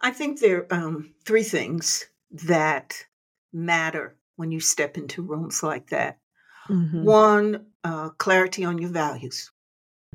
I 0.00 0.10
think 0.10 0.40
there 0.40 0.66
are 0.70 0.74
um, 0.74 1.14
three 1.24 1.42
things 1.44 2.06
that 2.30 3.06
matter 3.52 4.16
when 4.36 4.50
you 4.50 4.60
step 4.60 4.96
into 4.98 5.22
rooms 5.22 5.62
like 5.62 5.88
that. 5.90 6.18
Mhm. 6.68 7.04
One, 7.04 7.66
uh, 7.84 8.10
clarity 8.10 8.64
on 8.64 8.78
your 8.78 8.90
values. 8.90 9.50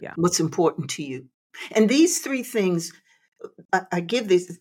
Yeah. 0.02 0.14
What's 0.16 0.40
important 0.40 0.90
to 0.92 1.04
you. 1.04 1.30
And 1.72 1.90
these 1.90 2.20
three 2.20 2.44
things, 2.44 2.94
I, 3.74 3.82
I 3.92 4.00
give 4.02 4.28
this, 4.28 4.60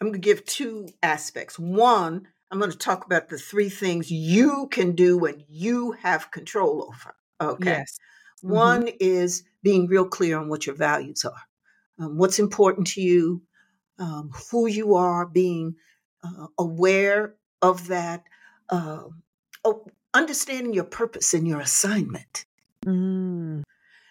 I'm 0.00 0.08
going 0.08 0.14
to 0.14 0.18
give 0.18 0.44
two 0.44 0.88
aspects. 1.02 1.58
One, 1.58 2.28
I'm 2.50 2.58
going 2.58 2.70
to 2.70 2.76
talk 2.78 3.04
about 3.06 3.28
the 3.28 3.38
three 3.38 3.68
things 3.68 4.10
you 4.10 4.68
can 4.70 4.94
do 4.94 5.24
and 5.26 5.44
you 5.48 5.92
have 5.92 6.30
control 6.30 6.84
over. 6.88 7.14
Okay. 7.40 7.78
Yes. 7.78 7.98
Mhm. 8.44 8.50
One 8.50 8.88
is 9.00 9.44
being 9.62 9.86
real 9.86 10.06
clear 10.06 10.38
on 10.38 10.48
what 10.48 10.66
your 10.66 10.76
values 10.76 11.24
are, 11.24 11.42
um, 11.98 12.18
what's 12.18 12.38
important 12.38 12.86
to 12.88 13.00
you, 13.02 13.42
um, 13.98 14.30
who 14.50 14.66
you 14.68 14.94
are, 14.94 15.26
being 15.26 15.76
uh, 16.24 16.48
aware 16.58 17.36
of 17.62 17.88
that, 17.88 18.24
uh, 18.70 19.04
oh, 19.64 19.86
understanding 20.14 20.72
your 20.74 20.84
purpose 20.84 21.34
and 21.34 21.46
your 21.46 21.60
assignment. 21.60 22.44
Mm. 22.84 23.62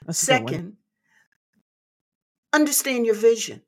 That's 0.06 0.24
a 0.24 0.26
good 0.26 0.44
one. 0.44 0.48
Second, 0.48 0.78
understand 2.54 3.06
your 3.06 3.16
vision 3.16 3.62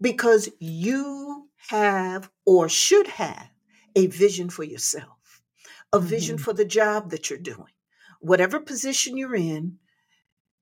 because 0.00 0.48
you 0.58 1.48
have 1.68 2.30
or 2.44 2.68
should 2.68 3.06
have 3.06 3.48
a 3.94 4.06
vision 4.08 4.50
for 4.50 4.64
yourself, 4.64 5.42
a 5.92 6.00
vision 6.00 6.36
Mhm. 6.36 6.40
for 6.40 6.52
the 6.52 6.64
job 6.64 7.10
that 7.10 7.30
you're 7.30 7.38
doing. 7.38 7.72
Whatever 8.20 8.60
position 8.60 9.16
you're 9.16 9.34
in, 9.34 9.78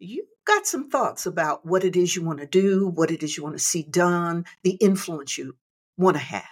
You've 0.02 0.28
got 0.46 0.66
some 0.66 0.88
thoughts 0.88 1.26
about 1.26 1.66
what 1.66 1.84
it 1.84 1.94
is 1.94 2.16
you 2.16 2.22
want 2.24 2.38
to 2.40 2.46
do, 2.46 2.88
what 2.88 3.10
it 3.10 3.22
is 3.22 3.36
you 3.36 3.42
want 3.42 3.56
to 3.58 3.62
see 3.62 3.82
done, 3.82 4.46
the 4.62 4.72
influence 4.80 5.36
you 5.36 5.58
want 5.98 6.16
to 6.16 6.22
have. 6.22 6.48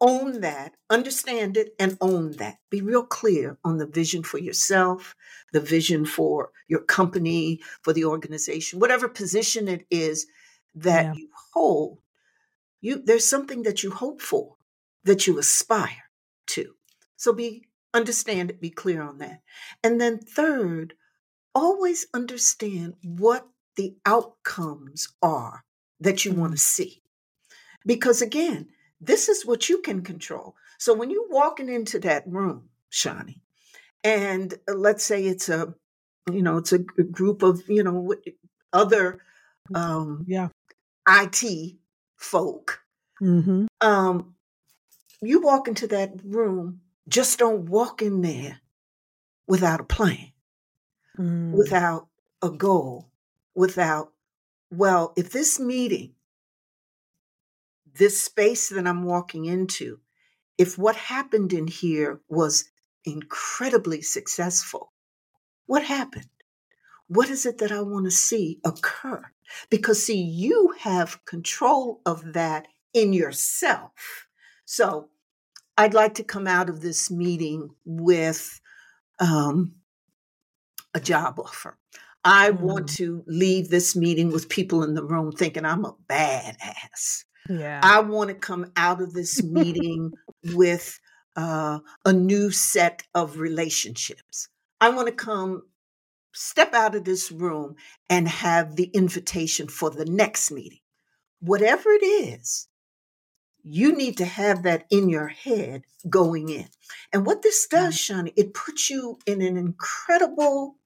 Own 0.00 0.40
that, 0.40 0.74
understand 0.90 1.56
it, 1.56 1.74
and 1.78 1.96
own 2.00 2.32
that. 2.32 2.58
Be 2.70 2.80
real 2.80 3.04
clear 3.04 3.58
on 3.64 3.78
the 3.78 3.86
vision 3.86 4.22
for 4.22 4.38
yourself, 4.38 5.14
the 5.52 5.60
vision 5.60 6.04
for 6.04 6.50
your 6.68 6.80
company, 6.80 7.60
for 7.82 7.92
the 7.92 8.04
organization, 8.04 8.80
whatever 8.80 9.08
position 9.08 9.68
it 9.68 9.86
is 9.90 10.26
that 10.74 11.06
Yeah. 11.06 11.14
you 11.14 11.28
hold. 11.52 11.98
You 12.80 13.02
there's 13.02 13.26
something 13.26 13.62
that 13.62 13.82
you 13.82 13.90
hope 13.90 14.20
for, 14.20 14.56
that 15.04 15.26
you 15.26 15.38
aspire 15.38 16.10
to. 16.48 16.74
So 17.16 17.32
be 17.32 17.66
understand 17.94 18.50
it, 18.50 18.60
be 18.60 18.70
clear 18.70 19.00
on 19.00 19.18
that. 19.18 19.40
And 19.82 20.00
then 20.00 20.18
third, 20.18 20.94
always 21.54 22.06
understand 22.12 22.94
what 23.02 23.48
the 23.76 23.96
outcomes 24.04 25.08
are 25.22 25.64
that 26.00 26.24
you 26.24 26.32
want 26.32 26.52
to 26.52 26.58
mm-hmm. 26.58 26.82
see. 26.84 27.02
Because 27.86 28.20
again, 28.20 28.68
this 29.06 29.28
is 29.28 29.44
what 29.46 29.68
you 29.68 29.80
can 29.82 30.02
control. 30.02 30.56
So 30.78 30.94
when 30.94 31.10
you're 31.10 31.28
walking 31.28 31.68
into 31.68 31.98
that 32.00 32.24
room, 32.26 32.68
Shaunie, 32.90 33.40
and 34.02 34.52
uh, 34.68 34.74
let's 34.74 35.04
say 35.04 35.24
it's 35.24 35.48
a, 35.48 35.74
you 36.30 36.42
know, 36.42 36.58
it's 36.58 36.72
a 36.72 36.78
group 36.78 37.42
of, 37.42 37.62
you 37.68 37.82
know, 37.82 38.14
other 38.72 39.20
um, 39.74 40.24
Yeah. 40.26 40.48
IT 41.08 41.76
folk, 42.16 42.80
Mm-hmm. 43.22 43.66
um, 43.80 44.34
you 45.22 45.40
walk 45.40 45.68
into 45.68 45.86
that 45.88 46.12
room, 46.24 46.80
just 47.08 47.38
don't 47.38 47.66
walk 47.70 48.02
in 48.02 48.20
there 48.22 48.60
without 49.46 49.80
a 49.80 49.84
plan 49.84 50.32
Mm. 51.18 51.52
without 51.52 52.08
a 52.42 52.50
goal, 52.50 53.08
without, 53.54 54.12
well, 54.70 55.12
if 55.16 55.30
this 55.30 55.60
meeting, 55.60 56.14
this 57.94 58.22
space 58.22 58.68
that 58.70 58.86
I'm 58.86 59.04
walking 59.04 59.44
into, 59.44 60.00
if 60.58 60.78
what 60.78 60.96
happened 60.96 61.52
in 61.52 61.66
here 61.66 62.20
was 62.28 62.64
incredibly 63.04 64.02
successful, 64.02 64.92
what 65.66 65.82
happened? 65.84 66.28
What 67.08 67.28
is 67.30 67.46
it 67.46 67.58
that 67.58 67.72
I 67.72 67.82
want 67.82 68.06
to 68.06 68.10
see 68.10 68.60
occur? 68.64 69.22
Because, 69.70 70.04
see, 70.04 70.20
you 70.22 70.74
have 70.80 71.24
control 71.24 72.00
of 72.06 72.32
that 72.32 72.66
in 72.92 73.12
yourself. 73.12 74.26
So, 74.64 75.10
I'd 75.76 75.94
like 75.94 76.14
to 76.14 76.24
come 76.24 76.46
out 76.46 76.68
of 76.68 76.80
this 76.80 77.10
meeting 77.10 77.68
with 77.84 78.60
um, 79.18 79.72
a 80.94 81.00
job 81.00 81.38
offer. 81.38 81.78
I 82.24 82.50
want 82.50 82.86
Mm. 82.86 82.96
to 82.96 83.24
leave 83.26 83.68
this 83.68 83.94
meeting 83.94 84.30
with 84.30 84.48
people 84.48 84.82
in 84.82 84.94
the 84.94 85.04
room 85.04 85.32
thinking 85.32 85.64
I'm 85.64 85.84
a 85.84 85.94
badass. 86.08 87.24
Yeah. 87.48 87.80
I 87.82 88.00
want 88.00 88.28
to 88.30 88.34
come 88.34 88.72
out 88.76 89.02
of 89.02 89.12
this 89.14 89.42
meeting 89.42 90.12
with 90.44 91.00
uh, 91.36 91.80
a 92.04 92.12
new 92.12 92.50
set 92.50 93.04
of 93.14 93.38
relationships. 93.38 94.48
I 94.80 94.90
want 94.90 95.08
to 95.08 95.14
come 95.14 95.62
step 96.32 96.74
out 96.74 96.94
of 96.94 97.04
this 97.04 97.32
room 97.32 97.76
and 98.10 98.28
have 98.28 98.76
the 98.76 98.86
invitation 98.94 99.68
for 99.68 99.90
the 99.90 100.06
next 100.06 100.50
meeting. 100.52 100.78
whatever 101.40 101.90
it 101.90 102.04
is, 102.04 102.68
you 103.62 103.96
need 103.96 104.18
to 104.18 104.24
have 104.24 104.62
that 104.64 104.86
in 104.90 105.08
your 105.08 105.28
head 105.28 105.82
going 106.08 106.48
in. 106.48 106.68
And 107.12 107.26
what 107.26 107.42
this 107.42 107.66
does, 107.66 107.96
Shaunie, 107.96 108.32
it 108.36 108.54
puts 108.54 108.90
you 108.90 109.18
in 109.26 109.42
an 109.42 109.56
incredible 109.56 110.76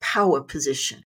power 0.00 0.40
position. 0.42 1.04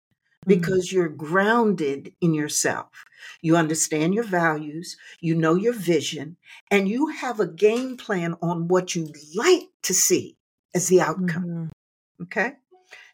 Because 0.47 0.89
mm-hmm. 0.89 0.97
you're 0.97 1.09
grounded 1.09 2.13
in 2.21 2.35
yourself. 2.35 3.05
You 3.43 3.57
understand 3.57 4.15
your 4.15 4.25
values, 4.25 4.97
you 5.21 5.35
know 5.35 5.55
your 5.55 5.73
vision, 5.73 6.37
and 6.71 6.89
you 6.89 7.09
have 7.09 7.41
a 7.41 7.47
game 7.47 7.97
plan 7.97 8.37
on 8.43 8.69
what 8.69 8.95
you'd 8.95 9.17
like 9.35 9.69
to 9.83 9.95
see 9.95 10.37
as 10.75 10.89
the 10.89 11.01
outcome. 11.01 11.45
Mm-hmm. 11.45 12.23
Okay? 12.25 12.53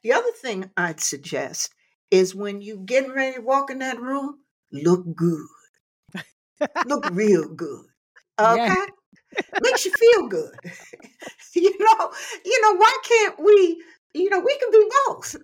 The 0.03 0.13
other 0.13 0.31
thing 0.41 0.71
I'd 0.77 1.01
suggest 1.01 1.73
is 2.11 2.35
when 2.35 2.61
you 2.63 2.79
getting 2.79 3.13
ready 3.13 3.37
to 3.37 3.43
walk 3.43 3.71
in 3.71 3.81
that 3.81 4.01
room, 4.01 4.39
look 4.73 5.05
good. 5.15 5.47
look 6.87 7.09
real 7.13 7.49
good. 7.49 7.87
Okay? 8.39 8.67
Yeah. 8.67 8.87
Makes 9.61 9.85
you 9.85 9.93
feel 9.93 10.29
good. 10.29 10.55
you 11.55 11.75
know, 11.79 12.13
you 12.45 12.63
know, 12.63 12.77
why 12.77 12.97
can't 13.05 13.41
we 13.43 13.83
you 14.17 14.31
know, 14.31 14.41
we 14.41 14.59
can 14.59 14.71
be 14.71 14.89
both. 15.07 15.37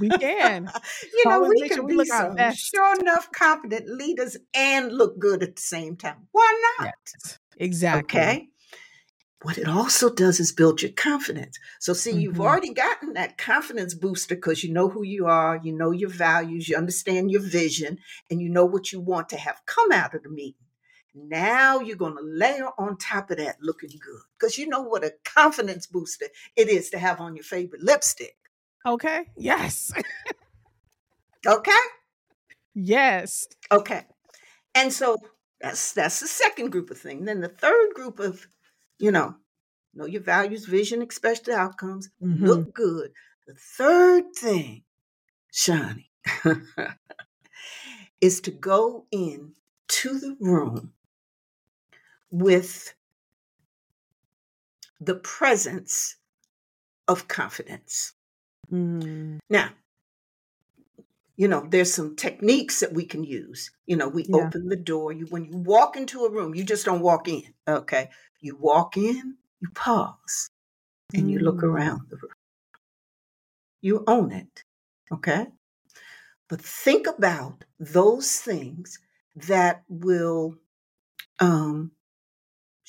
We 0.00 0.08
can. 0.10 0.70
you 1.14 1.24
know, 1.26 1.40
we 1.42 1.68
can 1.68 1.86
be 1.86 2.04
some 2.04 2.36
sure 2.54 3.00
enough 3.00 3.30
confident 3.32 3.88
leaders 3.88 4.36
and 4.54 4.92
look 4.92 5.18
good 5.18 5.42
at 5.42 5.56
the 5.56 5.62
same 5.62 5.96
time. 5.96 6.28
Why 6.32 6.74
not? 6.78 6.92
Yes, 7.14 7.38
exactly. 7.56 8.20
Okay. 8.20 8.48
What 9.42 9.56
it 9.56 9.68
also 9.68 10.12
does 10.12 10.40
is 10.40 10.50
build 10.50 10.82
your 10.82 10.90
confidence. 10.90 11.60
So, 11.78 11.92
see, 11.92 12.10
mm-hmm. 12.10 12.20
you've 12.20 12.40
already 12.40 12.74
gotten 12.74 13.12
that 13.12 13.38
confidence 13.38 13.94
booster 13.94 14.34
because 14.34 14.64
you 14.64 14.72
know 14.72 14.88
who 14.88 15.04
you 15.04 15.26
are, 15.26 15.60
you 15.62 15.72
know 15.72 15.92
your 15.92 16.10
values, 16.10 16.68
you 16.68 16.76
understand 16.76 17.30
your 17.30 17.40
vision, 17.40 17.98
and 18.30 18.42
you 18.42 18.48
know 18.48 18.64
what 18.64 18.92
you 18.92 18.98
want 18.98 19.28
to 19.28 19.36
have 19.36 19.62
come 19.64 19.92
out 19.92 20.14
of 20.14 20.24
the 20.24 20.28
meeting. 20.28 20.54
Now 21.26 21.80
you're 21.80 21.96
going 21.96 22.16
to 22.16 22.22
layer 22.22 22.68
on 22.78 22.96
top 22.96 23.30
of 23.30 23.38
that 23.38 23.56
looking 23.60 23.90
good 23.90 24.20
because 24.38 24.58
you 24.58 24.68
know 24.68 24.82
what 24.82 25.04
a 25.04 25.14
confidence 25.24 25.86
booster 25.86 26.26
it 26.56 26.68
is 26.68 26.90
to 26.90 26.98
have 26.98 27.20
on 27.20 27.34
your 27.36 27.44
favorite 27.44 27.82
lipstick. 27.82 28.36
Okay. 28.86 29.26
Yes. 29.36 29.92
okay. 31.46 31.72
Yes. 32.74 33.48
Okay. 33.70 34.06
And 34.74 34.92
so 34.92 35.16
that's 35.60 35.92
that's 35.92 36.20
the 36.20 36.28
second 36.28 36.70
group 36.70 36.90
of 36.90 36.98
things. 36.98 37.26
Then 37.26 37.40
the 37.40 37.48
third 37.48 37.94
group 37.94 38.20
of, 38.20 38.46
you 38.98 39.10
know, 39.10 39.34
know 39.94 40.06
your 40.06 40.22
values, 40.22 40.66
vision, 40.66 41.02
expect 41.02 41.46
the 41.46 41.54
outcomes, 41.54 42.10
mm-hmm. 42.22 42.44
look 42.44 42.74
good. 42.74 43.10
The 43.46 43.54
third 43.54 44.24
thing, 44.36 44.84
Shaunie, 45.52 46.10
is 48.20 48.40
to 48.42 48.50
go 48.50 49.06
in 49.10 49.54
to 49.88 50.18
the 50.18 50.36
room 50.38 50.92
with 52.30 52.94
the 55.00 55.14
presence 55.14 56.16
of 57.06 57.28
confidence. 57.28 58.12
Mm. 58.70 59.38
Now, 59.48 59.70
you 61.36 61.46
know, 61.46 61.66
there's 61.68 61.94
some 61.94 62.16
techniques 62.16 62.80
that 62.80 62.92
we 62.92 63.04
can 63.04 63.22
use. 63.22 63.70
You 63.86 63.96
know, 63.96 64.08
we 64.08 64.24
yeah. 64.28 64.36
open 64.36 64.68
the 64.68 64.76
door. 64.76 65.12
You 65.12 65.26
when 65.26 65.44
you 65.44 65.56
walk 65.56 65.96
into 65.96 66.24
a 66.24 66.30
room, 66.30 66.54
you 66.54 66.64
just 66.64 66.84
don't 66.84 67.00
walk 67.00 67.28
in. 67.28 67.54
Okay. 67.66 68.10
You 68.40 68.56
walk 68.56 68.96
in, 68.96 69.36
you 69.60 69.68
pause, 69.74 70.50
and 71.14 71.24
mm. 71.24 71.30
you 71.30 71.38
look 71.38 71.58
mm. 71.58 71.64
around 71.64 72.02
the 72.10 72.16
room. 72.16 72.32
You 73.80 74.04
own 74.06 74.32
it. 74.32 74.64
Okay. 75.12 75.46
But 76.48 76.60
think 76.60 77.06
about 77.06 77.64
those 77.78 78.36
things 78.38 78.98
that 79.36 79.84
will 79.88 80.56
um, 81.38 81.92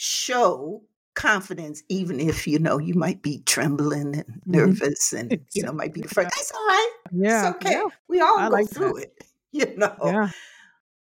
show 0.02 0.82
confidence, 1.14 1.84
even 1.90 2.22
if 2.22 2.48
you 2.48 2.58
know 2.58 2.78
you 2.78 2.94
might 2.94 3.22
be 3.22 3.40
trembling 3.46 4.16
and 4.16 4.26
mm-hmm. 4.26 4.52
nervous, 4.52 5.12
and 5.12 5.38
you 5.54 5.62
know 5.62 5.74
might 5.74 5.94
be 5.94 6.02
the 6.02 6.08
first. 6.08 6.30
That's 6.34 6.52
all 6.52 6.66
right. 6.66 6.92
Yeah, 7.12 7.50
it's 7.50 7.56
okay. 7.58 7.72
Yeah. 7.72 7.84
We 8.08 8.22
all 8.22 8.40
I 8.40 8.48
go 8.48 8.54
like 8.54 8.70
through 8.70 8.94
that. 8.94 9.04
it. 9.04 9.26
You 9.52 9.66
know. 9.78 9.96
Yeah. 10.06 10.30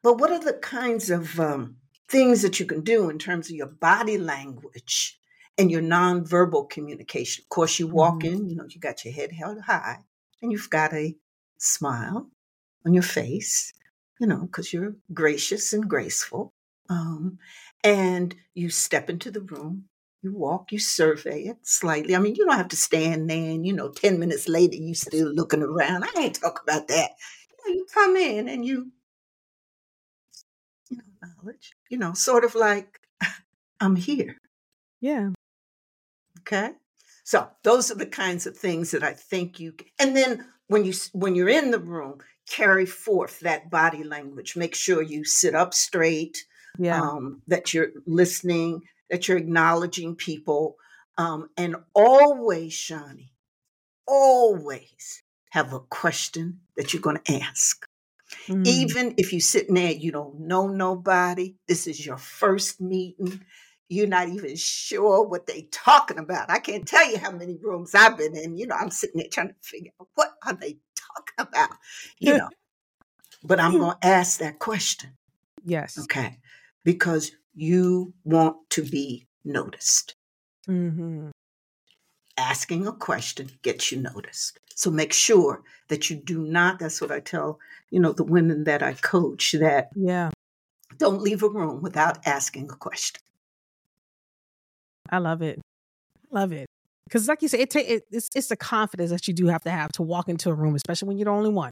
But 0.05 0.19
what 0.19 0.31
are 0.31 0.39
the 0.39 0.53
kinds 0.53 1.11
of 1.11 1.41
um, 1.41 1.75
things 2.09 2.43
that 2.43 2.61
you 2.61 2.67
can 2.67 2.83
do 2.83 3.11
in 3.11 3.19
terms 3.19 3.51
of 3.51 3.57
your 3.57 3.67
body 3.67 4.17
language 4.17 5.19
and 5.59 5.73
your 5.73 5.83
nonverbal 5.83 6.71
communication? 6.71 7.43
Of 7.43 7.49
course, 7.49 7.81
you 7.81 7.89
walk 7.89 8.21
mm-hmm. 8.21 8.43
in. 8.43 8.49
You 8.49 8.55
know, 8.55 8.67
you 8.69 8.81
got 8.81 9.05
your 9.05 9.13
head 9.13 9.33
held 9.33 9.61
high, 9.61 9.99
and 10.41 10.53
you've 10.53 10.71
got 10.71 10.95
a 10.95 11.17
smile 11.59 12.31
on 12.87 12.95
your 12.95 13.03
face. 13.03 13.75
You 14.21 14.29
know, 14.29 14.43
because 14.43 14.73
you're 14.73 14.95
gracious 15.13 15.73
and 15.73 15.89
graceful. 15.89 16.55
Um, 16.89 17.39
and 17.85 18.35
you 18.55 18.71
step 18.71 19.09
into 19.09 19.31
the 19.31 19.41
room, 19.41 19.85
you 20.23 20.35
walk, 20.35 20.73
you 20.73 20.79
survey 20.79 21.43
it 21.43 21.59
slightly. 21.63 22.15
I 22.15 22.19
mean, 22.19 22.35
you 22.35 22.45
don't 22.45 22.57
have 22.57 22.69
to 22.69 22.77
stand 22.77 23.31
there 23.31 23.51
and, 23.51 23.67
you 23.67 23.73
know, 23.73 23.91
10 23.91 24.19
minutes 24.19 24.49
later, 24.49 24.77
you 24.77 24.95
still 24.95 25.29
looking 25.33 25.63
around. 25.63 26.05
I 26.05 26.21
ain't 26.21 26.41
talk 26.41 26.61
about 26.63 26.89
that. 26.89 27.11
You, 27.51 27.75
know, 27.75 27.75
you 27.75 27.87
come 27.93 28.17
in 28.17 28.49
and 28.49 28.65
you, 28.65 28.91
you 30.91 30.97
know, 30.97 31.29
knowledge, 31.43 31.73
you 31.89 31.99
know, 31.99 32.15
sort 32.15 32.45
of 32.45 32.55
like, 32.55 33.01
I'm 33.81 33.97
here. 33.97 34.37
Yeah. 35.01 35.31
Okay. 36.41 36.71
So 37.25 37.49
those 37.63 37.91
are 37.91 37.97
the 37.97 38.07
kinds 38.07 38.47
of 38.47 38.57
things 38.57 38.91
that 38.91 39.05
I 39.05 39.13
think 39.13 39.61
you, 39.61 39.75
and 39.99 40.17
then 40.17 40.47
when 40.67 40.85
you, 40.85 40.95
when 41.13 41.35
you're 41.35 41.49
in 41.49 41.71
the 41.71 41.79
room, 41.79 42.21
carry 42.49 42.87
forth 42.87 43.41
that 43.41 43.71
body 43.71 44.03
language. 44.03 44.57
Make 44.57 44.75
sure 44.75 45.03
you 45.03 45.25
sit 45.25 45.55
up 45.55 45.75
straight, 45.75 46.45
yeah. 46.79 47.01
um, 47.01 47.43
that 47.49 47.75
you're 47.75 47.91
listening, 48.07 48.83
that 49.11 49.29
you're 49.29 49.39
acknowledging 49.39 50.15
people, 50.15 50.77
um, 51.19 51.51
and 51.57 51.77
always, 51.95 52.73
Shaunie, 52.73 53.31
always 54.07 55.23
have 55.51 55.73
a 55.73 55.81
question 55.81 56.61
that 56.77 56.93
you're 56.93 57.03
going 57.03 57.19
to 57.25 57.43
ask. 57.43 57.85
Mm. 58.47 58.67
Even 58.67 59.15
if 59.17 59.33
you're 59.33 59.41
sitting 59.41 59.75
there, 59.75 59.93
you 59.93 60.13
don't 60.13 60.41
know 60.41 60.69
nobody, 60.69 61.57
this 61.67 61.87
is 61.87 62.05
your 62.05 62.19
first 62.19 62.81
meeting, 62.81 63.41
you're 63.89 64.07
not 64.07 64.29
even 64.29 64.55
sure 64.55 65.27
what 65.27 65.47
they're 65.47 65.63
talking 65.73 66.19
about. 66.19 66.51
I 66.51 66.59
can't 66.59 66.87
tell 66.87 67.11
you 67.11 67.19
how 67.19 67.33
many 67.33 67.57
rooms 67.57 67.95
I've 67.95 68.19
been 68.19 68.37
in. 68.37 68.57
You 68.57 68.67
know, 68.67 68.77
I'm 68.77 68.91
sitting 68.91 69.19
there 69.19 69.29
trying 69.33 69.49
to 69.49 69.55
figure 69.63 69.91
out 70.01 70.09
what 70.15 70.35
are 70.47 70.53
they 70.53 70.77
talking 70.95 71.53
about, 71.53 71.71
you 72.19 72.35
know. 72.39 72.51
but 73.43 73.59
I'm 73.59 73.79
going 73.79 73.97
to 74.01 74.07
ask 74.07 74.39
that 74.41 74.59
question. 74.59 75.11
Yes. 75.65 75.99
Okay 75.99 76.39
because 76.89 77.33
you 77.55 78.15
want 78.25 78.57
to 78.71 78.83
be 78.83 79.27
noticed. 79.45 80.15
Mm-hmm. 80.67 81.29
Asking 82.39 82.87
a 82.87 82.93
question 82.93 83.51
gets 83.61 83.93
you 83.93 84.01
noticed. 84.01 84.59
So 84.75 84.91
make 84.91 85.13
sure 85.13 85.61
that 85.89 86.09
you 86.09 86.17
do 86.17 86.39
not, 86.39 86.79
that's 86.79 87.03
what 87.03 87.11
I 87.11 87.21
tell, 87.21 87.59
you 87.91 88.01
know, 88.01 88.13
the 88.13 88.25
women 88.25 88.65
that 88.65 88.83
I 88.83 88.95
coach 88.95 89.53
that 89.61 89.91
yeah. 89.95 90.31
Don't 90.97 91.21
leave 91.21 91.43
a 91.43 91.51
room 91.51 91.83
without 91.83 92.27
asking 92.27 92.71
a 92.71 92.77
question. 92.77 93.21
I 95.11 95.19
love 95.19 95.43
it. 95.43 95.61
Love 96.31 96.53
it. 96.53 96.71
Because, 97.05 97.29
like 97.29 97.43
you 97.43 97.49
said, 97.49 97.61
it, 97.61 97.71
ta- 97.71 97.81
it 97.81 98.05
it's 98.11 98.31
it's 98.35 98.49
the 98.49 98.57
confidence 98.57 99.11
that 99.11 99.29
you 99.29 99.35
do 99.35 99.49
have 99.49 99.63
to 99.65 99.71
have 99.71 99.93
to 99.93 100.03
walk 100.03 100.31
into 100.31 100.49
a 100.49 100.55
room, 100.55 100.75
especially 100.75 101.09
when 101.09 101.19
you're 101.19 101.27
the 101.27 101.33
only 101.33 101.51
one. 101.51 101.71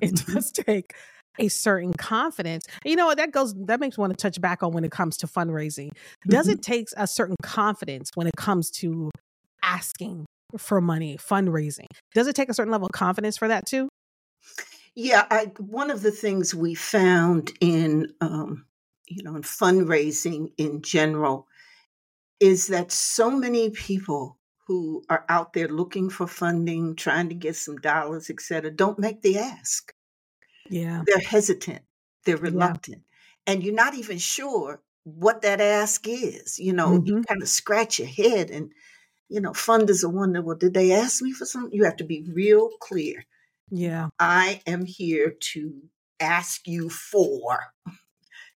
It 0.00 0.14
mm-hmm. 0.14 0.34
does 0.34 0.52
take 0.52 0.94
a 1.38 1.48
certain 1.48 1.92
confidence. 1.94 2.66
You 2.84 2.96
know, 2.96 3.14
that 3.14 3.32
goes 3.32 3.54
that 3.66 3.80
makes 3.80 3.98
me 3.98 4.02
want 4.02 4.16
to 4.16 4.22
touch 4.22 4.40
back 4.40 4.62
on 4.62 4.72
when 4.72 4.84
it 4.84 4.90
comes 4.90 5.16
to 5.18 5.26
fundraising. 5.26 5.90
Does 6.28 6.46
mm-hmm. 6.46 6.54
it 6.54 6.62
take 6.62 6.88
a 6.96 7.06
certain 7.06 7.36
confidence 7.42 8.10
when 8.14 8.26
it 8.26 8.36
comes 8.36 8.70
to 8.72 9.10
asking 9.62 10.26
for 10.58 10.80
money, 10.80 11.16
fundraising? 11.16 11.86
Does 12.14 12.26
it 12.26 12.36
take 12.36 12.48
a 12.48 12.54
certain 12.54 12.72
level 12.72 12.86
of 12.86 12.92
confidence 12.92 13.36
for 13.36 13.48
that 13.48 13.66
too? 13.66 13.88
Yeah, 14.94 15.26
I, 15.30 15.52
one 15.58 15.90
of 15.90 16.02
the 16.02 16.10
things 16.10 16.54
we 16.54 16.74
found 16.74 17.52
in 17.60 18.12
um, 18.20 18.64
you 19.06 19.22
know 19.22 19.36
in 19.36 19.42
fundraising 19.42 20.52
in 20.56 20.82
general 20.82 21.46
is 22.40 22.68
that 22.68 22.92
so 22.92 23.30
many 23.30 23.70
people 23.70 24.38
who 24.66 25.02
are 25.08 25.24
out 25.28 25.52
there 25.52 25.68
looking 25.68 26.10
for 26.10 26.26
funding, 26.26 26.96
trying 26.96 27.28
to 27.28 27.34
get 27.34 27.54
some 27.56 27.76
dollars, 27.76 28.30
et 28.30 28.40
cetera, 28.40 28.70
don't 28.70 28.98
make 28.98 29.22
the 29.22 29.38
ask. 29.38 29.92
Yeah. 30.70 31.02
They're 31.06 31.18
hesitant, 31.18 31.82
they're 32.24 32.36
reluctant, 32.36 33.02
yeah. 33.46 33.52
and 33.52 33.62
you're 33.62 33.74
not 33.74 33.94
even 33.94 34.18
sure 34.18 34.80
what 35.04 35.42
that 35.42 35.60
ask 35.60 36.06
is. 36.08 36.58
You 36.58 36.72
know, 36.72 36.98
mm-hmm. 36.98 37.06
you 37.06 37.22
kind 37.22 37.42
of 37.42 37.48
scratch 37.48 37.98
your 37.98 38.08
head 38.08 38.50
and, 38.50 38.72
you 39.28 39.40
know, 39.40 39.52
funders 39.52 40.04
are 40.04 40.08
wondering, 40.08 40.44
well, 40.44 40.56
did 40.56 40.74
they 40.74 40.92
ask 40.92 41.22
me 41.22 41.32
for 41.32 41.44
something? 41.44 41.72
You 41.72 41.84
have 41.84 41.96
to 41.96 42.04
be 42.04 42.24
real 42.32 42.70
clear. 42.80 43.24
Yeah. 43.70 44.08
I 44.18 44.62
am 44.66 44.84
here 44.84 45.34
to 45.52 45.74
ask 46.20 46.66
you 46.66 46.88
for, 46.88 47.58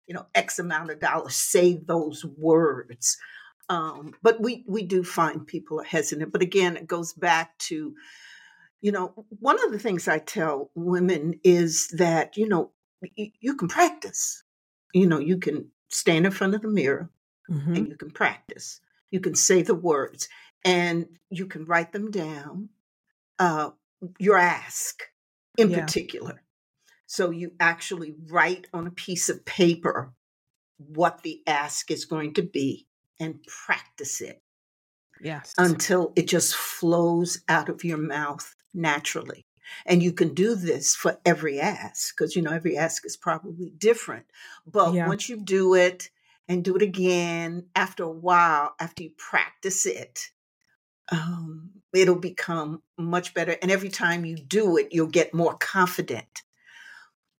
you 0.07 0.13
know, 0.13 0.25
X 0.35 0.59
amount 0.59 0.91
of 0.91 0.99
dollars. 0.99 1.35
Say 1.35 1.79
those 1.85 2.25
words. 2.25 3.17
Um, 3.69 4.13
but 4.21 4.41
we 4.41 4.65
we 4.67 4.83
do 4.83 5.03
find 5.03 5.47
people 5.47 5.79
are 5.79 5.85
hesitant. 5.85 6.33
But 6.33 6.41
again, 6.41 6.75
it 6.75 6.87
goes 6.87 7.13
back 7.13 7.57
to 7.59 7.95
you 8.81 8.91
know, 8.91 9.13
one 9.39 9.63
of 9.63 9.71
the 9.71 9.79
things 9.79 10.07
I 10.07 10.19
tell 10.19 10.71
women 10.75 11.39
is 11.43 11.87
that, 11.97 12.37
you 12.37 12.47
know, 12.47 12.71
you, 13.15 13.31
you 13.39 13.55
can 13.55 13.67
practice. 13.67 14.43
you 14.93 15.07
know, 15.07 15.19
you 15.19 15.37
can 15.37 15.69
stand 15.89 16.25
in 16.25 16.31
front 16.31 16.55
of 16.55 16.61
the 16.61 16.67
mirror 16.69 17.09
Mm-hmm. 17.49 17.75
and 17.75 17.87
you 17.87 17.95
can 17.97 18.11
practice. 18.11 18.79
You 19.11 19.19
can 19.19 19.35
say 19.35 19.61
the 19.61 19.75
words 19.75 20.29
and 20.63 21.07
you 21.29 21.47
can 21.47 21.65
write 21.65 21.91
them 21.93 22.11
down. 22.11 22.69
Uh, 23.39 23.71
your 24.19 24.37
ask 24.37 25.03
in 25.57 25.69
Yeah. 25.71 25.81
particular. 25.81 26.41
So 27.07 27.29
you 27.31 27.51
actually 27.59 28.15
write 28.29 28.67
on 28.73 28.87
a 28.87 28.91
piece 28.91 29.29
of 29.29 29.45
paper 29.45 30.13
what 30.77 31.23
the 31.23 31.41
ask 31.47 31.91
is 31.91 32.05
going 32.05 32.35
to 32.35 32.43
be 32.43 32.87
and 33.19 33.43
practice 33.65 34.21
it 34.21 34.41
Yes. 35.21 35.53
until 35.57 36.13
it 36.15 36.27
just 36.27 36.55
flows 36.55 37.41
out 37.49 37.69
of 37.69 37.83
your 37.83 37.97
mouth 37.97 38.55
naturally. 38.73 39.45
And 39.85 40.03
you 40.03 40.11
can 40.11 40.33
do 40.33 40.55
this 40.55 40.95
for 40.95 41.19
every 41.25 41.59
ask 41.59 42.15
because, 42.15 42.35
you 42.35 42.41
know, 42.41 42.51
every 42.51 42.77
ask 42.77 43.05
is 43.05 43.15
probably 43.17 43.69
different. 43.77 44.25
But 44.65 44.93
Yeah. 44.93 45.07
once 45.07 45.29
you 45.29 45.37
do 45.37 45.75
it 45.75 46.09
and 46.47 46.63
do 46.63 46.75
it 46.75 46.81
again, 46.81 47.67
after 47.75 48.03
a 48.03 48.09
while, 48.09 48.75
after 48.79 49.03
you 49.03 49.11
practice 49.17 49.85
it, 49.85 50.31
um, 51.11 51.71
it'll 51.93 52.19
become 52.19 52.81
much 52.97 53.33
better. 53.33 53.57
And 53.61 53.71
every 53.71 53.89
time 53.89 54.25
you 54.25 54.35
do 54.37 54.77
it, 54.77 54.89
you'll 54.91 55.07
get 55.07 55.33
more 55.33 55.55
confident. 55.57 56.43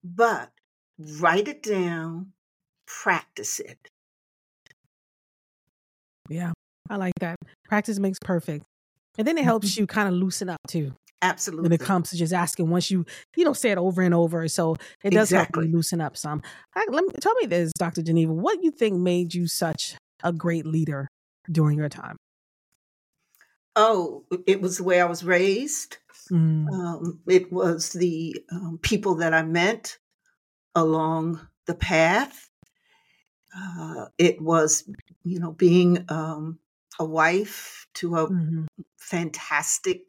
But 0.03 0.51
write 0.97 1.47
it 1.47 1.63
down, 1.63 2.33
practice 2.85 3.59
it. 3.59 3.89
yeah. 6.29 6.51
I 6.89 6.95
like 6.97 7.13
that. 7.19 7.37
Practice 7.67 7.99
makes 7.99 8.17
perfect. 8.19 8.65
And 9.17 9.27
then 9.27 9.37
it 9.37 9.43
helps 9.43 9.77
you 9.77 9.87
kind 9.87 10.07
of 10.07 10.13
loosen 10.13 10.49
up 10.49 10.59
too. 10.67 10.93
Absolutely. 11.21 11.69
when 11.69 11.71
it 11.71 11.79
comes 11.81 12.09
to 12.09 12.17
just 12.17 12.33
asking 12.33 12.69
once 12.69 12.89
you 12.91 13.05
you 13.35 13.43
know 13.45 13.53
say 13.53 13.71
it 13.71 13.77
over 13.77 14.01
and 14.01 14.13
over 14.13 14.47
so 14.47 14.75
it 15.03 15.11
does 15.13 15.31
Exactly. 15.31 15.31
help 15.31 15.55
you 15.55 15.67
loosen 15.67 16.01
up 16.01 16.17
some 16.17 16.41
I, 16.75 16.85
let 16.89 17.03
me 17.05 17.13
tell 17.21 17.35
me 17.35 17.47
this 17.47 17.71
dr 17.77 18.01
geneva 18.01 18.33
what 18.33 18.63
you 18.63 18.71
think 18.71 18.99
made 18.99 19.33
you 19.33 19.47
such 19.47 19.95
a 20.23 20.33
great 20.33 20.65
leader 20.65 21.07
during 21.51 21.77
your 21.77 21.89
time 21.89 22.17
Oh, 23.75 24.25
it 24.47 24.61
was 24.61 24.77
the 24.77 24.83
way 24.83 24.99
I 25.01 25.05
was 25.05 25.23
raised. 25.23 25.97
Mm, 26.31 26.71
Um, 26.73 27.21
it 27.27 27.51
was 27.51 27.93
the 27.93 28.35
um, 28.51 28.79
people 28.81 29.15
that 29.15 29.33
I 29.33 29.43
met 29.43 29.97
along 30.75 31.47
the 31.67 31.75
path. 31.75 32.49
Uh, 33.55 34.07
it 34.17 34.41
was, 34.41 34.89
you 35.23 35.39
know, 35.39 35.51
being 35.51 36.05
um, 36.09 36.59
a 36.99 37.05
wife 37.05 37.85
to 37.95 38.15
a 38.17 38.29
mhm, 38.29 38.65
fantastic 38.99 40.05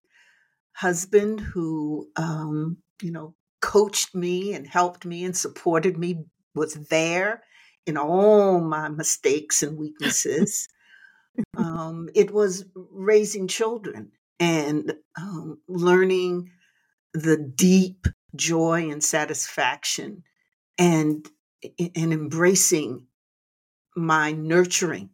husband 0.72 1.40
who, 1.40 2.08
um, 2.16 2.78
you 3.00 3.10
know, 3.10 3.34
coached 3.60 4.14
me 4.14 4.54
and 4.54 4.66
helped 4.66 5.04
me 5.04 5.24
and 5.24 5.36
supported 5.36 5.96
me, 5.96 6.24
was 6.54 6.74
there 6.88 7.42
in 7.86 7.96
all 7.96 8.60
my 8.60 8.88
mistakes 8.88 9.62
and 9.62 9.78
weaknesses. 9.78 10.68
um, 11.56 12.08
it 12.14 12.30
was 12.30 12.64
raising 12.74 13.48
children 13.48 14.12
and 14.38 14.94
um, 15.18 15.58
learning 15.68 16.50
the 17.14 17.36
deep 17.36 18.06
joy 18.34 18.90
and 18.90 19.04
satisfaction 19.04 20.22
and 20.78 21.28
and 21.78 22.12
embracing 22.12 23.06
my 23.94 24.32
nurturing 24.32 25.10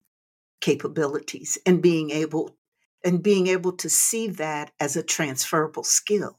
capabilities 0.61 1.59
and 1.67 1.83
being 1.83 2.11
able 2.11 2.57
and 3.05 3.23
being 3.23 3.47
able 3.49 3.73
to 3.73 3.89
see 3.91 4.29
that 4.29 4.73
as 4.81 4.97
a 4.97 5.03
transferable 5.03 5.85
skill. 5.85 6.39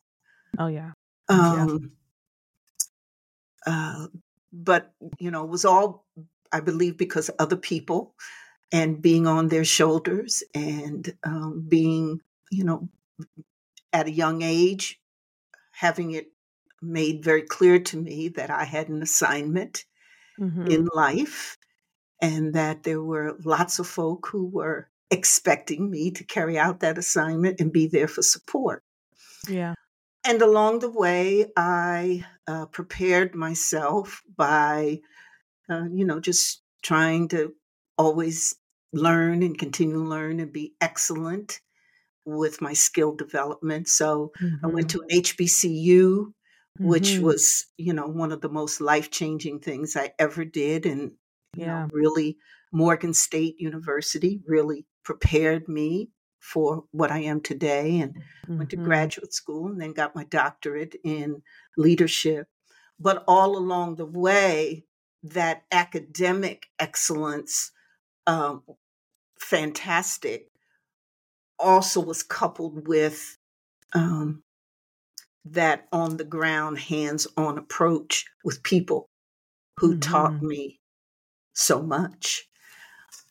Oh 0.58 0.68
yeah. 0.68 0.94
Yeah. 1.48 1.68
um 1.70 1.92
uh 3.66 4.08
but 4.52 4.94
you 5.20 5.30
know 5.32 5.44
it 5.44 5.50
was 5.50 5.66
all 5.66 6.06
i 6.52 6.60
believe 6.60 6.98
because 6.98 7.30
other 7.40 7.58
people 7.58 8.16
and 8.72 9.02
being 9.02 9.28
on 9.28 9.50
their 9.50 9.66
shoulders 9.66 10.44
and 10.56 11.18
um, 11.24 11.66
being 11.70 12.22
you 12.52 12.64
know 12.64 12.90
at 13.94 14.08
a 14.08 14.12
young 14.12 14.42
age 14.42 15.02
having 15.74 16.12
it 16.12 16.34
made 16.82 17.24
very 17.24 17.44
clear 17.44 17.80
to 17.80 17.98
me 17.98 18.30
that 18.30 18.50
i 18.52 18.66
had 18.66 18.90
an 18.90 19.02
assignment 19.04 19.86
Mhm, 20.38 20.70
in 20.70 20.88
life 20.96 21.58
and 22.22 22.54
that 22.56 22.84
there 22.84 23.04
were 23.04 23.38
lots 23.46 23.80
of 23.80 23.88
folk 23.88 24.28
who 24.28 24.48
were 24.48 24.89
expecting 25.12 25.90
me 25.92 26.12
to 26.12 26.24
carry 26.24 26.58
out 26.58 26.82
that 26.82 26.98
assignment 26.98 27.60
and 27.60 27.72
be 27.74 27.88
there 27.88 28.08
for 28.08 28.22
support 28.22 28.84
yeah 29.48 29.74
and 30.26 30.42
along 30.42 30.80
the 30.80 30.90
way, 30.92 31.46
I 31.56 32.26
uh, 32.48 32.66
prepared 32.68 33.36
myself 33.36 34.22
by, 34.36 35.00
uh, 35.70 35.86
you 35.92 36.06
know, 36.06 36.20
just 36.20 36.64
trying 36.84 37.30
to 37.30 37.56
always 37.98 38.56
learn 38.94 39.44
and 39.44 39.58
continue 39.58 39.96
to 39.96 40.02
learn 40.10 40.40
and 40.40 40.54
be 40.54 40.76
excellent 40.82 41.62
with 42.26 42.62
my 42.62 42.74
skill 42.74 43.16
development. 43.16 43.90
So 43.90 44.34
I 44.64 44.68
went 44.68 44.90
to 44.92 45.00
an 45.02 45.08
HBCU, 45.12 46.34
which 46.82 47.20
Mhm, 47.20 47.22
was, 47.22 47.68
you 47.78 47.94
know, 47.94 48.08
one 48.08 48.32
of 48.34 48.42
the 48.42 48.50
most 48.50 48.82
life 48.82 49.12
changing 49.12 49.62
things 49.62 49.96
I 49.98 50.14
ever 50.20 50.46
did. 50.46 50.86
And, 50.86 51.14
you 51.56 51.66
Yeah. 51.66 51.68
know, 51.68 51.90
really, 51.92 52.38
Morgan 52.74 53.14
State 53.14 53.56
University 53.60 54.42
really 54.48 54.86
prepared 55.10 55.68
me 55.68 56.12
for 56.40 56.86
what 56.92 57.12
I 57.12 57.20
am 57.22 57.42
today. 57.42 58.00
And 58.00 58.16
went 58.60 58.70
to 58.72 58.78
mhm, 58.78 58.78
graduate 58.78 59.34
school 59.34 59.68
and 59.68 59.82
then 59.82 59.94
got 59.94 60.16
my 60.16 60.26
doctorate 60.26 60.96
in 61.04 61.42
leadership. 61.78 62.48
But 63.00 63.24
all 63.28 63.58
along 63.58 63.96
the 63.96 64.06
way, 64.06 64.86
that 65.24 65.64
academic 65.72 66.68
excellence, 66.80 67.72
um, 68.28 68.64
fantastic, 69.40 70.50
also 71.60 72.00
was 72.02 72.24
coupled 72.24 72.88
with 72.88 73.38
um, 73.94 74.44
that 75.46 75.88
on 75.92 76.18
the 76.18 76.24
ground, 76.24 76.78
hands 76.80 77.28
on 77.38 77.58
approach 77.58 78.26
with 78.44 78.64
people 78.64 79.10
who 79.78 79.98
taught 79.98 80.36
Mhm. 80.36 80.42
me 80.42 80.82
so 81.56 81.82
much. 81.84 82.50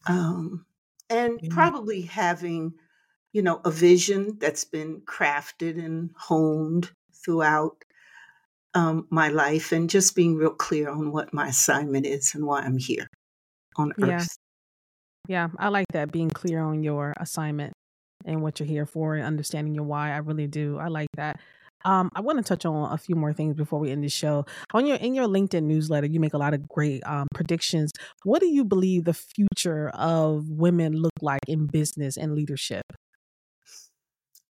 Um, 0.09 0.67
and 1.11 1.41
Yeah. 1.43 1.49
probably 1.51 2.03
having 2.03 2.75
you 3.33 3.43
know, 3.43 3.61
a 3.65 3.71
vision 3.71 4.39
that's 4.39 4.65
been 4.65 5.03
crafted 5.03 5.79
and 5.79 6.11
honed 6.17 6.91
throughout 7.15 7.85
um, 8.75 9.07
my 9.11 9.29
life, 9.29 9.73
and 9.73 9.91
just 9.91 10.17
being 10.17 10.37
real 10.37 10.51
clear 10.51 10.89
on 10.89 11.13
what 11.13 11.33
my 11.35 11.49
assignment 11.49 12.07
is 12.07 12.35
and 12.35 12.47
why 12.47 12.61
I'm 12.63 12.79
here 12.79 13.09
on 13.77 13.93
Yeah. 13.99 14.21
earth. 14.21 14.39
yeah 15.29 15.49
i 15.59 15.69
like 15.69 15.87
that 15.93 16.11
being 16.13 16.31
clear 16.31 16.61
on 16.61 16.83
your 16.83 17.13
assignment 17.19 17.73
and 18.25 18.43
what 18.43 18.59
you're 18.61 18.67
here 18.69 18.87
for 18.87 19.15
and 19.15 19.25
understanding 19.25 19.75
your 19.75 19.85
why 19.85 20.13
i 20.13 20.19
really 20.19 20.47
do 20.47 20.79
i 20.79 20.89
like 20.89 21.09
that 21.17 21.41
um, 21.85 22.11
I 22.15 22.21
want 22.21 22.39
to 22.39 22.45
touch 22.45 22.65
on 22.65 22.93
a 22.93 22.99
few 22.99 23.15
more 23.17 23.33
things 23.33 23.55
before 23.55 23.79
we 23.79 23.91
end 23.91 24.05
the 24.05 24.09
show. 24.09 24.45
On 24.75 24.87
your 24.87 24.97
in 24.97 25.15
your 25.15 25.27
LinkedIn 25.27 25.65
newsletter, 25.65 26.07
you 26.07 26.21
make 26.21 26.35
a 26.35 26.39
lot 26.39 26.55
of 26.55 26.69
great 26.69 27.03
um, 27.07 27.27
predictions. 27.35 27.93
What 28.25 28.41
do 28.41 28.47
you 28.49 28.65
believe 28.65 29.05
the 29.05 29.15
future 29.15 29.91
of 29.91 30.49
women 30.49 30.95
look 30.95 31.13
like 31.23 31.41
in 31.47 31.67
business 31.67 32.17
and 32.17 32.35
leadership? 32.35 32.85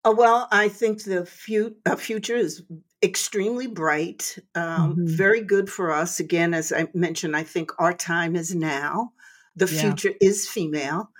Uh, 0.05 0.13
well, 0.15 0.47
I 0.51 0.67
think 0.69 1.03
the 1.03 1.26
fu- 1.26 1.76
uh, 1.86 1.95
future 1.95 2.36
is 2.36 2.63
extremely 3.01 3.67
bright, 3.67 4.38
um, 4.55 4.95
Mhm. 4.95 5.05
very 5.05 5.41
good 5.41 5.69
for 5.69 5.91
us. 5.91 6.19
Again, 6.19 6.53
as 6.53 6.71
I 6.74 6.88
mentioned, 6.93 7.36
I 7.36 7.43
think 7.43 7.71
our 7.80 7.93
time 7.93 8.36
is 8.36 8.53
now. 8.53 9.13
The 9.55 9.67
Yeah. 9.69 9.95
future 9.95 10.13
is 10.19 10.47
female. 10.49 11.11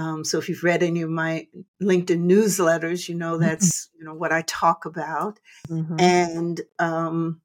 Um, 0.00 0.24
so 0.24 0.38
if 0.38 0.48
you've 0.48 0.64
read 0.64 0.82
any 0.82 1.02
of 1.02 1.10
my 1.10 1.46
LinkedIn 1.82 2.24
newsletters, 2.24 3.08
you 3.08 3.14
know 3.22 3.36
that's 3.36 3.90
you 3.98 4.04
know 4.06 4.14
what 4.14 4.32
I 4.32 4.42
talk 4.46 4.86
about. 4.86 5.38
Mhm. 5.68 6.00
and 6.00 6.60
um, 6.78 7.40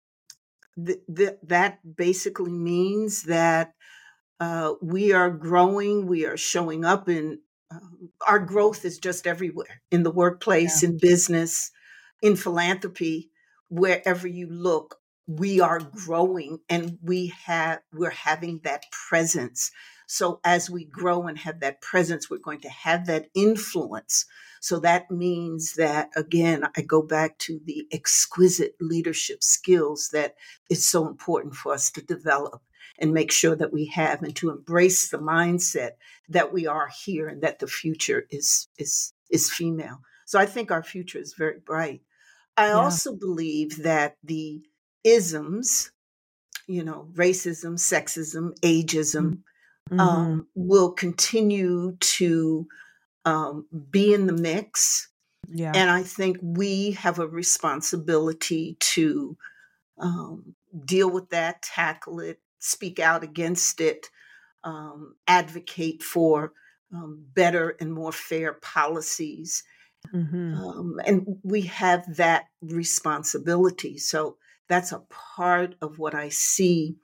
th- 0.86 1.02
th- 1.18 1.40
that 1.44 1.80
basically 1.96 2.52
means 2.54 3.24
that 3.24 3.74
uh, 4.40 4.74
we 4.82 5.14
are 5.14 5.30
growing 5.30 6.08
we 6.08 6.26
are 6.26 6.38
showing 6.38 6.84
up 6.86 7.08
in 7.10 7.40
um, 7.72 8.10
our 8.28 8.40
growth 8.40 8.86
is 8.86 9.00
just 9.00 9.28
everywhere 9.28 9.82
in 9.92 10.04
the 10.04 10.12
workplace 10.12 10.84
in 10.84 10.98
business 11.12 11.72
in 12.22 12.36
philanthropy 12.36 13.32
wherever 13.70 14.28
you 14.28 14.48
look 14.48 15.00
we 15.28 15.60
are 15.62 15.80
growing 16.06 16.60
and 16.70 16.98
we 17.02 17.34
have 17.46 17.80
we're 17.94 18.10
having 18.10 18.60
that 18.64 18.84
presence 19.10 19.72
so 20.08 20.40
as 20.44 20.70
we 20.70 20.86
grow 20.86 21.28
and 21.28 21.38
have 21.38 21.60
that 21.60 21.82
presence 21.82 22.30
we're 22.30 22.38
going 22.38 22.62
to 22.62 22.70
have 22.70 23.06
that 23.08 23.28
influence 23.34 24.26
so 24.66 24.80
that 24.80 25.12
means 25.12 25.74
that, 25.74 26.10
again, 26.16 26.64
I 26.76 26.82
go 26.82 27.04
back 27.04 27.38
to 27.38 27.60
the 27.66 27.88
exquisite 27.92 28.74
leadership 28.82 29.44
skills 29.44 30.10
that 30.12 30.34
it's 30.72 30.88
so 30.88 31.08
important 31.08 31.54
for 31.54 31.72
us 31.72 31.92
to 31.92 32.02
develop 32.02 32.64
and 32.98 33.14
make 33.14 33.32
sure 33.32 33.56
that 33.56 33.72
we 33.72 33.86
have 33.94 34.24
and 34.24 34.36
to 34.38 34.50
embrace 34.50 35.10
the 35.12 35.20
mindset 35.20 35.92
that 36.30 36.52
we 36.52 36.66
are 36.66 36.90
here 37.06 37.28
and 37.28 37.44
that 37.44 37.60
the 37.60 37.68
future 37.68 38.26
is 38.32 38.68
is 38.80 39.14
is 39.30 39.52
female. 39.52 40.00
So 40.26 40.40
I 40.40 40.48
think 40.48 40.72
our 40.72 40.82
future 40.82 41.20
is 41.20 41.36
very 41.38 41.60
bright. 41.60 42.02
I 42.58 42.70
Yeah. 42.70 42.74
also 42.74 43.16
believe 43.16 43.84
that 43.84 44.18
the 44.24 44.64
isms 45.04 45.92
you 46.68 46.84
know, 46.84 47.08
racism, 47.14 47.78
sexism, 47.78 48.54
mm-hmm. 48.54 48.66
ageism, 48.66 49.44
mm-hmm. 49.90 50.00
um, 50.00 50.48
will 50.56 50.92
continue 50.92 51.98
to 52.00 52.68
um, 53.26 53.66
be 53.90 54.14
in 54.14 54.28
the 54.28 54.34
mix. 54.34 55.10
Yeah. 55.48 55.72
And 55.76 55.90
I 55.90 56.04
think 56.04 56.38
we 56.42 56.92
have 56.92 57.20
a 57.20 57.28
responsibility 57.28 58.78
to 58.80 59.38
um, 60.00 60.56
deal 60.86 61.10
with 61.10 61.30
that, 61.30 61.62
tackle 61.62 62.20
it, 62.20 62.40
speak 62.60 63.00
out 63.00 63.24
against 63.24 63.80
it, 63.80 64.10
um, 64.64 65.16
advocate 65.28 66.02
for 66.02 66.54
um, 66.94 67.26
better 67.34 67.76
and 67.80 67.94
more 67.94 68.12
fair 68.12 68.54
policies. 68.54 69.64
Mm-hmm. 70.14 70.54
Um, 70.56 71.00
and 71.06 71.38
we 71.44 71.62
have 71.64 72.16
that 72.18 72.46
responsibility. 72.62 73.98
So 73.98 74.38
that's 74.68 74.92
a 74.92 75.04
part 75.10 75.76
of 75.82 76.00
what 76.00 76.16
I 76.16 76.30
see 76.30 76.98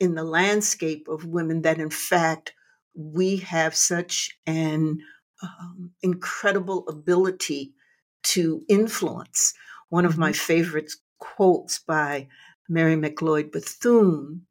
in 0.00 0.14
the 0.14 0.24
landscape 0.24 1.08
of 1.08 1.24
women 1.24 1.62
that, 1.62 1.78
in 1.78 1.90
fact, 1.90 2.54
we 2.94 3.38
have 3.38 3.74
such 3.74 4.38
an 4.46 4.98
um, 5.42 5.90
incredible 6.02 6.86
ability 6.88 7.74
to 8.22 8.64
influence. 8.68 9.54
One 9.88 10.04
of 10.04 10.18
my 10.18 10.30
mm-hmm. 10.30 10.38
favorite 10.38 10.92
quotes 11.18 11.78
by 11.78 12.28
Mary 12.68 12.96
McLeod 12.96 13.52
Bethune 13.52 14.46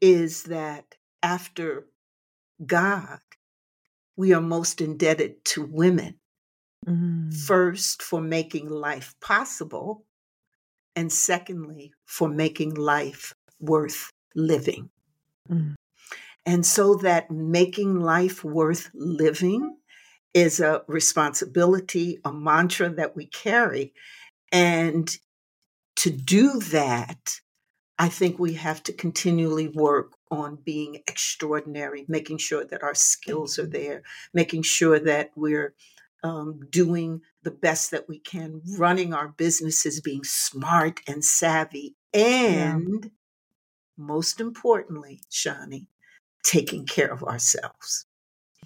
is 0.00 0.44
that 0.44 0.94
after 1.22 1.86
God, 2.64 3.20
we 4.16 4.32
are 4.32 4.40
most 4.40 4.80
indebted 4.80 5.44
to 5.46 5.64
women. 5.64 6.18
Mm. 6.86 7.34
First, 7.34 8.02
for 8.02 8.20
making 8.20 8.68
life 8.68 9.14
possible, 9.20 10.04
and 10.94 11.12
secondly, 11.12 11.92
for 12.06 12.28
making 12.28 12.74
life 12.74 13.34
worth 13.60 14.10
living. 14.38 14.88
Mm. 15.50 15.74
And 16.46 16.64
so 16.64 16.94
that 16.96 17.30
making 17.30 18.00
life 18.00 18.42
worth 18.42 18.90
living 18.94 19.76
is 20.32 20.60
a 20.60 20.82
responsibility, 20.86 22.20
a 22.24 22.32
mantra 22.32 22.88
that 22.90 23.16
we 23.16 23.26
carry. 23.26 23.92
And 24.50 25.14
to 25.96 26.10
do 26.10 26.60
that, 26.60 27.40
I 27.98 28.08
think 28.08 28.38
we 28.38 28.54
have 28.54 28.82
to 28.84 28.92
continually 28.92 29.68
work 29.68 30.12
on 30.30 30.56
being 30.64 31.02
extraordinary, 31.08 32.04
making 32.08 32.38
sure 32.38 32.64
that 32.64 32.82
our 32.82 32.94
skills 32.94 33.58
are 33.58 33.66
there, 33.66 34.02
making 34.32 34.62
sure 34.62 35.00
that 35.00 35.30
we're 35.34 35.74
um, 36.22 36.60
doing 36.70 37.20
the 37.42 37.50
best 37.50 37.90
that 37.90 38.08
we 38.08 38.20
can, 38.20 38.60
running 38.76 39.12
our 39.12 39.28
businesses, 39.28 40.00
being 40.00 40.24
smart 40.24 41.00
and 41.08 41.24
savvy, 41.24 41.96
and 42.14 43.04
yeah. 43.04 43.10
Most 43.98 44.40
importantly, 44.40 45.20
Shaunie, 45.30 45.86
taking 46.44 46.86
care 46.86 47.12
of 47.12 47.22
ourselves. 47.24 48.06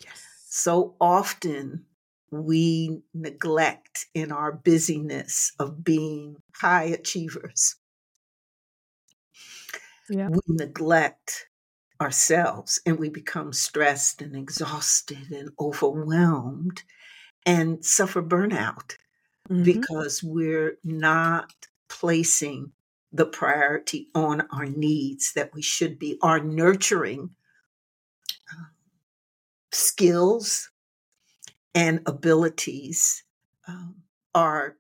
Yes. 0.04 0.22
So 0.48 0.94
often 1.00 1.86
we 2.30 3.02
neglect 3.14 4.06
in 4.14 4.30
our 4.30 4.52
busyness 4.52 5.52
of 5.58 5.82
being 5.82 6.36
high 6.54 6.84
achievers. 6.84 7.76
Yeah. 10.08 10.28
We 10.28 10.40
neglect 10.48 11.46
ourselves 12.00 12.80
and 12.84 12.98
we 12.98 13.08
become 13.08 13.52
stressed 13.52 14.20
and 14.20 14.36
exhausted 14.36 15.30
and 15.30 15.50
overwhelmed 15.60 16.82
and 17.46 17.84
suffer 17.84 18.22
burnout 18.22 18.96
mm-hmm. 19.48 19.62
because 19.62 20.22
we're 20.22 20.78
not 20.84 21.52
placing 21.88 22.72
the 23.12 23.26
priority 23.26 24.08
on 24.14 24.42
our 24.50 24.66
needs 24.66 25.32
that 25.34 25.54
we 25.54 25.62
should 25.62 25.98
be, 25.98 26.18
our 26.22 26.40
nurturing 26.40 27.30
uh, 28.50 28.64
skills 29.70 30.70
and 31.74 32.00
abilities 32.06 33.24
um, 33.68 33.96
are 34.34 34.76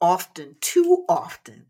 often, 0.00 0.56
too 0.60 1.04
often, 1.08 1.66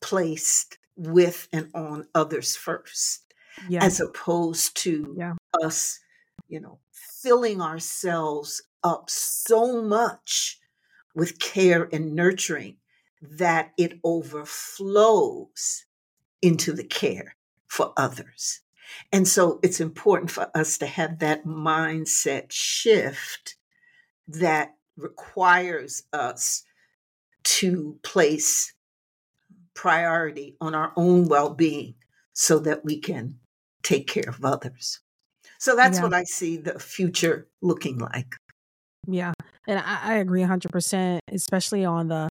placed 0.00 0.78
with 0.96 1.48
and 1.52 1.70
on 1.74 2.06
others 2.14 2.56
first, 2.56 3.34
yeah. 3.68 3.82
as 3.82 4.00
opposed 4.00 4.76
to 4.76 5.14
yeah. 5.16 5.34
us, 5.62 6.00
you 6.48 6.60
know, 6.60 6.78
filling 6.92 7.60
ourselves 7.60 8.62
up 8.82 9.08
so 9.08 9.82
much 9.82 10.58
with 11.14 11.38
care 11.38 11.88
and 11.92 12.14
nurturing 12.14 12.76
that 13.30 13.72
it 13.78 13.98
overflows 14.04 15.86
into 16.42 16.72
the 16.72 16.84
care 16.84 17.36
for 17.66 17.92
others. 17.96 18.60
And 19.12 19.26
so 19.26 19.58
it's 19.62 19.80
important 19.80 20.30
for 20.30 20.50
us 20.54 20.78
to 20.78 20.86
have 20.86 21.18
that 21.18 21.44
mindset 21.44 22.46
shift 22.50 23.56
that 24.28 24.74
requires 24.96 26.04
us 26.12 26.64
to 27.42 27.98
place 28.02 28.74
priority 29.74 30.56
on 30.60 30.74
our 30.74 30.92
own 30.96 31.26
well 31.26 31.52
being 31.52 31.94
so 32.32 32.58
that 32.60 32.84
we 32.84 32.98
can 32.98 33.38
take 33.82 34.06
care 34.06 34.28
of 34.28 34.44
others. 34.44 35.00
So 35.58 35.76
that's 35.76 35.98
yeah. 35.98 36.04
what 36.04 36.14
I 36.14 36.24
see 36.24 36.56
the 36.56 36.78
future 36.78 37.48
looking 37.60 37.98
like. 37.98 38.36
Yeah. 39.06 39.32
And 39.66 39.78
I, 39.78 40.00
I 40.02 40.14
agree 40.14 40.42
100%, 40.42 41.18
especially 41.32 41.84
on 41.84 42.08
the 42.08 42.30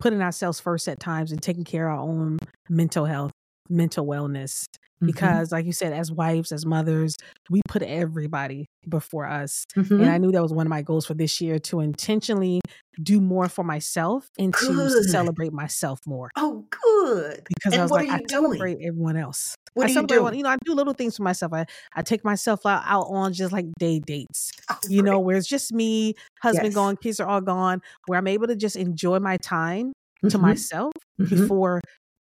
putting 0.00 0.22
ourselves 0.22 0.58
first 0.58 0.88
at 0.88 0.98
times 0.98 1.30
and 1.30 1.42
taking 1.42 1.64
care 1.64 1.88
of 1.88 1.98
our 1.98 2.04
own 2.04 2.38
mental 2.68 3.04
health, 3.04 3.32
mental 3.68 4.06
wellness. 4.06 4.64
Mm-hmm. 5.00 5.06
Because, 5.06 5.48
mm-hmm. 5.48 5.54
like 5.54 5.66
you 5.66 5.72
said, 5.72 5.92
as 5.94 6.12
wives, 6.12 6.52
as 6.52 6.66
mothers, 6.66 7.16
we 7.48 7.62
put 7.68 7.82
everybody 7.82 8.66
before 8.86 9.26
us. 9.26 9.64
Mm-hmm. 9.74 10.02
And 10.02 10.10
I 10.10 10.18
knew 10.18 10.30
that 10.32 10.42
was 10.42 10.52
one 10.52 10.66
of 10.66 10.70
my 10.70 10.82
goals 10.82 11.06
for 11.06 11.14
this 11.14 11.40
year 11.40 11.58
to 11.58 11.80
intentionally 11.80 12.60
do 13.02 13.20
more 13.20 13.48
for 13.48 13.64
myself 13.64 14.28
and 14.38 14.52
good. 14.52 14.92
to 14.92 15.04
celebrate 15.04 15.54
myself 15.54 16.00
more. 16.06 16.30
Oh, 16.36 16.66
good. 16.70 17.42
Because 17.48 17.72
and 17.72 17.80
I 17.80 17.82
was 17.82 17.90
like, 17.90 18.10
I 18.10 18.18
doing? 18.18 18.28
celebrate 18.28 18.78
everyone 18.82 19.16
else. 19.16 19.54
What 19.72 19.84
I 19.84 19.94
do 19.94 20.00
you 20.00 20.06
do? 20.06 20.36
You 20.36 20.42
know, 20.42 20.50
I 20.50 20.56
do 20.64 20.74
little 20.74 20.92
things 20.92 21.16
for 21.16 21.22
myself. 21.22 21.54
I, 21.54 21.64
I 21.94 22.02
take 22.02 22.24
myself 22.24 22.66
out, 22.66 22.82
out 22.84 23.06
on 23.08 23.32
just 23.32 23.52
like 23.52 23.66
day 23.78 24.00
dates, 24.00 24.50
oh, 24.68 24.76
you 24.88 25.02
know, 25.02 25.18
where 25.18 25.36
it's 25.36 25.48
just 25.48 25.72
me, 25.72 26.14
husband 26.42 26.66
yes. 26.66 26.74
gone, 26.74 26.96
kids 26.96 27.20
are 27.20 27.28
all 27.28 27.40
gone, 27.40 27.80
where 28.06 28.18
I'm 28.18 28.26
able 28.26 28.48
to 28.48 28.56
just 28.56 28.76
enjoy 28.76 29.18
my 29.20 29.38
time 29.38 29.88
mm-hmm. 29.88 30.28
to 30.28 30.38
myself 30.38 30.92
mm-hmm. 31.18 31.34
before 31.34 31.80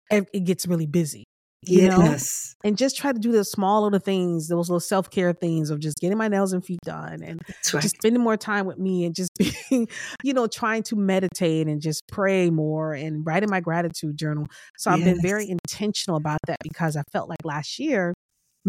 it 0.10 0.44
gets 0.44 0.68
really 0.68 0.88
busy 0.88 1.24
you 1.68 1.84
yes. 1.84 2.56
know 2.64 2.68
and 2.68 2.78
just 2.78 2.98
try 2.98 3.12
to 3.12 3.20
do 3.20 3.32
the 3.32 3.44
small 3.44 3.84
little 3.84 4.00
things 4.00 4.48
those 4.48 4.70
little 4.70 4.80
self-care 4.80 5.32
things 5.32 5.70
of 5.70 5.80
just 5.80 6.00
getting 6.00 6.18
my 6.18 6.28
nails 6.28 6.54
and 6.54 6.66
feet 6.66 6.80
done 6.84 7.22
and 7.22 7.40
right. 7.74 7.82
just 7.82 7.96
spending 7.98 8.22
more 8.22 8.36
time 8.36 8.66
with 8.66 8.80
me 8.80 9.06
and 9.06 9.14
just 9.16 9.30
being 9.38 9.88
you 10.24 10.34
know 10.34 10.48
trying 10.48 10.82
to 10.82 10.96
meditate 10.96 11.68
and 11.68 11.82
just 11.82 12.02
pray 12.08 12.50
more 12.50 12.94
and 12.94 13.26
writing 13.26 13.50
my 13.50 13.60
gratitude 13.60 14.18
journal 14.18 14.48
so 14.78 14.90
yes. 14.90 15.00
i've 15.00 15.06
been 15.06 15.22
very 15.22 15.48
intentional 15.48 16.18
about 16.18 16.40
that 16.48 16.58
because 16.64 16.98
i 16.98 17.04
felt 17.12 17.30
like 17.30 17.44
last 17.44 17.78
year 17.78 18.14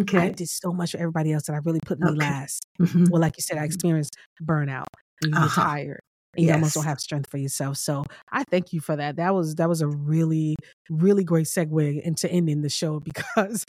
okay. 0.01 0.19
i 0.19 0.29
did 0.29 0.49
so 0.49 0.71
much 0.73 0.93
for 0.93 0.99
everybody 0.99 1.33
else 1.33 1.45
that 1.45 1.55
i 1.55 1.61
really 1.65 1.81
put 1.87 1.99
me 1.99 2.09
okay. 2.09 2.19
last 2.19 2.67
mm-hmm. 2.79 3.05
well 3.11 3.23
like 3.23 3.37
you 3.39 3.43
said 3.43 3.57
i 3.57 3.65
experienced 3.65 4.17
burnout 4.43 4.85
and 5.23 5.33
you 5.33 5.39
uh-huh. 5.39 5.47
get 5.47 5.55
tired 5.55 6.01
and 6.37 6.47
you 6.47 6.53
almost 6.53 6.75
don't 6.75 6.85
have 6.85 7.01
strength 7.01 7.31
for 7.31 7.39
yourself. 7.39 7.77
So 7.77 8.05
I 8.31 8.45
thank 8.45 8.73
you 8.73 8.81
for 8.81 8.97
that. 8.97 9.17
That 9.17 9.35
was 9.35 9.57
that 9.57 9.69
was 9.69 9.81
a 9.81 9.89
really 9.89 10.57
really 10.91 11.25
great 11.25 11.47
segue 11.47 12.03
into 12.03 12.31
ending 12.31 12.63
the 12.63 12.69
show 12.69 13.01
because 13.05 13.67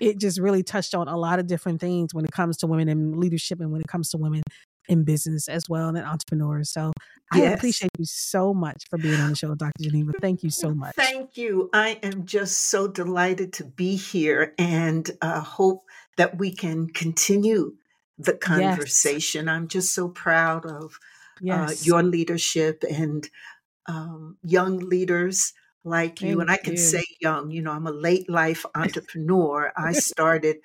it 0.00 0.18
just 0.18 0.40
really 0.40 0.62
touched 0.62 0.94
on 0.94 1.08
a 1.08 1.16
lot 1.16 1.38
of 1.38 1.46
different 1.46 1.80
things 1.80 2.14
when 2.14 2.24
it 2.24 2.32
comes 2.32 2.56
to 2.58 2.66
women 2.66 2.88
in 2.88 3.20
leadership 3.20 3.60
and 3.60 3.70
when 3.72 3.80
it 3.80 3.86
comes 3.86 4.10
to 4.10 4.18
women 4.18 4.42
in 4.88 5.04
business 5.04 5.48
as 5.48 5.68
well 5.68 5.88
and 5.88 5.98
entrepreneurs. 5.98 6.70
So 6.70 6.92
I 7.32 7.40
appreciate 7.42 7.90
you 7.98 8.04
so 8.04 8.52
much 8.52 8.84
for 8.90 8.98
being 8.98 9.20
on 9.20 9.30
the 9.30 9.36
show, 9.36 9.54
Dr. 9.54 9.72
Geneva. 9.80 10.12
Thank 10.20 10.42
you 10.42 10.50
so 10.50 10.74
much. 10.74 10.94
Thank 10.96 11.36
you. 11.36 11.70
I 11.72 12.00
am 12.02 12.26
just 12.26 12.62
so 12.62 12.88
delighted 12.88 13.52
to 13.54 13.64
be 13.64 13.96
here 13.96 14.54
and 14.58 15.08
uh, 15.20 15.40
hope 15.40 15.84
that 16.16 16.38
we 16.38 16.52
can 16.52 16.88
continue 16.88 17.76
the 18.18 18.34
conversation. 18.34 19.46
Yes. 19.46 19.52
I'm 19.52 19.68
just 19.68 19.94
so 19.94 20.08
proud 20.08 20.66
of 20.66 20.98
yes. 21.42 21.70
uh, 21.70 21.84
your 21.84 22.02
leadership 22.02 22.84
and 22.88 23.28
um, 23.86 24.38
young 24.42 24.78
leaders 24.78 25.52
like 25.84 26.18
Thank 26.18 26.30
you. 26.30 26.40
And 26.40 26.50
I 26.50 26.56
can 26.56 26.74
you. 26.74 26.78
say 26.78 27.04
young, 27.20 27.50
you 27.50 27.62
know, 27.62 27.72
I'm 27.72 27.86
a 27.86 27.92
late 27.92 28.30
life 28.30 28.64
entrepreneur. 28.74 29.72
I 29.76 29.92
started 29.92 30.58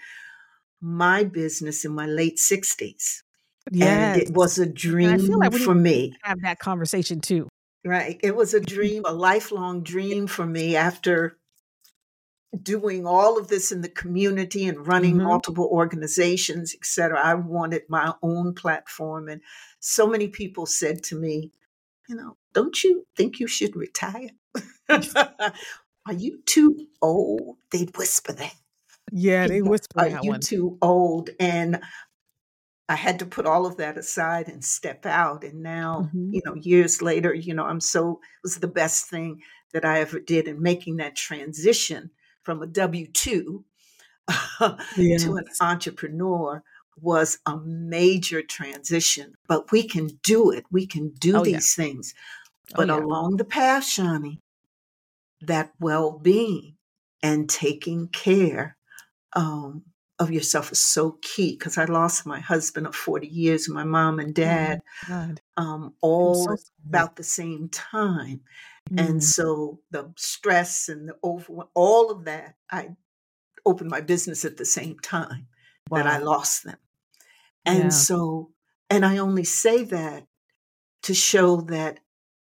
my 0.80 1.24
business 1.24 1.86
in 1.86 1.92
my 1.92 2.06
late 2.06 2.38
60s. 2.38 3.24
Yes. 3.72 4.18
And 4.18 4.22
it 4.22 4.34
was 4.34 4.60
a 4.60 4.66
dream 4.66 5.26
like 5.28 5.54
for 5.54 5.76
me. 5.76 6.14
Have 6.24 6.42
that 6.44 6.60
conversation 6.60 7.20
too. 7.20 7.50
Right. 7.84 8.20
It 8.24 8.36
was 8.36 8.54
a 8.54 8.60
dream, 8.76 9.04
a 9.06 9.14
lifelong 9.14 9.84
dream 9.84 10.28
for 10.28 10.46
me 10.46 10.76
after 10.76 11.38
doing 12.62 13.06
all 13.06 13.38
of 13.38 13.50
this 13.50 13.72
in 13.72 13.82
the 13.82 13.90
community 13.90 14.68
and 14.68 14.88
running 14.88 15.16
mm-hmm. 15.16 15.28
multiple 15.28 15.68
organizations, 15.72 16.74
et 16.74 16.86
cetera. 16.86 17.20
I 17.20 17.34
wanted 17.34 17.84
my 17.90 18.14
own 18.22 18.54
platform. 18.54 19.28
And 19.28 19.42
so 19.88 20.06
many 20.06 20.28
people 20.28 20.66
said 20.66 21.02
to 21.02 21.16
me, 21.16 21.50
you 22.10 22.16
know, 22.16 22.36
don't 22.54 22.84
you 22.84 23.06
think 23.16 23.40
you 23.40 23.48
should 23.48 23.76
retire? 23.76 24.30
Are 24.90 26.14
you 26.14 26.42
too 26.46 26.88
old? 27.02 27.58
They'd 27.72 27.96
whisper 27.98 28.34
that. 28.34 28.54
Yeah, 29.12 29.48
they 29.48 29.62
whisper 29.62 30.00
Are 30.00 30.10
that 30.10 30.24
you 30.24 30.32
one. 30.32 30.40
too 30.42 30.78
old? 30.82 31.30
And 31.40 31.82
I 32.90 32.96
had 32.96 33.20
to 33.20 33.26
put 33.26 33.46
all 33.46 33.66
of 33.66 33.78
that 33.78 33.98
aside 33.98 34.50
and 34.50 34.64
step 34.64 35.06
out. 35.06 35.44
And 35.44 35.62
now, 35.62 36.10
Mhm. 36.14 36.34
you 36.34 36.42
know, 36.46 36.56
years 36.56 37.02
later, 37.02 37.34
you 37.34 37.54
know, 37.54 37.66
I'm 37.66 37.82
so, 37.82 38.12
it 38.14 38.44
was 38.44 38.58
the 38.58 38.68
best 38.68 39.10
thing 39.10 39.42
that 39.74 39.86
I 39.86 40.00
ever 40.02 40.20
did 40.20 40.48
in 40.48 40.62
making 40.62 40.98
that 40.98 41.16
transition 41.16 42.12
from 42.44 42.62
a 42.62 42.68
W 42.68 43.08
2 43.08 43.64
Yeah. 44.98 45.18
to 45.20 45.38
an 45.38 45.46
entrepreneur 45.62 46.64
was 47.02 47.40
a 47.46 47.58
major 47.58 48.42
transition. 48.42 49.36
But 49.48 49.72
we 49.72 49.88
can 49.88 50.08
do 50.24 50.52
it. 50.52 50.66
We 50.72 50.88
can 50.88 51.10
do 51.20 51.38
Oh, 51.38 51.44
yeah. 51.44 51.58
these 51.58 51.76
things. 51.76 52.14
Oh, 52.76 52.78
But 52.78 52.90
yeah. 52.90 53.00
along 53.00 53.38
the 53.38 53.46
path, 53.46 53.84
Shaunie, 53.84 54.40
that 55.42 55.72
well 55.80 56.18
being 56.20 56.76
and 57.24 57.50
taking 57.50 58.08
care 58.10 58.78
um, 59.34 59.84
of 60.20 60.32
yourself 60.32 60.72
is 60.72 60.80
so 60.80 61.18
key 61.22 61.52
because 61.54 61.78
I 61.78 61.86
lost 61.86 62.26
my 62.26 62.40
husband 62.40 62.88
of 62.88 62.96
40 62.96 63.28
years 63.28 63.68
and 63.68 63.76
my 63.76 63.84
mom 63.84 64.20
and 64.20 64.30
Oh, 64.30 64.34
dad 64.34 64.80
God. 65.08 65.42
um, 65.58 65.94
all 66.02 66.34
so 66.34 66.56
about 66.90 67.16
the 67.16 67.24
same 67.24 67.70
time. 67.70 68.42
And 68.98 69.20
Mm. 69.20 69.24
so 69.24 69.80
the 69.92 70.12
stress 70.18 70.90
and 70.90 71.10
the 71.10 71.16
over, 71.22 71.64
all 71.76 72.10
of 72.10 72.26
that, 72.26 72.56
I 72.72 72.90
opened 73.66 73.92
my 73.92 74.02
business 74.02 74.46
at 74.46 74.58
the 74.58 74.66
same 74.66 74.98
time 75.00 75.48
that 75.92 76.08
I 76.08 76.18
lost 76.18 76.64
them. 76.64 76.78
And 77.68 77.80
Yeah. 77.84 77.90
so, 77.90 78.52
and 78.90 79.06
I 79.06 79.18
only 79.18 79.44
say 79.44 79.84
that 79.84 80.26
to 81.04 81.14
show 81.14 81.62
that 81.62 82.00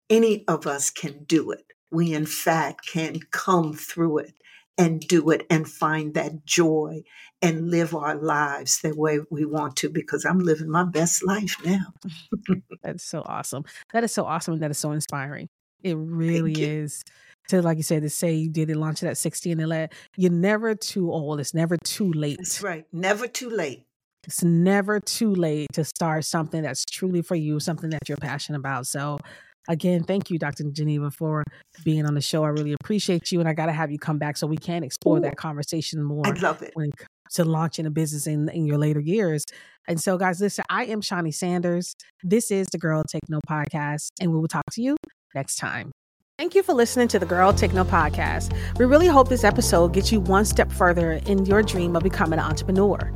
any 0.09 0.47
of 0.47 0.65
us 0.67 0.89
can 0.89 1.23
do 1.25 1.51
it. 1.51 1.65
We, 1.91 2.13
in 2.13 2.25
fact, 2.25 2.87
can 2.87 3.19
come 3.31 3.73
through 3.73 4.19
it 4.19 4.33
and 4.77 5.01
do 5.01 5.31
it 5.31 5.45
and 5.49 5.67
find 5.67 6.13
that 6.13 6.45
joy 6.45 7.01
and 7.41 7.71
live 7.71 7.95
our 7.95 8.15
lives 8.15 8.79
the 8.81 8.95
way 8.95 9.19
we 9.31 9.45
want 9.45 9.75
to 9.77 9.89
because 9.89 10.23
I'm 10.23 10.39
living 10.39 10.69
my 10.69 10.83
best 10.83 11.25
life 11.25 11.55
now. 11.65 11.93
That's 12.83 13.03
so 13.03 13.23
awesome. 13.25 13.63
That 13.93 14.03
is 14.03 14.11
so 14.11 14.25
awesome. 14.25 14.53
and 14.55 14.63
That 14.63 14.71
is 14.71 14.77
so 14.77 14.91
inspiring. 14.91 15.49
It 15.83 15.95
really 15.95 16.63
is. 16.63 17.03
To 17.49 17.61
like 17.61 17.77
you 17.77 17.83
said, 17.83 18.01
to 18.01 18.09
say 18.09 18.33
you 18.33 18.49
did 18.49 18.69
it 18.69 18.75
launch 18.75 19.01
it 19.01 19.07
at 19.07 19.17
60 19.17 19.53
and 19.53 19.67
let 19.67 19.93
you're 20.17 20.31
never 20.31 20.75
too 20.75 21.11
old. 21.11 21.39
It's 21.39 21.53
never 21.53 21.77
too 21.77 22.11
late. 22.11 22.37
That's 22.37 22.61
right. 22.61 22.85
Never 22.91 23.27
too 23.27 23.49
late. 23.49 23.86
It's 24.27 24.43
never 24.43 24.99
too 24.99 25.33
late 25.33 25.67
to 25.73 25.83
start 25.83 26.25
something 26.25 26.61
that's 26.61 26.83
truly 26.85 27.21
for 27.21 27.35
you, 27.35 27.59
something 27.59 27.89
that 27.91 28.07
you're 28.07 28.17
passionate 28.17 28.59
about. 28.59 28.85
So 28.85 29.17
again, 29.67 30.03
thank 30.03 30.29
you, 30.29 30.37
Dr. 30.37 30.65
Geneva, 30.71 31.11
for 31.11 31.43
being 31.83 32.05
on 32.05 32.13
the 32.13 32.21
show. 32.21 32.43
I 32.43 32.49
really 32.49 32.73
appreciate 32.73 33.31
you. 33.31 33.39
And 33.39 33.47
I 33.47 33.53
gotta 33.53 33.71
have 33.71 33.91
you 33.91 33.97
come 33.99 34.17
back 34.17 34.37
so 34.37 34.45
we 34.45 34.57
can 34.57 34.83
explore 34.83 35.17
Ooh, 35.17 35.21
that 35.21 35.37
conversation 35.37 36.03
more 36.03 36.27
I 36.27 36.31
love 36.31 36.61
it. 36.61 36.71
when 36.73 36.89
it 36.89 36.97
comes 36.97 37.07
to 37.35 37.45
launching 37.45 37.85
a 37.85 37.89
business 37.89 38.27
in, 38.27 38.49
in 38.49 38.65
your 38.65 38.77
later 38.77 38.99
years. 38.99 39.43
And 39.87 39.99
so, 39.99 40.17
guys, 40.17 40.41
listen, 40.41 40.65
I 40.69 40.85
am 40.85 41.01
Shaunie 41.01 41.33
Sanders. 41.33 41.95
This 42.23 42.51
is 42.51 42.67
the 42.71 42.77
Girl 42.77 43.03
Take 43.09 43.29
No 43.29 43.39
podcast, 43.49 44.09
and 44.19 44.31
we 44.31 44.39
will 44.39 44.47
talk 44.47 44.65
to 44.71 44.81
you 44.81 44.97
next 45.33 45.55
time. 45.55 45.91
Thank 46.39 46.53
you 46.53 46.61
for 46.61 46.75
listening 46.75 47.07
to 47.07 47.17
the 47.17 47.25
Girl 47.25 47.51
Take 47.51 47.73
No 47.73 47.83
podcast. 47.83 48.55
We 48.77 48.85
really 48.85 49.07
hope 49.07 49.27
this 49.27 49.43
episode 49.43 49.91
gets 49.91 50.11
you 50.11 50.19
one 50.19 50.45
step 50.45 50.71
further 50.71 51.13
in 51.25 51.47
your 51.47 51.63
dream 51.63 51.95
of 51.95 52.03
becoming 52.03 52.37
an 52.37 52.45
entrepreneur. 52.45 53.11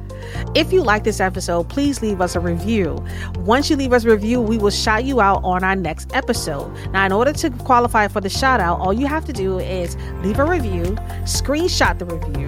If 0.55 0.74
you 0.74 0.82
like 0.82 1.03
this 1.03 1.19
episode, 1.19 1.69
please 1.69 2.01
leave 2.01 2.19
us 2.19 2.36
a 2.36 2.39
review. 2.39 2.97
Once 3.41 3.69
you 3.69 3.76
leave 3.76 3.93
us 3.93 4.05
a 4.05 4.09
review, 4.09 4.41
we 4.41 4.57
will 4.57 4.72
shout 4.72 5.03
you 5.03 5.22
out 5.22 5.43
on 5.43 5.63
our 5.63 5.76
next 5.76 6.09
episode. 6.15 6.76
Now, 6.93 7.05
in 7.05 7.11
order 7.11 7.32
to 7.32 7.51
qualify 7.51 8.07
for 8.07 8.22
the 8.22 8.30
shout 8.30 8.59
out, 8.59 8.80
all 8.80 8.91
you 8.91 9.05
have 9.05 9.26
to 9.26 9.34
do 9.34 9.59
is 9.59 9.95
leave 10.24 10.39
a 10.39 10.43
review, 10.43 10.82
screenshot 11.26 11.99
the 11.99 12.05
review, 12.05 12.47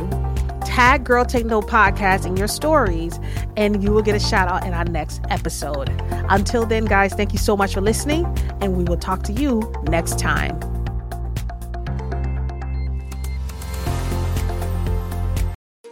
tag 0.73 1.03
Girl 1.03 1.23
Take 1.23 1.45
No 1.45 1.61
podcast 1.61 2.25
in 2.25 2.35
your 2.35 2.47
stories, 2.47 3.19
and 3.55 3.83
you 3.83 3.91
will 3.91 4.01
get 4.01 4.15
a 4.15 4.19
shout 4.19 4.47
out 4.47 4.65
in 4.65 4.73
our 4.73 4.85
next 4.85 5.21
episode. 5.29 5.89
Until 6.29 6.65
then, 6.65 6.85
guys, 6.85 7.13
thank 7.13 7.31
you 7.31 7.37
so 7.37 7.55
much 7.55 7.75
for 7.75 7.81
listening, 7.81 8.25
and 8.59 8.75
we 8.75 8.83
will 8.83 8.97
talk 8.97 9.21
to 9.23 9.33
you 9.33 9.71
next 9.83 10.17
time. 10.17 10.59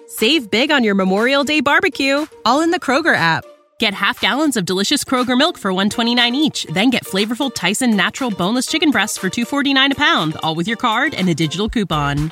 Save 0.07 0.49
big 0.49 0.71
on 0.71 0.83
your 0.83 0.95
Memorial 0.95 1.43
Day 1.43 1.61
barbecue, 1.61 2.25
all 2.43 2.61
in 2.61 2.71
the 2.71 2.79
Kroger 2.79 3.15
app. 3.15 3.45
Get 3.79 3.93
half 3.93 4.19
gallons 4.19 4.57
of 4.57 4.65
delicious 4.65 5.03
Kroger 5.03 5.37
milk 5.37 5.59
for 5.59 5.71
129 5.71 6.33
each, 6.33 6.65
then 6.73 6.89
get 6.89 7.05
flavorful 7.05 7.53
Tyson 7.53 7.95
natural 7.95 8.31
boneless 8.31 8.65
chicken 8.65 8.89
breasts 8.89 9.17
for 9.17 9.29
249 9.29 9.91
a 9.91 9.95
pound, 9.95 10.37
all 10.41 10.55
with 10.55 10.67
your 10.67 10.77
card 10.77 11.13
and 11.13 11.29
a 11.29 11.35
digital 11.35 11.69
coupon. 11.69 12.31